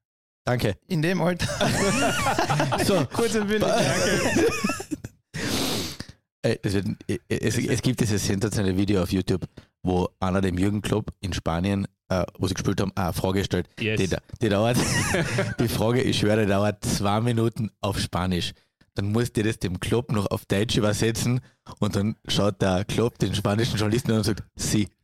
Danke. 0.46 0.76
In 0.88 1.02
dem 1.02 1.22
Alter. 1.22 1.48
So, 2.86 3.06
Kurz 3.12 3.36
und 3.36 3.48
bündig. 3.48 3.68
Äh, 3.70 4.46
Es, 6.62 6.74
wird, 6.74 6.88
es, 7.30 7.58
es 7.58 7.82
gibt 7.82 8.02
dieses 8.02 8.26
sensationelle 8.26 8.76
Video 8.76 9.02
auf 9.02 9.14
YouTube, 9.14 9.46
wo 9.82 10.10
einer 10.20 10.42
dem 10.42 10.58
Jürgen 10.58 10.82
Klopp 10.82 11.14
in 11.22 11.32
Spanien, 11.32 11.88
äh, 12.10 12.26
wo 12.38 12.48
sie 12.48 12.54
gespielt 12.54 12.82
haben, 12.82 12.92
eine 12.96 13.14
Frage 13.14 13.46
stellt. 13.46 13.70
yes. 13.80 13.98
Die, 13.98 14.10
die 14.42 14.50
dauert, 14.50 14.76
die 15.58 15.70
Frage, 15.70 16.02
ich 16.02 16.20
schwöre, 16.20 16.42
die 16.42 16.48
dauert 16.50 16.84
zwei 16.84 17.22
Minuten 17.22 17.72
auf 17.80 17.98
Spanisch. 17.98 18.52
Dann 18.96 19.12
musst 19.12 19.36
du 19.38 19.44
das 19.44 19.58
dem 19.58 19.80
Klopp 19.80 20.12
noch 20.12 20.28
auf 20.30 20.46
Deutsch 20.46 20.78
übersetzen 20.78 21.42
und 21.80 21.96
dann 21.96 22.16
schaut 22.28 22.62
der 22.62 22.86
Klopp 22.86 23.18
den 23.18 23.34
spanischen 23.34 23.78
Journalisten 23.78 24.12
an 24.12 24.18
und 24.18 24.24
sagt, 24.24 24.44
sie. 24.56 24.88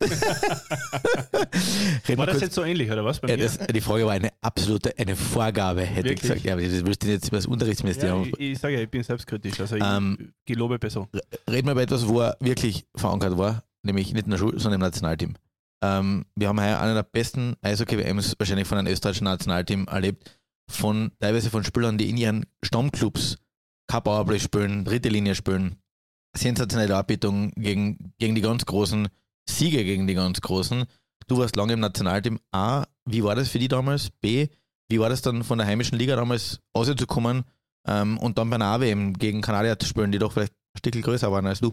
War 2.16 2.26
das 2.26 2.34
kurz- 2.34 2.40
jetzt 2.42 2.54
so 2.54 2.62
ähnlich, 2.62 2.90
oder 2.90 3.04
was? 3.04 3.20
Ja, 3.26 3.36
das, 3.36 3.58
die 3.58 3.80
Frage 3.80 4.04
war 4.06 4.12
eine 4.12 4.30
absolute, 4.40 4.96
eine 4.98 5.16
Vorgabe, 5.16 5.82
hätte 5.82 6.10
Wirklich? 6.10 6.14
ich 6.16 6.22
gesagt. 6.22 6.44
Ja, 6.44 6.52
aber 6.54 6.62
das 6.62 6.84
willst 6.84 7.02
du 7.02 7.08
jetzt 7.08 7.28
über 7.28 7.36
das 7.38 7.46
ja, 7.46 7.50
Unterrichtsministerium 7.52 8.24
ich, 8.24 8.38
ich 8.52 8.58
sage 8.58 8.74
ja, 8.74 8.80
ich 8.80 8.90
bin 8.90 9.02
selbstkritisch, 9.02 9.58
also 9.60 9.76
ich 9.76 9.82
Ähm, 9.84 10.32
gelobe 10.44 10.78
Person. 10.78 11.08
reden 11.48 11.66
wir 11.68 11.72
über 11.72 11.82
etwas, 11.82 12.06
wo 12.06 12.20
er 12.20 12.36
wirklich 12.40 12.86
verankert 12.96 13.36
war, 13.38 13.64
nämlich 13.82 14.12
nicht 14.12 14.24
in 14.24 14.30
der 14.30 14.38
Schule, 14.38 14.58
sondern 14.58 14.80
im 14.80 14.86
Nationalteam. 14.86 15.34
Ähm, 15.82 16.26
wir 16.36 16.48
haben 16.48 16.60
heuer 16.60 16.78
eine 16.80 16.94
der 16.94 17.02
besten 17.04 17.56
Eishockey-WMs 17.62 18.36
wahrscheinlich 18.38 18.68
von 18.68 18.78
einem 18.78 18.92
österreichischen 18.92 19.24
Nationalteam 19.24 19.86
erlebt, 19.88 20.38
von 20.70 21.10
teilweise 21.20 21.50
von 21.50 21.64
Spielern, 21.64 21.96
die 21.98 22.10
in 22.10 22.16
ihren 22.18 22.46
Stammclubs 22.62 23.38
kein 23.90 24.02
Powerplay 24.02 24.38
spielen, 24.38 24.84
dritte 24.84 25.08
Linie 25.08 25.34
spielen, 25.34 25.76
sensationelle 26.36 26.96
Arbeitung 26.96 27.50
gegen, 27.56 28.12
gegen 28.18 28.34
die 28.34 28.40
ganz 28.40 28.64
Großen, 28.64 29.08
Siege 29.48 29.84
gegen 29.84 30.06
die 30.06 30.14
ganz 30.14 30.40
Großen. 30.40 30.84
Du 31.26 31.38
warst 31.38 31.56
lange 31.56 31.72
im 31.72 31.80
Nationalteam. 31.80 32.38
A, 32.52 32.84
wie 33.04 33.24
war 33.24 33.34
das 33.34 33.48
für 33.48 33.58
die 33.58 33.68
damals? 33.68 34.10
B, 34.20 34.48
wie 34.88 35.00
war 35.00 35.08
das 35.08 35.22
dann 35.22 35.42
von 35.42 35.58
der 35.58 35.66
heimischen 35.66 35.98
Liga 35.98 36.16
damals 36.16 36.60
auszukommen 36.72 37.44
ähm, 37.86 38.18
und 38.18 38.38
dann 38.38 38.48
bei 38.48 38.56
einer 38.56 38.66
AWM 38.66 39.14
gegen 39.14 39.40
Kanadier 39.40 39.78
zu 39.78 39.86
spielen, 39.86 40.12
die 40.12 40.18
doch 40.18 40.32
vielleicht 40.32 40.52
ein 40.52 40.78
Stück 40.78 41.02
größer 41.02 41.30
waren 41.30 41.46
als 41.46 41.60
du? 41.60 41.72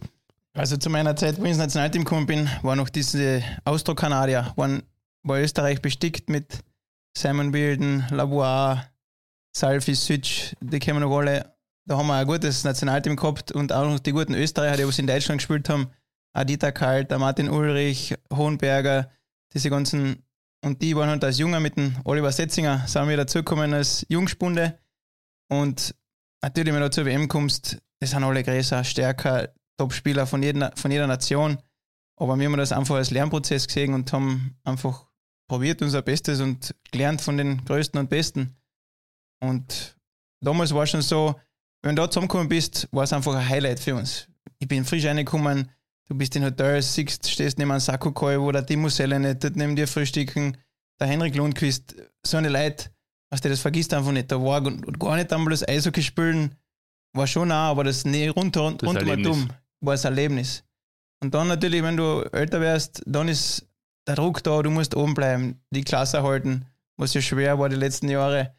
Also 0.54 0.78
zu 0.78 0.90
meiner 0.90 1.16
Zeit, 1.16 1.38
wo 1.38 1.44
ich 1.44 1.50
ins 1.50 1.60
Nationalteam 1.60 2.04
gekommen 2.04 2.26
bin, 2.26 2.50
war 2.64 2.76
noch 2.76 2.90
diese 2.90 3.44
Austro-Kanadier, 3.64 4.54
waren, 4.56 4.82
war 5.22 5.40
Österreich 5.40 5.84
bestickt 5.84 6.30
mit 6.30 6.64
Simon 7.16 7.52
Bilden, 7.52 8.06
Labois, 8.10 8.82
Salfi, 9.56 9.94
Sütsch, 9.94 10.54
die 10.62 10.80
wir 10.80 10.94
noch 10.96 11.16
alle. 11.16 11.57
Da 11.88 11.98
haben 11.98 12.08
wir 12.08 12.16
ein 12.16 12.28
gutes 12.28 12.66
Nationalteam 12.66 13.16
gehabt 13.16 13.54
und 13.54 13.72
auch 13.72 13.86
noch 13.86 14.00
die 14.00 14.12
guten 14.12 14.34
Österreicher, 14.34 14.76
die 14.76 14.86
was 14.86 15.00
in 15.00 15.08
Deutschland 15.08 15.40
gespielt 15.40 15.70
haben. 15.70 15.90
Adita 16.34 16.74
Kalt, 16.74 17.18
Martin 17.18 17.50
Ulrich, 17.50 18.14
Hohenberger, 18.32 19.10
diese 19.54 19.70
ganzen, 19.70 20.26
und 20.66 20.82
die 20.82 20.98
waren 20.98 21.08
halt 21.08 21.24
als 21.24 21.38
Junger 21.38 21.62
mit 21.62 21.78
dem 21.78 21.96
Oliver 22.04 22.34
Setzinger, 22.34 22.86
sind 22.88 23.08
wir 23.08 23.16
dazugekommen 23.16 23.74
als 23.74 24.06
Jungspunde. 24.10 24.78
Und 25.48 25.96
natürlich, 26.42 26.74
wenn 26.74 26.82
du 26.82 26.92
zur 26.92 27.06
WM 27.06 27.30
kommst, 27.30 27.78
die 28.02 28.06
sind 28.06 28.22
alle 28.22 28.44
größer, 28.44 28.84
stärker, 28.84 29.54
Top-Spieler 29.78 30.28
von 30.28 30.44
jeder, 30.44 30.74
von 30.76 30.92
jeder 30.92 31.08
Nation. 31.08 31.58
Aber 32.18 32.38
wir 32.38 32.48
haben 32.48 32.58
das 32.58 32.74
einfach 32.74 32.96
als 32.96 33.12
Lernprozess 33.12 33.66
gesehen 33.66 33.94
und 33.94 34.12
haben 34.12 34.58
einfach 34.66 35.06
probiert 35.48 35.82
unser 35.82 36.02
Bestes 36.02 36.42
und 36.42 36.76
gelernt 36.92 37.22
von 37.22 37.38
den 37.38 37.64
Größten 37.64 37.98
und 37.98 38.10
Besten. 38.10 38.58
Und 39.40 39.98
damals 40.42 40.74
war 40.74 40.86
schon 40.86 41.02
so, 41.02 41.40
wenn 41.88 41.96
du 41.96 42.02
da 42.02 42.12
zusammengekommen 42.12 42.50
bist, 42.50 42.88
war 42.92 43.04
es 43.04 43.14
einfach 43.14 43.34
ein 43.34 43.48
Highlight 43.48 43.80
für 43.80 43.96
uns. 43.96 44.28
Ich 44.60 44.68
bin 44.68 44.84
frisch 44.84 45.06
reingekommen, 45.06 45.72
du 46.08 46.16
bist 46.16 46.36
in 46.36 46.44
Hotels, 46.44 46.94
siehst, 46.94 47.30
stehst 47.30 47.58
neben 47.58 47.72
einem 47.72 47.80
Sakukoi, 47.80 48.40
wo 48.40 48.52
der 48.52 48.66
Timo 48.66 48.90
Selle 48.90 49.36
dort 49.36 49.56
neben 49.56 49.76
dir 49.76 49.88
frühstücken, 49.88 50.58
der 51.00 51.08
Henrik 51.08 51.36
Lundqvist, 51.36 51.96
so 52.26 52.38
eine 52.38 52.50
Leute, 52.50 52.90
was 53.30 53.42
du 53.42 53.50
das 53.50 53.62
vergisst 53.62 53.94
einfach 53.94 54.12
nicht. 54.12 54.32
Da 54.32 54.42
war 54.42 54.66
und 54.66 55.00
gar 55.00 55.16
nicht 55.16 55.32
einmal 55.32 55.52
das 55.52 55.68
Eishockey 55.68 56.04
spielen, 56.04 56.56
war 57.14 57.28
schon 57.28 57.48
nah, 57.48 57.70
aber 57.70 57.84
das 57.84 58.04
nee, 58.04 58.28
runter, 58.28 58.74
Das 58.78 58.88
runter 58.88 59.02
Erlebnis. 59.02 59.28
dumm 59.28 59.50
war 59.80 59.94
das 59.94 60.06
Erlebnis. 60.06 60.64
Und 61.22 61.34
dann 61.34 61.48
natürlich, 61.48 61.84
wenn 61.84 61.98
du 61.98 62.22
älter 62.32 62.60
wärst, 62.60 63.02
dann 63.06 63.28
ist 63.28 63.66
der 64.08 64.16
Druck 64.16 64.44
da, 64.44 64.62
du 64.62 64.70
musst 64.70 64.96
oben 64.96 65.14
bleiben, 65.14 65.62
die 65.72 65.84
Klasse 65.84 66.22
halten, 66.24 66.66
was 66.98 67.14
ja 67.14 67.22
schwer 67.22 67.58
war 67.60 67.70
die 67.70 67.76
letzten 67.76 68.10
Jahre. 68.10 68.57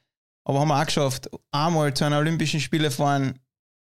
Aber 0.49 0.61
haben 0.61 0.68
wir 0.68 0.80
auch 0.80 0.86
geschafft. 0.86 1.28
Einmal 1.53 1.92
zu 1.92 2.05
einer 2.05 2.18
Olympischen 2.18 2.59
Spiele 2.59 2.90
fahren, 2.90 3.38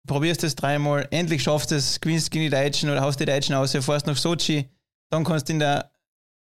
probierst 0.07 0.43
es 0.45 0.57
dreimal, 0.57 1.07
endlich 1.11 1.43
schaffst 1.43 1.71
du 1.71 1.75
es, 1.75 2.01
gewinnst 2.01 2.31
gegen 2.31 2.45
die 2.45 2.51
Deutschen 2.51 2.89
oder 2.89 3.03
haust 3.03 3.21
die 3.21 3.27
Deutschen 3.27 3.55
aus, 3.55 3.73
fährst 3.73 4.07
nach 4.07 4.17
Sochi, 4.17 4.71
dann 5.11 5.25
kannst 5.25 5.49
du 5.49 5.53
in 5.53 5.59
der 5.59 5.91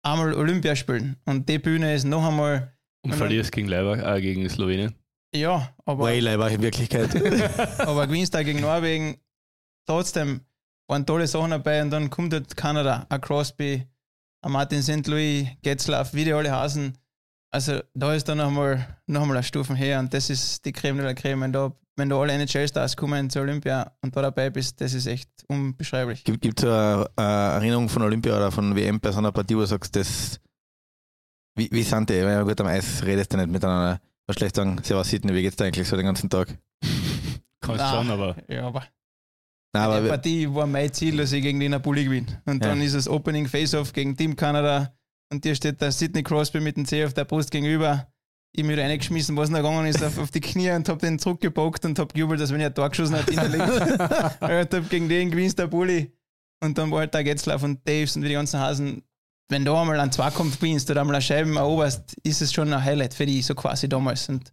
einmal 0.04 0.32
Olympia 0.34 0.76
spielen. 0.76 1.16
Und 1.24 1.48
die 1.48 1.58
Bühne 1.58 1.94
ist 1.94 2.04
noch 2.04 2.24
einmal, 2.24 2.72
Und 3.02 3.10
wenn 3.10 3.18
verlierst 3.18 3.50
gegen 3.50 3.66
Leiber, 3.66 3.98
äh, 3.98 4.20
gegen 4.20 4.48
Slowenien. 4.48 4.94
ja, 5.34 5.74
aber, 5.84 6.04
Wayleiber 6.04 6.48
in 6.48 6.62
Wirklichkeit. 6.62 7.10
aber 7.80 8.06
gewinnst 8.06 8.34
da 8.34 8.44
gegen 8.44 8.60
Norwegen. 8.60 9.16
Trotzdem 9.84 10.42
waren 10.86 11.04
tolle 11.04 11.26
Sachen 11.26 11.50
dabei 11.50 11.82
und 11.82 11.90
dann 11.90 12.08
kommt 12.08 12.32
dort 12.32 12.56
Kanada, 12.56 13.04
ein 13.08 13.20
Crosby, 13.20 13.84
ein 14.42 14.52
Martin 14.52 14.80
St. 14.80 15.08
Louis, 15.08 15.48
Getzlaff, 15.62 16.14
wie 16.14 16.24
die 16.24 16.32
alle 16.32 16.52
Hasen. 16.52 16.96
Also 17.54 17.80
da 17.94 18.12
ist 18.12 18.28
dann 18.28 18.38
nochmal 18.38 18.84
noch 19.06 19.22
einmal 19.22 19.36
eine 19.36 19.44
Stufe 19.44 19.76
her 19.76 20.00
und 20.00 20.12
das 20.12 20.28
ist 20.28 20.64
die 20.64 20.72
Creme 20.72 20.96
de 20.96 21.06
la 21.06 21.14
Creme. 21.14 21.42
Wenn 21.42 21.52
da, 21.52 21.72
wenn 21.94 22.08
da 22.08 22.18
alle 22.20 22.32
NHL-Stars 22.32 22.96
kommen 22.96 23.30
zur 23.30 23.42
Olympia 23.42 23.92
und 24.02 24.16
da 24.16 24.22
dabei 24.22 24.50
bist, 24.50 24.80
das 24.80 24.92
ist 24.92 25.06
echt 25.06 25.30
unbeschreiblich. 25.46 26.24
Gibt 26.24 26.44
es 26.44 26.64
eine, 26.64 27.08
eine 27.14 27.28
Erinnerung 27.54 27.88
von 27.88 28.02
Olympia 28.02 28.36
oder 28.36 28.50
von 28.50 28.74
WM 28.74 28.98
bei 28.98 29.12
so 29.12 29.18
einer 29.18 29.30
Partie, 29.30 29.54
wo 29.54 29.60
du 29.60 29.66
sagst, 29.66 29.94
das. 29.94 30.40
Wie, 31.56 31.68
wie 31.70 31.84
sind 31.84 32.10
die? 32.10 32.14
Ja, 32.14 32.42
gut, 32.42 32.60
am 32.60 32.66
Eis 32.66 33.04
redest 33.04 33.32
du 33.32 33.36
nicht 33.36 33.48
miteinander. 33.50 34.00
Was 34.26 34.34
schlecht 34.34 34.56
sagen, 34.56 34.80
Servus 34.82 35.10
Sidney, 35.10 35.32
wie 35.32 35.42
geht's 35.42 35.54
dir 35.54 35.66
eigentlich 35.66 35.86
so 35.86 35.94
den 35.96 36.06
ganzen 36.06 36.28
Tag? 36.28 36.48
Kannst 37.60 37.86
schon, 37.88 38.10
aber 38.10 38.34
Ja, 38.48 38.66
aber 38.66 38.82
Nein, 39.72 39.84
aber 39.90 40.08
Partie 40.08 40.52
war 40.52 40.66
mein 40.66 40.92
Ziel, 40.92 41.16
dass 41.18 41.30
ich 41.30 41.42
gegen 41.42 41.60
den 41.60 41.70
Napoli 41.70 42.02
gewinne. 42.04 42.42
Und 42.46 42.64
Ja. 42.64 42.70
dann 42.70 42.80
ist 42.80 42.94
es 42.94 43.08
Opening 43.08 43.46
Face-Off 43.46 43.92
gegen 43.92 44.16
Team 44.16 44.34
Kanada 44.34 44.92
und 45.34 45.44
dir 45.44 45.54
steht 45.54 45.80
der 45.80 45.92
Sidney 45.92 46.22
Crosby 46.22 46.60
mit 46.60 46.76
dem 46.76 46.86
Zeh 46.86 47.04
auf 47.04 47.14
der 47.14 47.24
Brust 47.24 47.50
gegenüber. 47.50 48.08
Ich 48.56 48.62
mir 48.64 48.78
reingeschmissen, 48.78 49.36
was 49.36 49.50
noch 49.50 49.58
gegangen 49.58 49.86
ist, 49.86 50.02
auf, 50.02 50.16
auf 50.18 50.30
die 50.30 50.40
Knie 50.40 50.70
und 50.70 50.88
hab 50.88 51.00
den 51.00 51.18
zurückgebockt 51.18 51.84
und 51.84 51.98
hab 51.98 52.14
gejubelt, 52.14 52.40
dass 52.40 52.52
wenn 52.52 52.60
er 52.60 52.68
ein 52.68 52.74
Tor 52.74 52.88
geschossen 52.88 53.16
hat, 53.16 53.28
innerlich. 53.28 53.60
ich 53.60 54.78
hab 54.78 54.90
gegen 54.90 55.08
den 55.08 55.30
gewinnst 55.30 55.58
der 55.58 55.66
Bulli. 55.66 56.12
Und 56.62 56.78
dann 56.78 56.90
war 56.92 57.00
halt 57.00 57.12
der 57.14 57.24
Getzlaff 57.24 57.62
und 57.64 57.86
Daves 57.86 58.16
und 58.16 58.22
wie 58.22 58.28
die 58.28 58.34
ganzen 58.34 58.60
Hasen. 58.60 59.02
Wenn 59.50 59.64
du 59.64 59.74
einmal 59.74 59.98
einen 60.00 60.12
Zweikampf 60.12 60.58
gewinnst 60.60 60.88
oder 60.90 61.00
einmal 61.02 61.16
eine 61.16 61.22
Scheiben 61.22 61.56
eroberst, 61.56 62.14
ist 62.22 62.40
es 62.40 62.52
schon 62.52 62.72
ein 62.72 62.82
Highlight 62.82 63.12
für 63.12 63.26
die, 63.26 63.42
so 63.42 63.54
quasi 63.54 63.88
damals. 63.88 64.28
Und, 64.28 64.52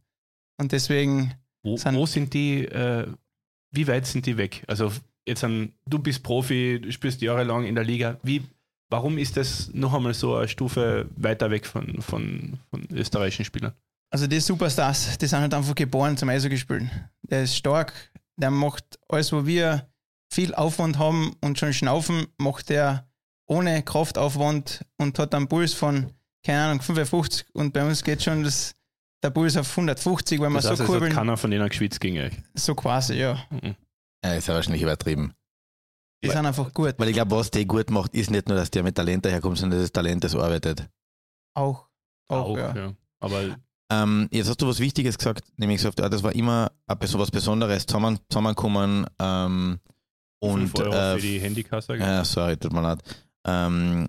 und 0.60 0.72
deswegen, 0.72 1.34
wo, 1.64 1.78
Sind- 1.78 1.96
wo 1.96 2.06
sind 2.06 2.34
die, 2.34 2.66
äh, 2.66 3.08
wie 3.72 3.88
weit 3.88 4.08
sind 4.08 4.26
die 4.26 4.36
weg? 4.36 4.64
Also 4.68 4.92
jetzt 5.28 5.44
an, 5.44 5.72
du 5.88 6.00
bist 6.00 6.24
Profi, 6.24 6.82
du 6.82 6.92
spielst 6.92 7.22
jahrelang 7.22 7.66
in 7.66 7.76
der 7.76 7.84
Liga. 7.86 8.18
Wie, 8.24 8.42
warum 8.92 9.18
ist 9.18 9.38
das 9.38 9.72
noch 9.74 9.94
einmal 9.94 10.14
so 10.14 10.36
eine 10.36 10.48
Stufe 10.48 11.08
weiter 11.16 11.50
weg 11.50 11.66
von, 11.66 12.02
von, 12.02 12.60
von 12.70 12.88
österreichischen 12.92 13.46
Spielern? 13.46 13.74
Also 14.12 14.28
die 14.28 14.40
Superstars, 14.40 15.18
die 15.18 15.26
sind 15.26 15.40
halt 15.40 15.54
einfach 15.54 15.74
geboren 15.74 16.18
zum 16.18 16.30
Eishockey 16.30 16.58
spielen. 16.58 16.92
Der 17.24 17.44
ist 17.44 17.56
stark, 17.56 17.94
der 18.36 18.52
macht 18.52 19.00
alles, 19.08 19.32
wo 19.32 19.46
wir 19.46 19.88
viel 20.32 20.54
Aufwand 20.54 20.98
haben 21.00 21.34
und 21.42 21.58
schon 21.58 21.74
schnaufen, 21.74 22.28
macht 22.38 22.70
der 22.70 23.08
ohne 23.48 23.82
Kraftaufwand 23.84 24.86
und 24.98 25.18
hat 25.18 25.34
einen 25.34 25.48
Puls 25.48 25.74
von, 25.74 26.12
keine 26.46 26.62
Ahnung, 26.66 26.82
55 26.82 27.48
und 27.54 27.74
bei 27.74 27.86
uns 27.86 28.04
geht 28.04 28.22
schon 28.24 28.44
das, 28.44 28.74
der 29.24 29.30
Puls 29.30 29.56
auf 29.58 29.70
150, 29.70 30.40
weil 30.42 30.50
wir 30.50 30.56
Das 30.58 30.66
heißt, 30.70 30.78
so 30.78 30.84
es 30.84 30.90
hat 30.90 30.94
kurbeln. 30.94 31.14
keiner 31.14 31.38
von 31.38 31.52
denen 31.52 31.68
geschwitzt 31.70 32.00
gegen 32.02 32.20
euch. 32.20 32.34
So 32.54 32.76
quasi, 32.76 33.16
ja. 33.16 33.42
Mhm. 33.50 33.76
Ja, 34.24 34.34
ist 34.36 34.48
ja 34.48 34.54
wahrscheinlich 34.54 34.82
übertrieben. 34.82 35.34
Die 36.24 36.28
Weil- 36.28 36.36
sind 36.36 36.46
einfach 36.46 36.72
gut. 36.74 36.96
Weil 36.98 37.10
ich 37.10 37.16
glaube, 37.16 37.32
was 37.36 37.50
die 37.52 37.66
gut 37.66 37.90
macht, 37.90 38.14
ist 38.14 38.30
nicht 38.30 38.48
nur, 38.48 38.58
dass 38.58 38.70
der 38.70 38.84
mit 38.84 38.96
Talent 38.96 39.26
daherkommt, 39.26 39.58
sondern 39.58 39.80
dass 39.80 39.90
das 39.90 39.92
Talent 39.94 40.24
das 40.24 40.36
arbeitet. 40.36 40.88
Auch. 41.56 41.88
Auch, 42.30 42.50
Auch, 42.50 42.58
ja. 42.58 42.76
ja. 42.76 42.94
Aber 43.20 43.58
Ähm, 43.92 44.30
jetzt 44.32 44.48
hast 44.48 44.62
du 44.62 44.68
was 44.68 44.80
Wichtiges 44.80 45.18
gesagt, 45.18 45.44
nämlich 45.58 45.78
gesagt, 45.78 46.00
ja, 46.00 46.08
das 46.08 46.24
war 46.24 46.34
immer 46.34 46.72
so 47.04 47.20
was 47.20 47.30
Besonderes, 47.30 47.86
zusammen, 47.86 48.20
zusammenkommen 48.30 49.06
ähm, 49.20 49.80
und 50.40 50.70
5 50.70 50.80
Euro 50.80 50.94
äh, 50.96 51.16
für 51.16 51.22
die 51.22 51.40
Handykasse. 51.40 51.98
Ja, 51.98 52.24
sorry, 52.24 52.56
tut 52.56 52.72
mir 52.72 52.82
leid. 52.82 53.00
Ähm, 53.46 54.08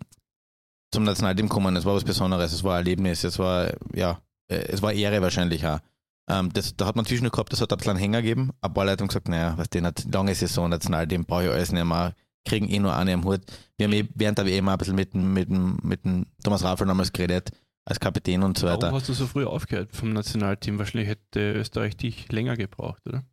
zum 0.93 1.05
Nationalteam 1.05 1.49
kommen, 1.49 1.75
es 1.75 1.85
war 1.85 1.95
was 1.95 2.05
Besonderes, 2.05 2.53
es 2.53 2.63
war 2.63 2.75
ein 2.75 2.79
Erlebnis, 2.79 3.25
es 3.25 3.39
war, 3.39 3.73
ja, 3.95 4.21
äh, 4.49 4.57
es 4.69 4.83
war 4.83 4.93
Ehre 4.93 5.21
wahrscheinlich 5.21 5.67
auch. 5.67 5.81
Ähm, 6.29 6.53
das, 6.53 6.77
da 6.77 6.87
hat 6.87 6.97
man 6.97 7.05
zwischendurch 7.05 7.33
gehabt, 7.33 7.53
das 7.53 7.61
hat 7.61 7.73
ein 7.73 7.79
bisschen 7.79 7.97
Hänger 7.97 8.23
gegeben. 8.23 8.51
Ein 8.61 8.73
paar 8.73 8.85
Leute 8.85 9.03
haben 9.03 9.09
gesagt, 9.09 9.29
naja, 9.29 9.55
was 9.57 9.69
denn, 9.71 9.91
lange 10.13 10.35
Saison, 10.35 10.71
Nationalteam, 10.71 11.25
brauche 11.25 11.45
ich 11.45 11.51
alles 11.51 11.73
nicht 11.73 11.85
mehr, 11.85 12.15
kriegen 12.45 12.69
eh 12.69 12.79
nur 12.79 12.95
eine 12.95 13.15
am 13.15 13.25
Hut. 13.25 13.41
Wir 13.77 13.87
haben 13.87 13.93
eh 13.93 14.09
während 14.15 14.39
der 14.39 14.47
WM 14.47 14.69
auch 14.69 14.73
ein 14.73 14.79
bisschen 14.79 14.95
mit, 14.95 15.13
dem- 15.15 15.33
mit, 15.33 15.49
mit 15.51 16.05
dem 16.05 16.27
Thomas 16.45 16.63
Raffel 16.65 16.87
damals 16.87 17.13
geredet, 17.13 17.51
als 17.85 17.99
Kapitän 17.99 18.43
und 18.45 18.57
so 18.59 18.67
Warum 18.69 18.83
weiter. 18.83 18.95
hast 18.95 19.09
du 19.09 19.13
so 19.15 19.27
früh 19.27 19.45
aufgehört 19.45 19.95
vom 19.95 20.13
Nationalteam? 20.13 20.79
Wahrscheinlich 20.79 21.09
hätte 21.09 21.53
Österreich 21.55 21.97
dich 21.97 22.31
länger 22.31 22.57
gebraucht, 22.57 23.03
oder? 23.07 23.25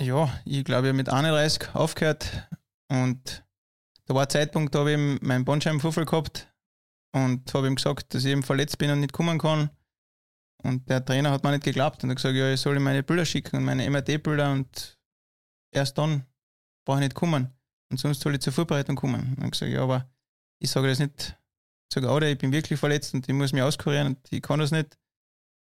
Ja, 0.00 0.28
ich 0.44 0.62
glaube, 0.64 0.86
ich 0.86 0.90
habe 0.90 0.96
mit 0.96 1.08
31 1.08 1.74
aufgehört 1.74 2.48
und 2.88 3.44
da 4.04 4.14
war 4.14 4.22
ein 4.22 4.28
Zeitpunkt, 4.30 4.74
da 4.74 4.80
habe 4.80 4.92
ich 4.92 5.22
meinen 5.22 5.44
Bandscheibenvorfall 5.44 6.04
gehabt 6.04 6.48
und 7.12 7.52
habe 7.54 7.66
ihm 7.66 7.74
gesagt, 7.74 8.14
dass 8.14 8.24
ich 8.24 8.30
eben 8.30 8.42
verletzt 8.44 8.78
bin 8.78 8.90
und 8.90 9.00
nicht 9.00 9.12
kommen 9.12 9.38
kann. 9.38 9.70
Und 10.66 10.88
der 10.88 11.04
Trainer 11.04 11.30
hat 11.30 11.44
mir 11.44 11.52
nicht 11.52 11.64
geglaubt 11.64 12.02
und 12.02 12.10
hat 12.10 12.16
gesagt, 12.16 12.34
ja, 12.34 12.52
ich 12.52 12.60
soll 12.60 12.76
ihm 12.76 12.82
meine 12.82 13.02
Bilder 13.02 13.24
schicken 13.24 13.56
und 13.56 13.64
meine 13.64 13.88
MRT-Bilder 13.88 14.50
und 14.52 14.98
erst 15.72 15.96
dann 15.96 16.26
brauche 16.84 16.98
ich 16.98 17.04
nicht 17.04 17.14
kommen. 17.14 17.52
Und 17.90 17.98
sonst 17.98 18.20
soll 18.20 18.34
ich 18.34 18.40
zur 18.40 18.52
Vorbereitung 18.52 18.96
kommen. 18.96 19.36
Und 19.36 19.44
ich 19.44 19.50
gesagt, 19.52 19.70
ja, 19.70 19.82
aber 19.82 20.10
ich 20.60 20.70
sage 20.70 20.88
das 20.88 20.98
nicht. 20.98 21.38
Ich 21.88 21.94
sage, 21.94 22.08
oder 22.08 22.28
ich 22.28 22.38
bin 22.38 22.50
wirklich 22.50 22.80
verletzt 22.80 23.14
und 23.14 23.28
ich 23.28 23.34
muss 23.34 23.52
mich 23.52 23.62
auskurieren 23.62 24.08
und 24.08 24.18
ich 24.30 24.42
kann 24.42 24.58
das 24.58 24.72
nicht. 24.72 24.98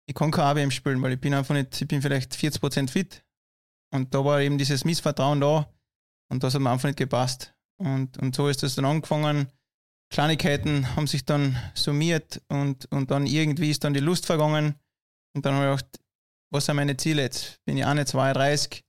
Ich 0.06 0.14
kann 0.14 0.30
kein 0.30 0.44
AWM 0.44 0.70
spielen, 0.70 1.00
weil 1.00 1.12
ich 1.12 1.20
bin 1.20 1.32
einfach 1.32 1.54
nicht, 1.54 1.80
ich 1.80 1.88
bin 1.88 2.02
vielleicht 2.02 2.34
40% 2.34 2.90
fit. 2.90 3.24
Und 3.92 4.14
da 4.14 4.24
war 4.24 4.40
eben 4.40 4.58
dieses 4.58 4.84
Missvertrauen 4.84 5.40
da 5.40 5.72
und 6.30 6.42
das 6.42 6.54
hat 6.54 6.60
mir 6.60 6.70
einfach 6.70 6.88
nicht 6.88 6.98
gepasst. 6.98 7.54
Und, 7.78 8.18
und 8.18 8.34
so 8.34 8.48
ist 8.48 8.62
das 8.62 8.74
dann 8.74 8.84
angefangen. 8.84 9.50
Kleinigkeiten 10.12 10.94
haben 10.96 11.06
sich 11.06 11.24
dann 11.24 11.56
summiert 11.74 12.42
und, 12.48 12.90
und 12.92 13.10
dann 13.10 13.26
irgendwie 13.26 13.70
ist 13.70 13.84
dann 13.84 13.94
die 13.94 14.00
Lust 14.00 14.26
vergangen. 14.26 14.74
Und 15.34 15.46
dann 15.46 15.54
habe 15.54 15.74
ich 15.74 15.76
gedacht, 15.76 16.00
was 16.52 16.66
sind 16.66 16.76
meine 16.76 16.96
Ziele 16.96 17.22
jetzt? 17.22 17.64
Bin 17.64 17.76
ich 17.76 17.84
auch 17.84 17.94
nicht 17.94 18.08
32. 18.08 18.82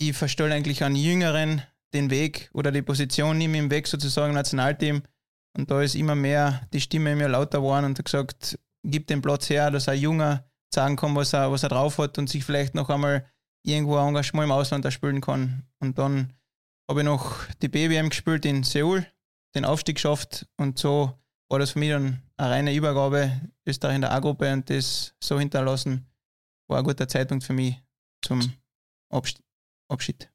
Ich 0.00 0.16
verstelle 0.16 0.54
eigentlich 0.54 0.82
an 0.82 0.96
Jüngeren 0.96 1.62
den 1.92 2.10
Weg 2.10 2.50
oder 2.54 2.72
die 2.72 2.82
Position 2.82 3.38
nehme 3.38 3.58
im 3.58 3.70
Weg 3.70 3.86
sozusagen 3.86 4.30
im 4.30 4.34
Nationalteam. 4.34 5.02
Und 5.56 5.70
da 5.70 5.82
ist 5.82 5.94
immer 5.94 6.14
mehr 6.14 6.66
die 6.72 6.80
Stimme 6.80 7.14
mir 7.14 7.28
lauter 7.28 7.58
geworden 7.58 7.84
und 7.84 7.98
hat 7.98 8.06
gesagt, 8.06 8.58
gib 8.82 9.06
den 9.06 9.20
Platz 9.20 9.50
her, 9.50 9.70
dass 9.70 9.88
ein 9.88 10.00
Junger 10.00 10.44
sagen 10.74 10.96
kann, 10.96 11.14
was 11.14 11.34
er, 11.34 11.52
was 11.52 11.62
er 11.62 11.68
drauf 11.68 11.98
hat 11.98 12.16
und 12.18 12.30
sich 12.30 12.44
vielleicht 12.44 12.74
noch 12.74 12.88
einmal 12.88 13.30
irgendwo 13.64 13.96
ein 13.96 14.08
Engagement 14.08 14.46
im 14.46 14.52
Ausland 14.52 14.84
erspielen 14.84 15.20
kann. 15.20 15.66
Und 15.78 15.98
dann 15.98 16.32
habe 16.88 17.00
ich 17.00 17.06
noch 17.06 17.46
die 17.60 17.68
BWM 17.68 18.08
gespielt 18.08 18.46
in 18.46 18.62
Seoul, 18.62 19.06
den 19.54 19.66
Aufstieg 19.66 19.96
geschafft 19.96 20.46
und 20.56 20.78
so 20.78 21.12
war 21.52 21.58
das 21.58 21.72
für 21.72 21.78
mich 21.78 21.90
dann 21.90 22.22
eine 22.38 22.50
reine 22.50 22.74
Übergabe, 22.74 23.30
Österreich 23.66 23.96
in 23.96 24.00
der 24.00 24.12
A-Gruppe 24.12 24.50
und 24.50 24.68
das 24.70 25.14
so 25.22 25.38
hinterlassen, 25.38 26.06
war 26.66 26.78
ein 26.78 26.84
guter 26.84 27.06
Zeitpunkt 27.06 27.44
für 27.44 27.52
mich 27.52 27.76
zum 28.22 28.40
Abschied. 29.10 30.30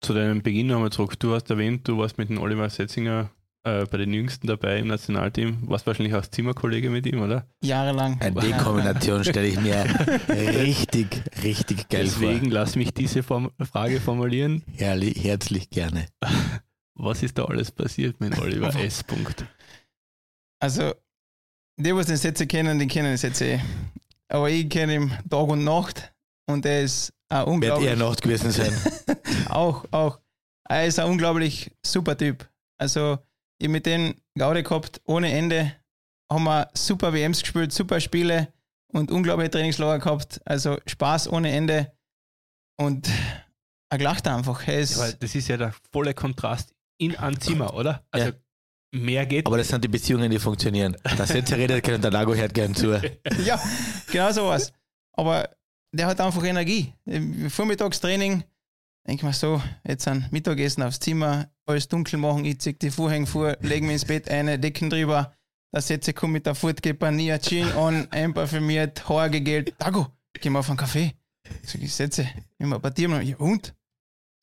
Zu 0.00 0.14
deinem 0.14 0.42
Beginn 0.42 0.68
nochmal 0.68 0.90
zurück. 0.90 1.20
Du 1.20 1.34
hast 1.34 1.50
erwähnt, 1.50 1.86
du 1.86 1.98
warst 1.98 2.16
mit 2.16 2.30
dem 2.30 2.38
Oliver 2.38 2.70
Setzinger 2.70 3.30
äh, 3.64 3.84
bei 3.84 3.98
den 3.98 4.14
Jüngsten 4.14 4.46
dabei 4.46 4.78
im 4.78 4.88
Nationalteam. 4.88 5.68
Warst 5.68 5.86
wahrscheinlich 5.86 6.14
auch 6.14 6.26
Zimmerkollege 6.26 6.88
mit 6.88 7.04
ihm, 7.04 7.20
oder? 7.20 7.46
Jahrelang. 7.62 8.18
Ja, 8.22 8.30
die 8.30 8.52
Kombination 8.52 9.22
stelle 9.22 9.48
ich 9.48 9.60
mir 9.60 9.84
richtig, 10.28 11.22
richtig 11.42 11.90
geil 11.90 12.04
Deswegen 12.04 12.50
lass 12.50 12.74
mich 12.74 12.94
diese 12.94 13.22
Form 13.22 13.50
Frage 13.60 14.00
formulieren. 14.00 14.62
vor. 14.62 14.74
Herrlich, 14.78 15.22
herzlich 15.22 15.68
gerne. 15.68 16.06
Was 16.94 17.22
ist 17.22 17.36
da 17.36 17.44
alles 17.44 17.70
passiert 17.70 18.20
mit 18.20 18.38
Oliver 18.38 18.74
S. 18.76 19.04
Punkt? 19.04 19.44
Also, 20.64 20.94
die, 21.78 21.94
was 21.94 22.06
den 22.06 22.16
Sätze 22.16 22.46
kennen, 22.46 22.78
die 22.78 22.86
kennen 22.86 23.08
den 23.08 23.18
Sätze 23.18 23.44
eh. 23.44 23.60
Aber 24.28 24.48
ich 24.48 24.66
kenne 24.70 24.94
ihn 24.94 25.10
Tag 25.28 25.46
und 25.48 25.62
Nacht 25.62 26.10
und 26.46 26.64
er 26.64 26.82
ist 26.84 27.12
ein 27.28 27.40
Wird 27.40 27.48
unglaublich. 27.48 27.88
eher 27.90 27.96
Nacht 27.96 28.22
gewesen 28.22 28.50
sein. 28.50 28.72
auch, 29.50 29.84
auch. 29.90 30.20
Er 30.66 30.86
ist 30.86 30.98
ein 30.98 31.10
unglaublich 31.10 31.70
super 31.84 32.16
Typ. 32.16 32.48
Also, 32.80 33.18
ich 33.58 33.66
hab 33.66 33.72
mit 33.72 33.84
dem 33.84 34.14
Gaude 34.38 34.62
gehabt, 34.62 35.02
ohne 35.04 35.30
Ende. 35.30 35.76
Haben 36.32 36.44
wir 36.44 36.70
super 36.72 37.12
WMs 37.12 37.42
gespielt, 37.42 37.70
super 37.70 38.00
Spiele 38.00 38.50
und 38.90 39.10
unglaubliche 39.10 39.50
Trainingslager 39.50 39.98
gehabt. 40.02 40.40
Also 40.46 40.78
Spaß 40.86 41.28
ohne 41.28 41.52
Ende. 41.52 41.92
Und 42.80 43.10
er 43.90 43.98
lacht 43.98 44.26
einfach. 44.26 44.66
Er 44.66 44.80
ist, 44.80 44.96
Ja, 44.96 45.02
weil 45.02 45.12
das 45.12 45.34
ist 45.34 45.46
ja 45.46 45.58
der 45.58 45.74
volle 45.92 46.14
Kontrast 46.14 46.74
in 46.96 47.14
ein 47.16 47.38
Zimmer, 47.38 47.74
oder? 47.74 48.02
Also 48.10 48.32
mehr 48.94 49.26
geht 49.26 49.46
Aber 49.46 49.58
das 49.58 49.68
sind 49.68 49.84
die 49.84 49.88
Beziehungen, 49.88 50.30
die 50.30 50.38
funktionieren. 50.38 50.96
Das 51.16 51.30
jetzt 51.30 51.52
redet 51.56 51.82
keiner, 51.82 51.98
der 51.98 52.10
Lago 52.10 52.34
hört 52.34 52.54
gern 52.54 52.74
zu. 52.74 52.92
ja, 53.44 53.60
genau 54.10 54.32
sowas. 54.32 54.72
Aber 55.12 55.48
der 55.92 56.06
hat 56.06 56.20
einfach 56.20 56.44
Energie. 56.44 56.92
Vormittagstraining, 57.48 58.44
denk 59.06 59.22
mal 59.22 59.32
so, 59.32 59.62
jetzt 59.86 60.08
ein 60.08 60.26
Mittagessen 60.30 60.82
aufs 60.82 61.00
Zimmer, 61.00 61.48
alles 61.66 61.88
dunkel 61.88 62.18
machen, 62.18 62.44
ich 62.44 62.60
zieh 62.60 62.74
die 62.74 62.90
Vorhänge 62.90 63.26
vor, 63.26 63.56
legen 63.60 63.86
mich 63.86 63.94
ins 63.94 64.04
Bett 64.04 64.28
ein, 64.28 64.60
Decken 64.60 64.90
drüber, 64.90 65.32
der 65.72 65.82
Sätze 65.82 66.12
kommt 66.12 66.32
mit 66.32 66.46
der 66.46 66.54
Furtgeber, 66.54 67.10
Jean 67.38 67.72
an, 67.72 68.08
einparfümiert, 68.10 69.08
Haar 69.08 69.28
gegelt, 69.30 69.74
Dago, 69.78 70.08
geh 70.40 70.50
mal 70.50 70.60
auf 70.60 70.68
einen 70.68 70.78
Kaffee. 70.78 71.14
Sag 71.62 71.82
ich, 71.82 71.94
Sätze, 71.94 72.28
immer 72.58 72.78
bei 72.78 72.90
dir, 72.90 73.08
ja 73.22 73.36
und? 73.36 73.74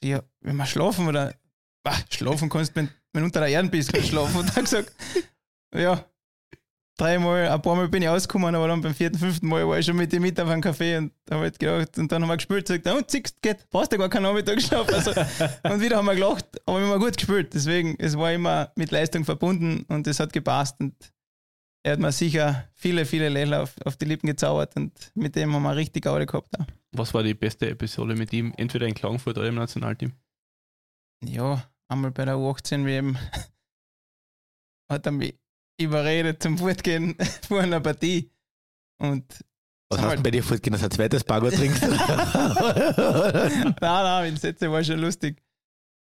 Ja, 0.03 0.23
wenn 0.39 0.55
wir 0.55 0.65
schlafen 0.65 1.07
oder, 1.07 1.33
bah, 1.83 1.97
schlafen 2.09 2.49
kannst, 2.49 2.75
wenn, 2.75 2.89
wenn 3.14 3.22
du 3.22 3.26
unter 3.26 3.41
der 3.41 3.49
Erde 3.49 3.70
bist, 3.70 3.91
kannst 3.91 4.07
du 4.07 4.12
schlafen. 4.12 4.38
Und 4.38 4.55
er 4.55 4.64
gesagt, 4.64 4.93
ja, 5.76 6.05
dreimal, 6.97 7.49
ein 7.49 7.62
paar 7.62 7.76
Mal 7.76 7.88
bin 7.89 8.03
ich 8.03 8.09
ausgekommen, 8.09 8.53
aber 8.53 8.68
dann 8.68 8.82
beim 8.82 8.93
vierten, 8.93 9.18
fünften 9.18 9.47
Mal 9.47 9.68
war 9.68 9.80
ich 9.80 9.86
schon 9.86 9.95
mit 9.95 10.14
ihm 10.14 10.22
mit 10.22 10.39
auf 10.39 10.49
einem 10.49 10.62
Café 10.62 10.97
und 10.97 11.14
da 11.26 11.36
habe 11.36 11.47
ich 11.47 11.57
gedacht, 11.57 11.97
und 11.97 12.12
dann 12.12 12.22
haben 12.22 12.30
wir 12.30 12.38
gespielt, 12.38 12.68
sagt 12.68 12.86
er, 12.86 12.95
und 12.95 13.09
zickst, 13.09 13.41
geht, 13.41 13.70
brauchst 13.70 13.91
du 13.91 13.97
gar 13.97 14.09
keinen 14.09 14.24
Nachmittagsschlaf. 14.24 14.88
Also, 14.89 15.12
und 15.64 15.82
wieder 15.82 15.97
haben 15.97 16.05
wir 16.05 16.16
gelacht, 16.16 16.45
aber 16.66 16.80
wir 16.80 16.88
haben 16.88 16.99
gut 16.99 17.18
gespielt. 17.18 17.53
Deswegen, 17.53 17.95
es 17.99 18.18
war 18.18 18.32
immer 18.32 18.72
mit 18.76 18.91
Leistung 18.91 19.26
verbunden 19.26 19.86
und 19.88 20.05
es 20.07 20.20
hat 20.20 20.32
gepasst 20.32 20.80
und 20.80 20.93
er 21.84 21.93
hat 21.93 21.99
mir 21.99 22.12
sicher 22.12 22.70
viele, 22.76 23.05
viele 23.05 23.30
Lächeln 23.30 23.55
auf, 23.55 23.74
auf 23.84 23.97
die 23.97 24.05
Lippen 24.05 24.28
gezaubert 24.28 24.76
und 24.76 24.91
mit 25.16 25.36
dem 25.36 25.53
haben 25.53 25.64
wir 25.64 25.76
richtig 25.76 26.05
Aude 26.05 26.28
gehabt. 26.28 26.59
Auch. 26.59 26.66
Was 26.91 27.14
war 27.14 27.24
die 27.24 27.34
beste 27.34 27.70
Episode 27.70 28.16
mit 28.16 28.32
ihm? 28.34 28.53
Entweder 28.57 28.86
in 28.86 28.93
Klagenfurt 28.93 29.38
oder 29.38 29.47
im 29.47 29.55
Nationalteam? 29.55 30.12
Ja, 31.24 31.64
einmal 31.91 32.11
bei 32.11 32.25
der 32.25 32.35
U18 32.35 32.85
WM 32.85 33.17
hat 34.91 35.05
er 35.05 35.11
mich 35.11 35.37
überredet 35.79 36.41
zum 36.41 36.57
Fortgehen 36.57 37.15
vor 37.47 37.61
einer 37.61 37.79
Partie. 37.79 38.31
Und 38.99 39.25
Was 39.89 40.01
hast 40.01 40.17
du 40.17 40.23
bei 40.23 40.31
dir 40.31 40.43
fortgehen, 40.43 40.73
dass 40.73 40.81
du 40.81 40.87
ein 40.87 40.91
zweites 40.91 41.23
Bago 41.23 41.49
trinkst? 41.51 41.81
nein, 41.81 43.75
nein, 43.79 44.33
mit 44.33 44.41
Sätze 44.41 44.71
war 44.71 44.83
schon 44.83 44.99
lustig. 44.99 45.41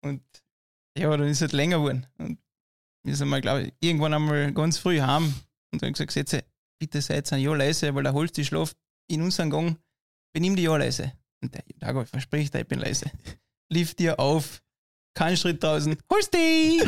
Und 0.03 0.21
ja, 0.97 1.09
dann 1.15 1.27
ist 1.27 1.38
es 1.38 1.41
halt 1.41 1.53
länger 1.53 1.77
geworden. 1.77 2.05
Und 2.17 2.39
wir 3.05 3.15
sind 3.15 3.29
mal, 3.29 3.41
glaube 3.41 3.63
ich, 3.63 3.73
irgendwann 3.79 4.13
einmal 4.13 4.53
ganz 4.53 4.77
früh 4.77 5.01
heim 5.01 5.34
und 5.71 5.81
dann 5.81 5.93
gesagt, 5.93 6.11
Sätze, 6.11 6.43
bitte 6.79 7.01
seid 7.01 7.31
ein 7.34 7.41
Ja 7.41 7.53
leise, 7.55 7.93
weil 7.95 8.03
der 8.03 8.13
Holz 8.13 8.31
die 8.34 8.45
schlaft 8.45 8.77
in 9.09 9.21
unserem 9.21 9.49
Gang, 9.49 9.77
benimm 10.34 10.55
die 10.55 10.63
Ja 10.63 10.77
leise. 10.77 11.13
Und 11.41 11.53
der 11.53 11.63
Dago 11.79 12.05
verspricht, 12.05 12.53
ich 12.55 12.67
bin 12.67 12.79
leise. 12.79 13.11
Lief 13.71 13.95
dir 13.95 14.19
auf, 14.19 14.61
kein 15.14 15.38
Schritt 15.38 15.64
draußen, 15.64 15.97
holst 16.09 16.34
die. 16.34 16.82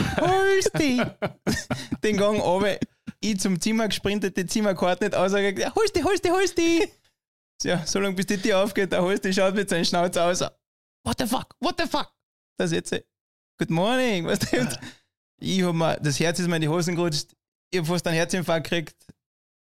Den 2.03 2.17
Gang 2.17 2.39
runter, 2.41 2.77
ich 3.19 3.39
zum 3.39 3.59
Zimmer 3.59 3.87
gesprintet, 3.87 4.37
die 4.37 4.45
Zimmerkarte 4.45 5.05
nicht 5.05 5.15
aus, 5.15 5.31
ja, 5.31 5.75
holst 5.75 5.95
die, 5.95 6.03
holst 6.03 6.25
die, 6.25 6.31
holst 6.31 6.57
die. 6.57 6.87
Ja, 7.63 7.85
so 7.85 7.99
lange 7.99 8.15
bis 8.15 8.25
die 8.25 8.37
Tür 8.37 8.63
aufgeht, 8.63 8.91
der 8.91 9.01
Holst, 9.01 9.23
die 9.23 9.33
schaut 9.33 9.55
mit 9.55 9.69
seinem 9.69 9.85
Schnauze 9.85 10.21
aus. 10.21 10.41
What 10.41 11.19
the 11.19 11.25
fuck, 11.25 11.55
what 11.59 11.79
the 11.79 11.87
fuck? 11.87 12.11
Das 12.57 12.71
jetzt, 12.71 12.93
good 13.57 13.69
morning, 13.69 14.25
was 14.25 14.39
du 14.39 14.67
ich 15.39 15.63
hab 15.63 15.75
mir, 15.75 15.97
das 16.01 16.19
Herz 16.19 16.39
ist 16.39 16.47
mir 16.47 16.55
in 16.55 16.61
die 16.63 16.67
Hosen 16.67 16.95
gerutscht, 16.95 17.35
ich 17.71 17.79
hab 17.79 17.87
fast 17.87 18.07
einen 18.07 18.15
Herzinfarkt 18.15 18.69
gekriegt, 18.69 18.95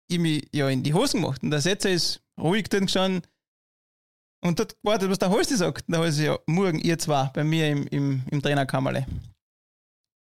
ich 0.10 0.20
mich 0.20 0.48
ja 0.54 0.70
in 0.70 0.84
die 0.84 0.94
Hosen 0.94 1.22
gemacht. 1.22 1.44
Und 1.44 1.52
der 1.52 1.62
Setzer 1.62 1.90
ist 1.90 2.22
ruhig 2.40 2.70
dort 2.70 2.84
gestanden 2.84 3.22
und 4.42 4.60
dort 4.60 4.76
gewartet, 4.82 5.10
was 5.10 5.20
der 5.20 5.30
Holsti 5.30 5.56
sagt. 5.56 5.86
Da 5.88 6.00
heißt 6.00 6.18
es 6.20 6.26
ja, 6.26 6.38
morgen 6.46 6.80
ihr 6.80 6.98
zwei 6.98 7.30
bei 7.34 7.44
mir 7.44 7.70
im, 7.70 7.88
im, 7.88 8.24
im 8.30 8.42
Trainerkammerle. 8.42 9.06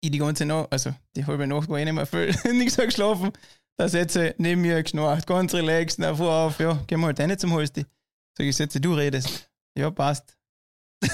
Ich 0.02 0.12
die 0.12 0.18
ganze 0.18 0.46
Nacht, 0.46 0.72
also 0.72 0.94
die 1.16 1.26
halbe 1.26 1.48
Nacht 1.48 1.70
war 1.70 1.80
ich 1.80 1.86
nicht 1.86 1.94
mehr 1.94 2.06
viel, 2.06 2.34
nichts 2.54 2.78
mehr 2.78 2.88
geschlafen. 2.88 3.32
Der 3.78 3.90
Setzer 3.90 4.34
neben 4.38 4.62
mir 4.62 4.82
geschnarcht, 4.82 5.28
ganz 5.28 5.54
relaxed, 5.54 6.00
na, 6.00 6.16
vor 6.16 6.32
auf, 6.32 6.60
ja, 6.60 6.82
geh 6.88 6.96
mal 6.96 7.14
rein 7.14 7.38
zum 7.38 7.52
Holsti. 7.52 7.86
Sag 8.38 8.48
ich, 8.48 8.56
Setzer, 8.56 8.80
du 8.80 8.94
redest. 8.94 9.50
Ja, 9.78 9.92
passt. 9.92 10.38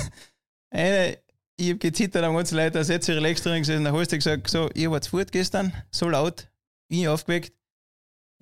Eine, 0.70 1.18
ich 1.58 1.70
habe 1.70 1.80
gezittert 1.80 2.24
am 2.24 2.36
ganzen 2.36 2.56
Leute, 2.56 2.72
da 2.72 2.84
setzt 2.84 3.06
sich 3.06 3.16
relax 3.16 3.42
drin 3.42 3.60
gesessen, 3.60 3.84
der 3.84 3.94
Holster 3.94 4.18
gesagt, 4.18 4.50
so, 4.50 4.70
ihr 4.74 4.92
wart 4.92 5.04
zu 5.04 5.12
Furt 5.12 5.32
gestern, 5.32 5.74
so 5.92 6.08
laut, 6.10 6.50
ich 6.88 7.08
aufgeweckt. 7.08 7.54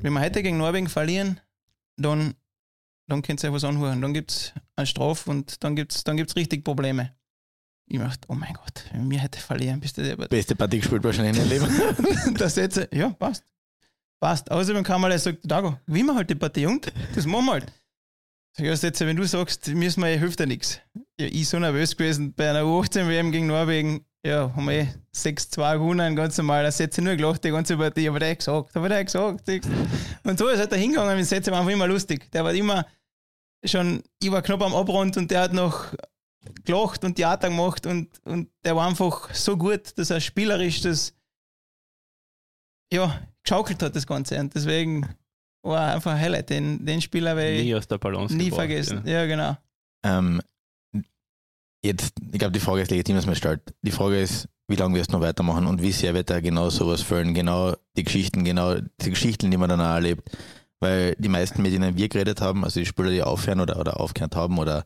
Wenn 0.01 0.14
wir 0.14 0.22
heute 0.22 0.41
gegen 0.43 0.57
Norwegen 0.57 0.88
verlieren, 0.88 1.39
dann, 1.97 2.36
dann 3.10 3.22
könnt 3.22 3.43
ihr 3.43 3.49
euch 3.49 3.55
was 3.55 3.64
anhören. 3.64 4.01
Dann 4.01 4.14
gibt 4.14 4.32
es 4.32 4.53
eine 4.76 4.86
Strafe 4.86 5.30
und 5.30 5.64
dann 5.64 5.76
gibt 5.76 5.93
es 5.93 6.03
dann 6.03 6.18
gibt's 6.18 6.36
richtig 6.36 6.64
Probleme. 6.64 7.14
Ich 7.88 7.99
dachte, 7.99 8.28
oh 8.30 8.36
mein 8.36 8.53
Gott, 8.53 8.86
wenn 8.93 9.10
wir 9.10 9.24
heute 9.24 9.39
verlieren, 9.39 9.80
bist 9.80 9.97
du 9.97 10.03
der 10.03 10.16
Beste 10.16 10.55
Partie 10.55 10.80
gespielt 10.80 11.03
wahrscheinlich 11.03 11.41
in 11.41 11.49
deinem 11.49 11.70
Leben. 11.70 12.34
da 12.38 12.47
setze 12.47 12.88
ja, 12.93 13.10
passt. 13.10 13.43
Passt. 14.20 14.51
Außerdem 14.51 14.84
kann 14.84 15.01
man 15.01 15.18
sagt, 15.18 15.39
Dago, 15.43 15.80
wie 15.88 16.03
wir 16.03 16.14
halt 16.14 16.30
die 16.30 16.36
Partie 16.36 16.68
und 16.68 16.91
das 17.16 17.26
machen 17.26 17.45
wir 17.45 17.53
halt. 17.53 17.74
Sag 18.55 18.66
ich, 18.66 18.82
jetzt, 18.82 18.99
wenn 18.99 19.16
du 19.16 19.24
sagst, 19.24 19.70
müssen 19.70 20.01
wir, 20.01 20.10
hilft 20.10 20.39
ja 20.39 20.45
nichts. 20.45 20.80
Ja, 21.20 21.28
ich 21.28 21.47
so 21.47 21.57
nervös 21.57 21.95
gewesen 21.95 22.34
bei 22.34 22.49
einer 22.49 22.64
U18-WM 22.64 23.32
gegen 23.32 23.47
Norwegen. 23.47 24.05
Ja, 24.26 24.53
haben 24.53 24.68
wir 24.68 24.88
6-2 25.16 25.78
gewonnen, 25.78 26.16
ganz 26.16 26.38
normal. 26.38 26.64
Da 26.64 26.72
setze 26.72 26.99
ich 26.99 27.05
nur 27.05 27.16
gelacht, 27.16 27.43
die 27.43 27.51
ganze 27.51 27.78
Partie. 27.78 28.10
Aber 28.10 28.20
der 28.20 28.32
hat 28.32 28.39
gesagt, 28.39 28.76
aber 28.76 28.89
der 28.89 28.99
hat 28.99 29.05
gesagt. 29.05 29.49
Und 30.24 30.38
so 30.38 30.47
ist 30.49 30.60
halt 30.60 30.72
er 30.74 30.78
hingegangen 30.78 31.16
mit 31.16 31.26
Sätze, 31.26 31.51
war 31.51 31.60
einfach 31.60 31.72
immer 31.72 31.88
lustig. 31.88 32.30
Der 32.32 32.43
war 32.43 32.53
immer 32.53 32.86
schon, 33.66 34.03
ich 34.22 34.32
war 34.32 34.41
knapp 34.41 34.62
am 34.62 34.74
Abrund 34.76 35.18
und 35.18 35.30
der 35.32 35.41
hat 35.41 35.53
noch 35.53 35.93
gelacht 36.64 37.03
und 37.03 37.16
Theater 37.16 37.49
gemacht 37.49 37.86
und, 37.86 38.10
und 38.26 38.49
der 38.64 38.76
war 38.76 38.88
einfach 38.88 39.34
so 39.34 39.57
gut, 39.57 39.97
dass 39.97 40.10
er 40.10 40.22
spielerisch 40.22 40.82
das 40.82 41.14
ja, 42.91 43.20
geschaukelt 43.43 43.82
hat, 43.84 43.95
das 43.95 44.07
Ganze. 44.07 44.39
Und 44.39 44.55
deswegen 44.55 45.07
war 45.62 45.93
einfach 45.93 46.14
ein 46.14 46.20
Highlight. 46.20 46.49
Den, 46.49 46.86
den 46.86 47.01
Spieler 47.01 47.36
werde 47.36 47.62
nie 47.62 47.76
aus 47.76 47.88
der 47.88 47.97
Balance 47.97 48.36
nie 48.36 48.45
gebracht, 48.45 48.62
vergessen. 48.62 49.01
Ja, 49.05 49.24
Ja. 49.24 49.26
genau. 49.26 49.57
ähm, 50.03 50.41
jetzt, 51.84 52.14
ich 52.32 52.39
glaube, 52.39 52.53
die 52.53 52.60
Frage 52.60 52.82
ist 52.82 52.91
legitim, 52.91 53.16
dass 53.16 53.26
man 53.26 53.36
stellt. 53.36 53.62
Die 53.82 53.91
Frage 53.91 54.20
ist, 54.20 54.47
wie 54.68 54.76
lange 54.76 54.95
wirst 54.97 55.12
du 55.12 55.18
noch 55.18 55.26
weitermachen 55.26 55.68
und 55.68 55.82
wie 55.82 55.91
sehr 55.91 56.14
wird 56.14 56.30
er 56.30 56.41
genau 56.41 56.70
sowas 56.70 57.01
füllen, 57.01 57.34
genau 57.34 57.76
die 57.97 58.03
Geschichten, 58.03 58.43
genau 58.43 58.76
die 58.76 59.10
Geschichten, 59.10 59.51
die 59.51 59.57
man 59.57 59.70
dann 59.70 59.82
auch 59.82 59.86
erlebt. 59.95 60.30
Weil 60.80 61.15
die 61.17 61.30
meisten, 61.30 61.61
mit 61.61 61.73
denen 61.73 61.97
wir 61.97 62.09
geredet 62.09 62.41
haben, 62.41 62.63
also 62.63 62.80
die 62.80 62.86
Spieler, 62.86 63.11
die 63.11 63.23
aufhören 63.23 63.59
oder, 63.59 63.80
oder 63.80 63.99
aufgehört 63.99 64.36
haben 64.36 64.57
oder 64.57 64.86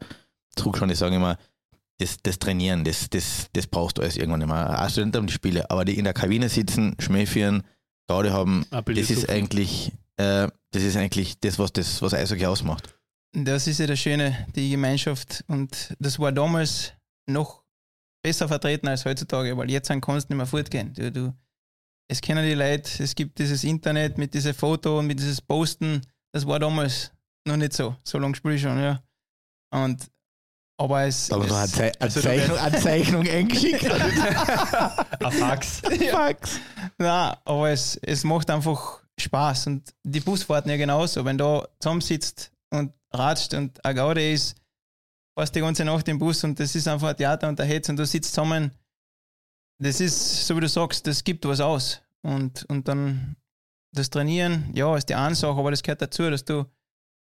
zurückschauen, 0.55 0.89
die 0.89 0.95
sagen 0.95 1.15
immer, 1.15 1.37
das, 1.99 2.17
das 2.23 2.39
Trainieren, 2.39 2.83
das, 2.83 3.09
das, 3.09 3.49
das 3.53 3.67
brauchst 3.67 3.97
du 3.97 4.01
alles 4.01 4.17
irgendwann 4.17 4.41
immer. 4.41 4.81
Auch 4.81 4.89
Studenten 4.89 5.17
haben 5.17 5.27
die 5.27 5.33
Spiele, 5.33 5.69
aber 5.69 5.85
die 5.85 5.97
in 5.97 6.05
der 6.05 6.13
Kabine 6.13 6.49
sitzen, 6.49 6.95
Schmäh 6.99 7.25
führen, 7.25 7.63
Gaude 8.07 8.33
haben, 8.33 8.65
das 8.71 9.09
ist 9.09 9.29
eigentlich, 9.29 9.91
äh, 10.17 10.47
das 10.71 10.83
ist 10.83 10.97
eigentlich 10.97 11.39
das, 11.39 11.59
was 11.59 11.71
das, 11.71 12.01
was 12.01 12.13
Eishockey 12.13 12.45
ausmacht. 12.45 12.93
Das 13.33 13.67
ist 13.67 13.79
ja 13.79 13.87
das 13.87 13.99
Schöne, 13.99 14.45
die 14.55 14.69
Gemeinschaft. 14.71 15.43
Und 15.47 15.95
das 15.99 16.19
war 16.19 16.31
damals 16.31 16.93
noch 17.27 17.63
besser 18.21 18.47
vertreten 18.47 18.87
als 18.87 19.05
heutzutage, 19.05 19.55
weil 19.57 19.71
jetzt 19.71 19.89
kannst 19.89 20.07
du 20.07 20.33
nicht 20.33 20.37
mehr 20.37 20.45
fortgehen. 20.45 20.93
Du, 20.93 21.11
du, 21.11 21.33
es 22.13 22.21
kennen 22.21 22.45
die 22.45 22.53
Leute, 22.53 23.03
es 23.03 23.15
gibt 23.15 23.39
dieses 23.39 23.63
Internet 23.63 24.19
mit 24.19 24.35
diesem 24.35 24.53
Foto 24.53 24.99
und 24.99 25.07
mit 25.07 25.19
dieses 25.19 25.41
Posten. 25.41 26.01
Das 26.31 26.45
war 26.45 26.59
damals 26.59 27.11
noch 27.47 27.57
nicht 27.57 27.73
so. 27.73 27.95
So 28.03 28.19
lange 28.19 28.35
spiele 28.35 28.53
ich 28.53 28.61
schon, 28.61 28.79
ja. 28.79 29.01
Und 29.71 30.07
aber 30.77 31.03
es, 31.05 31.31
Aber 31.31 31.47
so 31.47 31.55
eine, 31.55 31.71
eine, 31.73 31.91
also 31.99 32.21
Zeichnung, 32.21 32.57
eine 32.57 32.79
Zeichnung 32.79 33.27
eingeschickt. 33.27 33.91
Ein 33.91 35.31
Fax. 35.31 35.81
Fax. 36.11 36.59
Nein, 36.97 37.35
aber 37.45 37.69
es, 37.71 37.95
es 38.03 38.23
macht 38.23 38.49
einfach 38.49 38.99
Spaß. 39.19 39.67
Und 39.67 39.93
die 40.03 40.19
Busfahrten 40.19 40.69
ja 40.69 40.77
genauso. 40.77 41.25
Wenn 41.25 41.37
du 41.37 41.67
zusammensitzt 41.79 42.51
und 42.69 42.93
ratscht 43.11 43.55
und 43.55 43.83
eine 43.83 43.95
Gaude 43.95 44.31
ist, 44.33 44.55
fast 45.37 45.55
die 45.55 45.61
ganze 45.61 45.83
Nacht 45.83 46.07
im 46.07 46.19
Bus 46.19 46.43
und 46.43 46.59
das 46.59 46.75
ist 46.75 46.87
einfach 46.87 47.09
ein 47.09 47.17
Theater 47.17 47.49
und 47.49 47.57
der 47.57 47.65
Hetz 47.65 47.89
und 47.89 47.97
du 47.97 48.05
sitzt 48.05 48.33
zusammen. 48.33 48.71
Das 49.83 49.99
ist, 49.99 50.47
so 50.47 50.55
wie 50.55 50.61
du 50.61 50.69
sagst, 50.69 51.05
das 51.07 51.23
gibt 51.23 51.45
was 51.45 51.59
aus. 51.59 52.01
Und, 52.21 52.63
und 52.69 52.87
dann 52.87 53.35
das 53.93 54.09
Trainieren, 54.09 54.71
ja, 54.73 54.95
ist 54.95 55.09
die 55.09 55.15
eine 55.15 55.35
Sache, 55.35 55.59
aber 55.59 55.71
das 55.71 55.83
gehört 55.83 56.01
dazu, 56.01 56.29
dass 56.29 56.45
du 56.45 56.65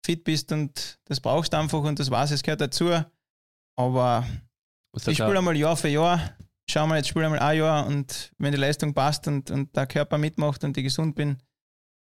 fit 0.05 0.25
bist 0.25 0.53
und 0.53 1.01
das 1.05 1.21
brauchst 1.21 1.55
du 1.55 1.57
einfach 1.57 1.83
und 1.83 1.99
das 1.99 2.11
weiß, 2.11 2.33
es 2.33 2.43
gehört 2.43 2.61
dazu. 2.61 2.91
Aber 3.77 4.27
ich 4.95 5.03
spiele 5.03 5.39
einmal 5.39 5.57
Jahr 5.57 5.75
für 5.75 5.89
Jahr. 5.89 6.37
Schau 6.71 6.87
mal, 6.87 6.99
jetzt 6.99 7.09
spiele 7.09 7.25
einmal 7.25 7.41
ein 7.41 7.59
Jahr 7.59 7.87
und 7.87 8.31
wenn 8.37 8.53
die 8.53 8.59
Leistung 8.59 8.93
passt 8.93 9.27
und, 9.27 9.51
und 9.51 9.75
der 9.75 9.87
Körper 9.87 10.19
mitmacht 10.19 10.63
und 10.63 10.77
ich 10.77 10.85
gesund 10.85 11.17
bin, 11.17 11.43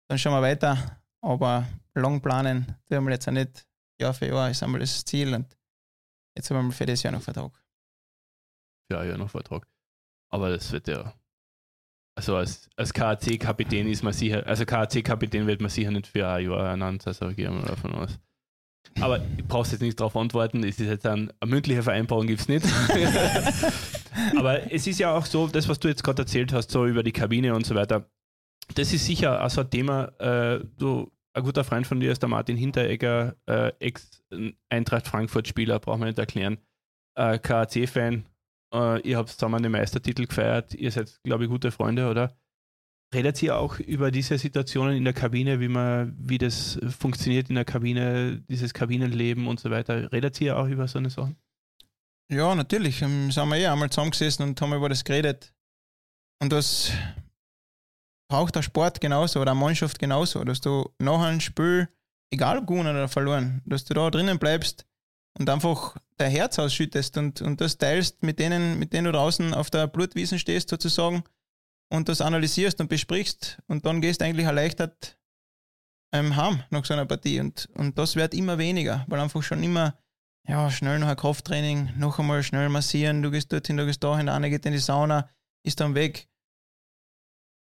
dann 0.10 0.20
schauen 0.20 0.34
wir 0.34 0.41
weiter. 0.41 0.99
Aber 1.22 1.66
lang 1.95 2.22
planen, 2.22 2.76
tun 2.89 3.05
wir 3.05 3.12
jetzt 3.12 3.30
auch 3.30 3.32
nicht 3.32 3.66
Jahr 3.99 4.14
für 4.14 4.28
Jahr, 4.28 4.49
ist 4.49 4.62
einmal 4.62 4.82
das 4.82 5.05
Ziel 5.05 5.34
und 5.34 5.57
jetzt 6.36 6.51
haben 6.51 6.68
wir 6.68 6.74
für 6.74 6.86
das 6.86 7.01
Jahr 7.01 7.14
noch 7.14 7.22
Vertrag. 7.22 7.51
Ja, 8.91 9.05
ja, 9.05 9.18
noch 9.18 9.30
Vertrag. 9.30 9.66
Aber 10.30 10.49
das 10.49 10.71
wird 10.71 10.88
ja. 10.88 11.13
Also 12.15 12.36
als, 12.36 12.69
als 12.75 12.93
KAC-Kapitän 12.93 13.88
ist 13.88 14.03
man 14.03 14.13
sicher, 14.13 14.45
also 14.45 14.65
KAC-Kapitän 14.65 15.47
wird 15.47 15.61
man 15.61 15.69
sicher 15.69 15.91
nicht 15.91 16.07
für 16.07 16.27
ein 16.27 16.45
Jahr 16.45 16.67
ernannt, 16.67 17.07
also 17.07 17.27
gehen 17.30 17.53
wir 17.53 17.65
davon 17.65 17.93
aus. 17.93 18.19
Aber 18.99 19.21
ich 19.38 19.47
brauchst 19.47 19.71
jetzt 19.71 19.82
nicht 19.82 19.99
darauf 19.99 20.17
antworten, 20.17 20.63
es 20.63 20.80
ist 20.80 20.88
jetzt 20.88 21.05
ein, 21.05 21.32
eine 21.39 21.49
mündliche 21.49 21.84
Vereinbarung 21.84 22.27
gibt 22.27 22.41
es 22.41 22.47
nicht. 22.47 22.65
Aber 24.38 24.71
es 24.71 24.88
ist 24.88 24.99
ja 24.99 25.15
auch 25.15 25.25
so, 25.25 25.47
das, 25.47 25.69
was 25.69 25.80
du 25.80 25.88
jetzt 25.88 26.03
gerade 26.03 26.23
erzählt 26.23 26.51
hast, 26.51 26.71
so 26.71 26.86
über 26.86 27.03
die 27.03 27.11
Kabine 27.11 27.55
und 27.55 27.65
so 27.65 27.75
weiter, 27.75 28.09
das 28.75 28.93
ist 28.93 29.05
sicher 29.05 29.43
auch 29.43 29.49
so 29.49 29.61
ein 29.61 29.69
Thema, 29.69 30.11
äh, 30.19 30.63
du, 30.77 31.11
ein 31.34 31.43
guter 31.43 31.63
Freund 31.63 31.88
von 31.88 31.99
dir 31.99 32.11
ist 32.11 32.21
der 32.21 32.30
Martin 32.30 32.57
Hinteregger, 32.57 33.36
äh, 33.45 33.71
Ex-Eintracht 33.80 35.07
Frankfurt-Spieler, 35.07 35.80
braucht 35.80 35.99
man 35.99 36.09
nicht 36.09 36.19
erklären, 36.19 36.57
äh, 37.15 37.39
KAC-Fan, 37.39 38.25
äh, 38.74 39.01
ihr 39.01 39.17
habt 39.17 39.30
zusammen 39.30 39.63
den 39.63 39.72
Meistertitel 39.72 40.26
gefeiert, 40.26 40.74
ihr 40.74 40.91
seid, 40.91 41.20
glaube 41.24 41.45
ich, 41.45 41.49
gute 41.49 41.72
Freunde, 41.72 42.09
oder? 42.09 42.36
Redet 43.13 43.41
ihr 43.41 43.57
auch 43.57 43.80
über 43.80 44.11
diese 44.11 44.38
Situationen 44.38 44.95
in 44.95 45.03
der 45.03 45.13
Kabine, 45.13 45.59
wie 45.59 45.67
man, 45.67 46.15
wie 46.20 46.38
das 46.38 46.80
funktioniert 46.99 47.49
in 47.49 47.55
der 47.55 47.65
Kabine, 47.65 48.43
dieses 48.47 48.74
Kabinenleben 48.74 49.47
und 49.47 49.59
so 49.59 49.72
weiter? 49.72 50.11
Redet 50.11 50.39
ihr 50.41 50.57
auch 50.57 50.67
über 50.67 50.88
so 50.88 50.99
eine 50.99 51.09
Sachen? 51.09 51.36
Ja, 52.32 52.53
natürlich. 52.53 53.01
Ähm, 53.01 53.32
Sind 53.32 53.49
wir 53.49 53.57
eh 53.57 53.67
einmal 53.67 53.89
zusammengesessen 53.89 54.45
und 54.47 54.61
haben 54.61 54.74
über 54.74 54.89
das 54.89 55.03
geredet. 55.03 55.51
Und 56.39 56.53
das 56.53 56.91
braucht 58.30 58.55
der 58.55 58.61
Sport 58.61 59.01
genauso 59.01 59.41
oder 59.41 59.51
eine 59.51 59.59
Mannschaft 59.59 59.97
genauso, 59.97 60.43
dass 60.43 60.61
du 60.61 60.93
nach 60.99 61.20
einem 61.20 61.41
Spiel, 61.41 61.89
egal 62.32 62.59
ob 62.59 62.67
gewonnen 62.67 62.95
oder 62.95 63.07
verloren, 63.07 63.63
dass 63.65 63.86
du 63.86 63.95
da 63.95 64.11
drinnen 64.11 64.38
bleibst 64.38 64.86
und 65.39 65.49
einfach 65.49 65.97
dein 66.20 66.32
Herz 66.32 66.59
ausschüttest 66.59 67.17
und, 67.17 67.41
und 67.41 67.61
das 67.61 67.78
teilst 67.78 68.24
mit 68.24 68.39
denen, 68.39 68.78
mit 68.78 68.93
denen 68.93 69.05
du 69.05 69.11
draußen 69.11 69.53
auf 69.53 69.70
der 69.70 69.88
Blutwiesen 69.88 70.38
stehst, 70.38 70.70
sozusagen, 70.70 71.24
und 71.91 72.07
das 72.07 72.22
analysierst 72.22 72.80
und 72.82 72.88
besprichst 72.88 73.59
und 73.67 73.86
dann 73.86 74.01
gehst 74.01 74.22
eigentlich 74.22 74.45
erleichtert 74.45 75.17
ähm, 76.13 76.36
heim 76.36 76.63
nach 76.70 76.86
so 76.86 76.93
einer 76.93 77.05
Partie. 77.05 77.39
Und, 77.39 77.67
und 77.74 77.97
das 77.97 78.15
wird 78.15 78.34
immer 78.34 78.57
weniger, 78.57 79.05
weil 79.07 79.20
einfach 79.20 79.41
schon 79.41 79.63
immer 79.63 79.97
ja, 80.47 80.70
schnell 80.72 80.99
noch 80.99 81.07
ein 81.07 81.15
Krafttraining, 81.15 81.93
noch 81.97 82.20
einmal 82.20 82.43
schnell 82.43 82.70
massieren, 82.70 83.22
du 83.22 83.32
gehst 83.32 83.51
dorthin, 83.51 83.78
du 83.78 83.86
gehst 83.86 84.03
dahin, 84.03 84.30
eine 84.30 84.49
geht 84.49 84.65
in 84.65 84.74
die 84.74 84.80
Sauna, 84.80 85.30
ist 85.63 85.80
dann 85.80 85.95
weg. 85.95 86.28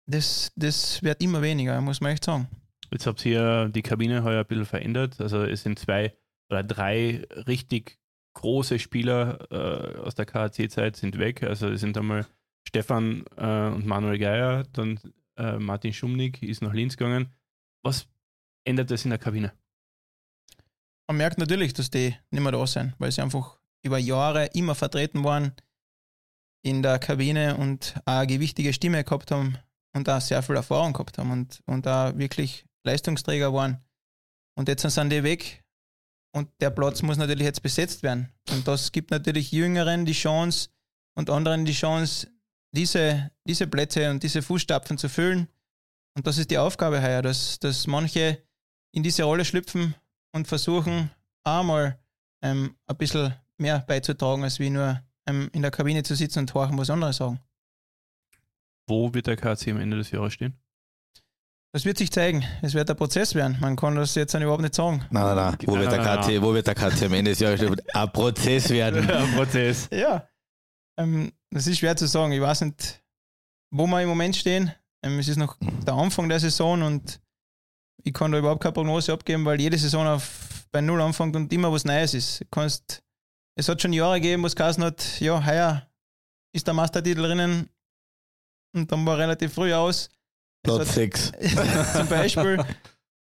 Das, 0.08 0.52
das 0.54 1.02
wird 1.02 1.20
immer 1.22 1.42
weniger, 1.42 1.80
muss 1.80 2.00
man 2.00 2.12
echt 2.12 2.24
sagen. 2.24 2.48
Jetzt 2.92 3.06
habt 3.06 3.24
ihr 3.26 3.68
die 3.68 3.82
Kabine 3.82 4.22
heuer 4.22 4.40
ein 4.40 4.46
bisschen 4.46 4.66
verändert. 4.66 5.20
Also 5.20 5.42
es 5.42 5.62
sind 5.62 5.78
zwei 5.78 6.16
oder 6.48 6.62
drei 6.62 7.26
richtig 7.48 7.98
große 8.36 8.78
Spieler 8.78 9.50
äh, 9.50 9.98
aus 10.00 10.14
der 10.14 10.26
KAC-Zeit 10.26 10.96
sind 10.96 11.18
weg. 11.18 11.42
Also 11.42 11.68
es 11.68 11.80
sind 11.80 11.96
einmal 11.96 12.26
Stefan 12.68 13.24
äh, 13.36 13.68
und 13.68 13.86
Manuel 13.86 14.18
Geier, 14.18 14.64
dann 14.72 15.00
äh, 15.36 15.58
Martin 15.58 15.92
Schumnick 15.92 16.42
ist 16.42 16.62
nach 16.62 16.74
Linz 16.74 16.96
gegangen. 16.96 17.32
Was 17.82 18.06
ändert 18.64 18.90
das 18.90 19.04
in 19.04 19.10
der 19.10 19.18
Kabine? 19.18 19.52
Man 21.08 21.16
merkt 21.16 21.38
natürlich, 21.38 21.72
dass 21.72 21.90
die 21.90 22.14
nicht 22.30 22.42
mehr 22.42 22.52
da 22.52 22.66
sind, 22.66 22.94
weil 22.98 23.10
sie 23.10 23.22
einfach 23.22 23.58
über 23.82 23.98
Jahre 23.98 24.46
immer 24.46 24.74
vertreten 24.74 25.24
waren 25.24 25.52
in 26.62 26.82
der 26.82 26.98
Kabine 26.98 27.56
und 27.56 27.94
eine 28.04 28.26
gewichtige 28.26 28.72
Stimme 28.72 29.02
gehabt 29.04 29.30
haben 29.30 29.56
und 29.94 30.08
auch 30.08 30.20
sehr 30.20 30.42
viel 30.42 30.56
Erfahrung 30.56 30.92
gehabt 30.92 31.16
haben 31.16 31.30
und, 31.30 31.62
und 31.66 31.86
auch 31.86 32.16
wirklich 32.18 32.66
Leistungsträger 32.84 33.52
waren. 33.54 33.82
Und 34.56 34.68
jetzt 34.68 34.82
sind 34.82 35.10
die 35.10 35.22
weg 35.22 35.64
und 36.36 36.50
der 36.60 36.68
Platz 36.68 37.00
muss 37.00 37.16
natürlich 37.16 37.46
jetzt 37.46 37.62
besetzt 37.62 38.02
werden. 38.02 38.30
Und 38.50 38.68
das 38.68 38.92
gibt 38.92 39.10
natürlich 39.10 39.52
Jüngeren 39.52 40.04
die 40.04 40.12
Chance 40.12 40.68
und 41.14 41.30
anderen 41.30 41.64
die 41.64 41.72
Chance, 41.72 42.28
diese, 42.72 43.30
diese 43.48 43.66
Plätze 43.66 44.10
und 44.10 44.22
diese 44.22 44.42
Fußstapfen 44.42 44.98
zu 44.98 45.08
füllen. 45.08 45.48
Und 46.14 46.26
das 46.26 46.36
ist 46.36 46.50
die 46.50 46.58
Aufgabe 46.58 47.00
heuer, 47.00 47.22
dass, 47.22 47.58
dass 47.58 47.86
manche 47.86 48.42
in 48.92 49.02
diese 49.02 49.22
Rolle 49.22 49.46
schlüpfen 49.46 49.94
und 50.32 50.46
versuchen, 50.46 51.10
einmal 51.42 51.98
ähm, 52.42 52.76
ein 52.86 52.96
bisschen 52.98 53.32
mehr 53.56 53.78
beizutragen, 53.78 54.44
als 54.44 54.58
wie 54.58 54.68
nur 54.68 55.02
ähm, 55.26 55.48
in 55.54 55.62
der 55.62 55.70
Kabine 55.70 56.02
zu 56.02 56.14
sitzen 56.14 56.40
und 56.40 56.52
horchen, 56.52 56.76
was 56.76 56.90
andere 56.90 57.14
sagen. 57.14 57.40
Wo 58.86 59.14
wird 59.14 59.26
der 59.26 59.36
KC 59.36 59.68
am 59.68 59.80
Ende 59.80 59.96
des 59.96 60.10
Jahres 60.10 60.34
stehen? 60.34 60.54
Das 61.76 61.84
wird 61.84 61.98
sich 61.98 62.10
zeigen. 62.10 62.42
Es 62.62 62.72
wird 62.72 62.88
ein 62.88 62.96
Prozess 62.96 63.34
werden. 63.34 63.58
Man 63.60 63.76
kann 63.76 63.96
das 63.96 64.14
jetzt 64.14 64.32
überhaupt 64.32 64.62
nicht 64.62 64.74
sagen. 64.74 65.04
Nein, 65.10 65.24
nein, 65.24 65.36
nein. 65.36 65.58
Wo, 65.66 65.72
Nein, 65.72 65.82
wird, 65.82 65.92
der 65.92 66.02
nein, 66.02 66.20
KT, 66.22 66.42
wo 66.42 66.54
wird 66.54 66.66
der 66.66 66.74
KT 66.74 67.02
am 67.02 67.12
Ende 67.12 67.32
des 67.32 67.40
Jahres 67.40 67.60
ein 67.60 68.12
Prozess 68.12 68.70
werden? 68.70 69.10
Ein 69.10 69.34
Prozess. 69.34 69.86
Ja, 69.92 70.26
ähm, 70.98 71.30
das 71.50 71.66
ist 71.66 71.76
schwer 71.76 71.94
zu 71.94 72.06
sagen. 72.06 72.32
Ich 72.32 72.40
weiß 72.40 72.62
nicht, 72.62 73.04
wo 73.70 73.86
wir 73.86 74.00
im 74.00 74.08
Moment 74.08 74.34
stehen. 74.36 74.72
Ähm, 75.04 75.18
es 75.18 75.28
ist 75.28 75.36
noch 75.36 75.54
der 75.86 75.92
Anfang 75.92 76.30
der 76.30 76.40
Saison 76.40 76.80
und 76.80 77.20
ich 78.02 78.14
kann 78.14 78.32
da 78.32 78.38
überhaupt 78.38 78.62
keine 78.62 78.72
Prognose 78.72 79.12
abgeben, 79.12 79.44
weil 79.44 79.60
jede 79.60 79.76
Saison 79.76 80.06
auf, 80.06 80.66
bei 80.72 80.80
Null 80.80 81.02
anfängt 81.02 81.36
und 81.36 81.52
immer 81.52 81.70
was 81.70 81.84
Neues 81.84 82.14
ist. 82.14 82.40
Du 82.40 82.46
Kannst, 82.50 83.02
es 83.54 83.68
hat 83.68 83.82
schon 83.82 83.92
Jahre 83.92 84.18
gegeben, 84.18 84.42
wo 84.42 84.46
es 84.46 84.56
geheißen 84.56 84.82
hat, 84.82 85.20
ja, 85.20 85.44
heuer 85.44 85.86
ist 86.54 86.66
der 86.66 86.72
Meistertitel 86.72 87.20
drinnen 87.20 87.68
und 88.74 88.90
dann 88.90 89.04
war 89.04 89.18
relativ 89.18 89.52
früh 89.52 89.74
aus. 89.74 90.08
Platz 90.66 90.88
hat- 90.88 90.94
6. 90.94 91.32
zum 91.96 92.08
Beispiel. 92.08 92.64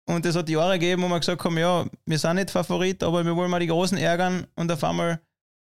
Und 0.08 0.26
es 0.26 0.36
hat 0.36 0.50
Jahre 0.50 0.80
gegeben, 0.80 1.04
wo 1.04 1.08
wir 1.10 1.20
gesagt 1.20 1.44
haben, 1.44 1.58
ja, 1.58 1.86
wir 2.06 2.20
sind 2.20 2.36
nicht 2.36 2.52
Favorit, 2.52 3.04
aber 3.04 3.24
wir 3.26 3.36
wollen 3.36 3.52
mal 3.52 3.60
die 3.60 3.68
Großen 3.68 3.98
ärgern 3.98 4.48
und 4.56 4.72
auf 4.72 4.84
einmal 4.84 5.22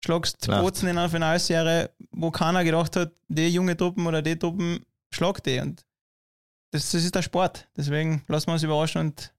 schlagst 0.04 0.40
Klar. 0.40 0.62
Bozen 0.62 0.88
in 0.88 0.98
einer 0.98 1.08
Finalserie, 1.08 1.90
wo 2.12 2.30
keiner 2.30 2.64
gedacht 2.64 2.96
hat, 2.96 3.12
die 3.28 3.48
junge 3.48 3.76
Truppen 3.76 4.06
oder 4.06 4.22
die 4.22 4.36
Truppen 4.38 4.84
schlagt 5.12 5.46
die. 5.46 5.58
Und 5.60 5.84
das, 6.72 6.90
das 6.90 7.04
ist 7.04 7.14
der 7.14 7.22
Sport. 7.22 7.68
Deswegen 7.76 8.22
lassen 8.28 8.48
wir 8.48 8.54
uns 8.54 8.62
überraschen 8.62 9.00
und 9.00 9.32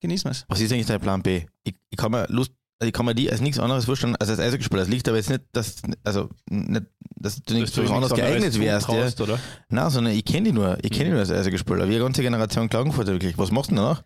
genießen 0.00 0.28
wir 0.28 0.32
es. 0.32 0.44
Was 0.48 0.60
ist 0.60 0.72
eigentlich 0.72 0.86
dein 0.86 1.00
Plan 1.00 1.22
B? 1.22 1.46
Ich, 1.64 1.74
ich 1.90 1.96
kann 1.96 2.10
mir 2.10 2.26
Lust, 2.28 2.52
also 2.80 2.88
ich 2.88 2.92
kann 2.92 3.06
mir 3.06 3.14
die 3.14 3.30
als 3.30 3.40
nichts 3.40 3.58
anderes 3.58 3.84
vorstellen 3.84 4.16
als 4.16 4.30
als 4.30 4.40
Eishockeyspieler. 4.40 4.82
Das 4.82 4.88
liegt 4.88 5.06
aber 5.08 5.18
jetzt 5.18 5.30
nicht, 5.30 5.42
dass, 5.52 5.82
also, 6.02 6.30
nicht, 6.48 6.86
dass 7.20 7.42
du 7.42 7.54
nicht 7.54 7.76
Dass 7.76 7.86
so 7.86 7.94
anders 7.94 8.14
geeignet 8.14 8.58
wärst. 8.58 8.88
Ja. 8.88 8.94
zutraust, 8.94 9.20
oder? 9.20 9.38
Nein, 9.68 9.90
sondern 9.90 10.14
ich 10.14 10.24
kenne 10.24 10.44
die 10.44 10.52
nur. 10.52 10.78
Ich 10.82 10.90
kenne 10.90 11.04
die 11.04 11.10
nur 11.10 11.20
als 11.20 11.30
Eishockeyspieler. 11.30 11.88
Wie 11.88 11.94
eine 11.94 12.04
ganze 12.04 12.22
Generation 12.22 12.68
Klagenfurter 12.68 13.12
wirklich. 13.12 13.36
Was 13.38 13.50
machst 13.50 13.70
du 13.70 13.74
denn 13.74 13.84
danach? 13.84 14.02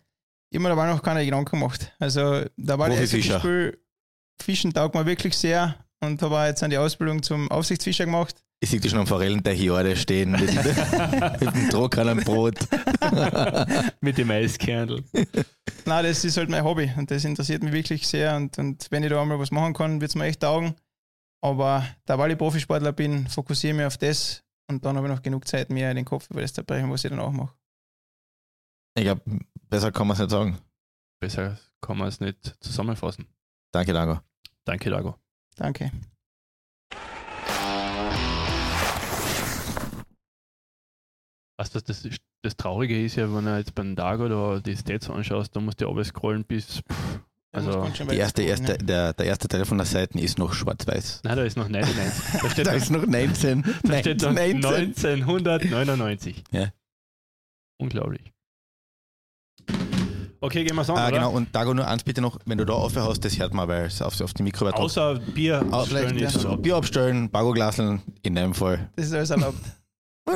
Ich 0.51 0.57
habe 0.57 0.63
mir 0.63 0.69
dabei 0.69 0.91
noch 0.91 1.01
keine 1.01 1.23
Gedanken 1.23 1.59
gemacht. 1.59 1.93
Also 1.99 2.43
da 2.57 2.77
war 2.77 2.89
das. 2.89 3.09
Spiel 3.09 3.79
Fischen 4.41 4.73
taugt 4.73 4.95
mir 4.95 5.05
wirklich 5.05 5.37
sehr 5.37 5.75
und 6.01 6.21
habe 6.21 6.37
auch 6.37 6.45
jetzt 6.45 6.61
an 6.61 6.69
die 6.69 6.77
Ausbildung 6.77 7.23
zum 7.23 7.49
Aufsichtsfischer 7.49 8.05
gemacht. 8.05 8.35
Ich 8.59 8.69
sehe 8.69 8.79
dich 8.79 8.91
schon 8.91 8.99
am 8.99 9.07
Forellenteich 9.07 9.59
stehen 9.99 10.31
mit, 10.31 10.53
mit 11.41 11.55
dem 11.55 11.69
Druck 11.69 11.97
an 11.97 12.09
einem 12.09 12.23
Brot. 12.23 12.57
Mit 14.01 14.17
dem 14.17 14.31
Eiskernel. 14.31 15.03
Nein, 15.85 16.05
das 16.05 16.23
ist 16.23 16.37
halt 16.37 16.49
mein 16.49 16.63
Hobby 16.63 16.91
und 16.97 17.11
das 17.11 17.25
interessiert 17.25 17.63
mich 17.63 17.73
wirklich 17.73 18.07
sehr. 18.07 18.35
Und, 18.35 18.57
und 18.57 18.87
wenn 18.89 19.03
ich 19.03 19.09
da 19.09 19.21
einmal 19.21 19.39
was 19.39 19.51
machen 19.51 19.73
kann, 19.73 20.01
wird 20.01 20.09
es 20.09 20.15
mir 20.15 20.25
echt 20.25 20.39
taugen. 20.39 20.75
Aber 21.41 21.85
da, 22.05 22.17
weil 22.17 22.31
ich 22.31 22.37
Profisportler 22.37 22.91
bin, 22.91 23.27
fokussiere 23.27 23.71
ich 23.71 23.77
mich 23.77 23.85
auf 23.85 23.97
das 23.97 24.43
und 24.67 24.83
dann 24.83 24.97
habe 24.97 25.07
ich 25.07 25.13
noch 25.13 25.21
genug 25.21 25.47
Zeit, 25.47 25.69
mir 25.69 25.93
den 25.93 26.05
Kopf 26.05 26.29
über 26.31 26.41
das 26.41 26.53
zu 26.53 26.63
brechen, 26.63 26.91
was 26.91 27.03
ich 27.03 27.09
dann 27.09 27.19
auch 27.19 27.31
mache. 27.31 27.53
Ich 28.97 29.03
glaube, 29.03 29.21
besser 29.69 29.91
kann 29.91 30.07
man 30.07 30.15
es 30.15 30.19
nicht 30.19 30.31
sagen. 30.31 30.57
Besser 31.19 31.59
kann 31.81 31.97
man 31.97 32.07
es 32.07 32.19
nicht 32.19 32.55
zusammenfassen. 32.61 33.27
Danke, 33.71 33.93
Dago. 33.93 34.19
Danke, 34.63 34.89
Dago. 34.89 35.15
Danke. 35.55 35.91
Weißt 41.57 41.75
du, 41.75 41.81
das, 41.81 42.07
das 42.41 42.57
Traurige 42.57 43.03
ist 43.03 43.15
ja, 43.15 43.33
wenn 43.33 43.45
du 43.45 43.57
jetzt 43.57 43.75
beim 43.75 43.95
Dago 43.95 44.27
da 44.27 44.59
die 44.59 44.75
Stats 44.75 45.09
anschaust, 45.09 45.55
da 45.55 45.61
musst 45.61 45.79
du 45.81 45.89
alles 45.89 46.09
scrollen 46.09 46.43
bis. 46.43 46.81
Pff, 46.81 47.19
also, 47.55 47.89
Die 48.11 48.17
erste, 48.17 48.41
gucken, 48.41 48.49
erste, 48.49 48.71
ja. 48.73 48.77
der, 48.77 49.13
der 49.13 49.25
erste 49.25 49.47
Teil 49.47 49.65
von 49.65 49.77
der 49.77 49.87
Seite 49.87 50.19
ist 50.19 50.37
noch 50.37 50.53
schwarz-weiß. 50.53 51.21
nein, 51.23 51.35
da 51.37 51.43
ist 51.43 51.57
noch 51.57 51.67
99. 51.69 52.23
Da 52.41 52.49
steht, 52.49 52.67
Da 52.67 52.71
noch, 52.71 52.77
ist 52.77 52.91
noch 52.91 53.05
19. 53.05 53.63
da 53.83 53.99
steht 53.99 54.21
noch 54.21 54.31
19. 54.33 54.65
1999. 54.65 56.43
Ja. 56.51 56.67
Unglaublich. 57.77 58.31
Okay, 60.41 60.63
gehen 60.63 60.75
wir 60.75 60.81
an, 60.87 60.89
Ah, 60.97 61.07
oder? 61.07 61.11
genau. 61.17 61.31
Und 61.31 61.55
Dago, 61.55 61.73
nur 61.73 61.87
eins 61.87 62.03
bitte 62.03 62.21
noch, 62.21 62.37
wenn 62.45 62.57
du 62.57 62.65
da 62.65 62.73
aufhörst, 62.73 63.25
das 63.25 63.39
hört 63.39 63.53
man, 63.53 63.67
weil 63.67 63.85
es 63.85 64.01
auf, 64.01 64.19
auf 64.21 64.33
die 64.33 64.43
Mikro 64.43 64.65
übertragen. 64.65 64.83
Außer 64.85 65.15
Bier 65.33 65.65
Ah, 65.71 65.81
abstellen 65.81 66.17
ist. 66.19 66.61
Bier 66.61 66.75
abstellen, 66.75 67.29
Bagoglaseln, 67.31 68.01
in 68.21 68.35
dem 68.35 68.53
Fall. 68.53 68.89
Das 68.95 69.07
ist 69.07 69.13
alles 69.13 69.29
erlaubt. 69.31 69.57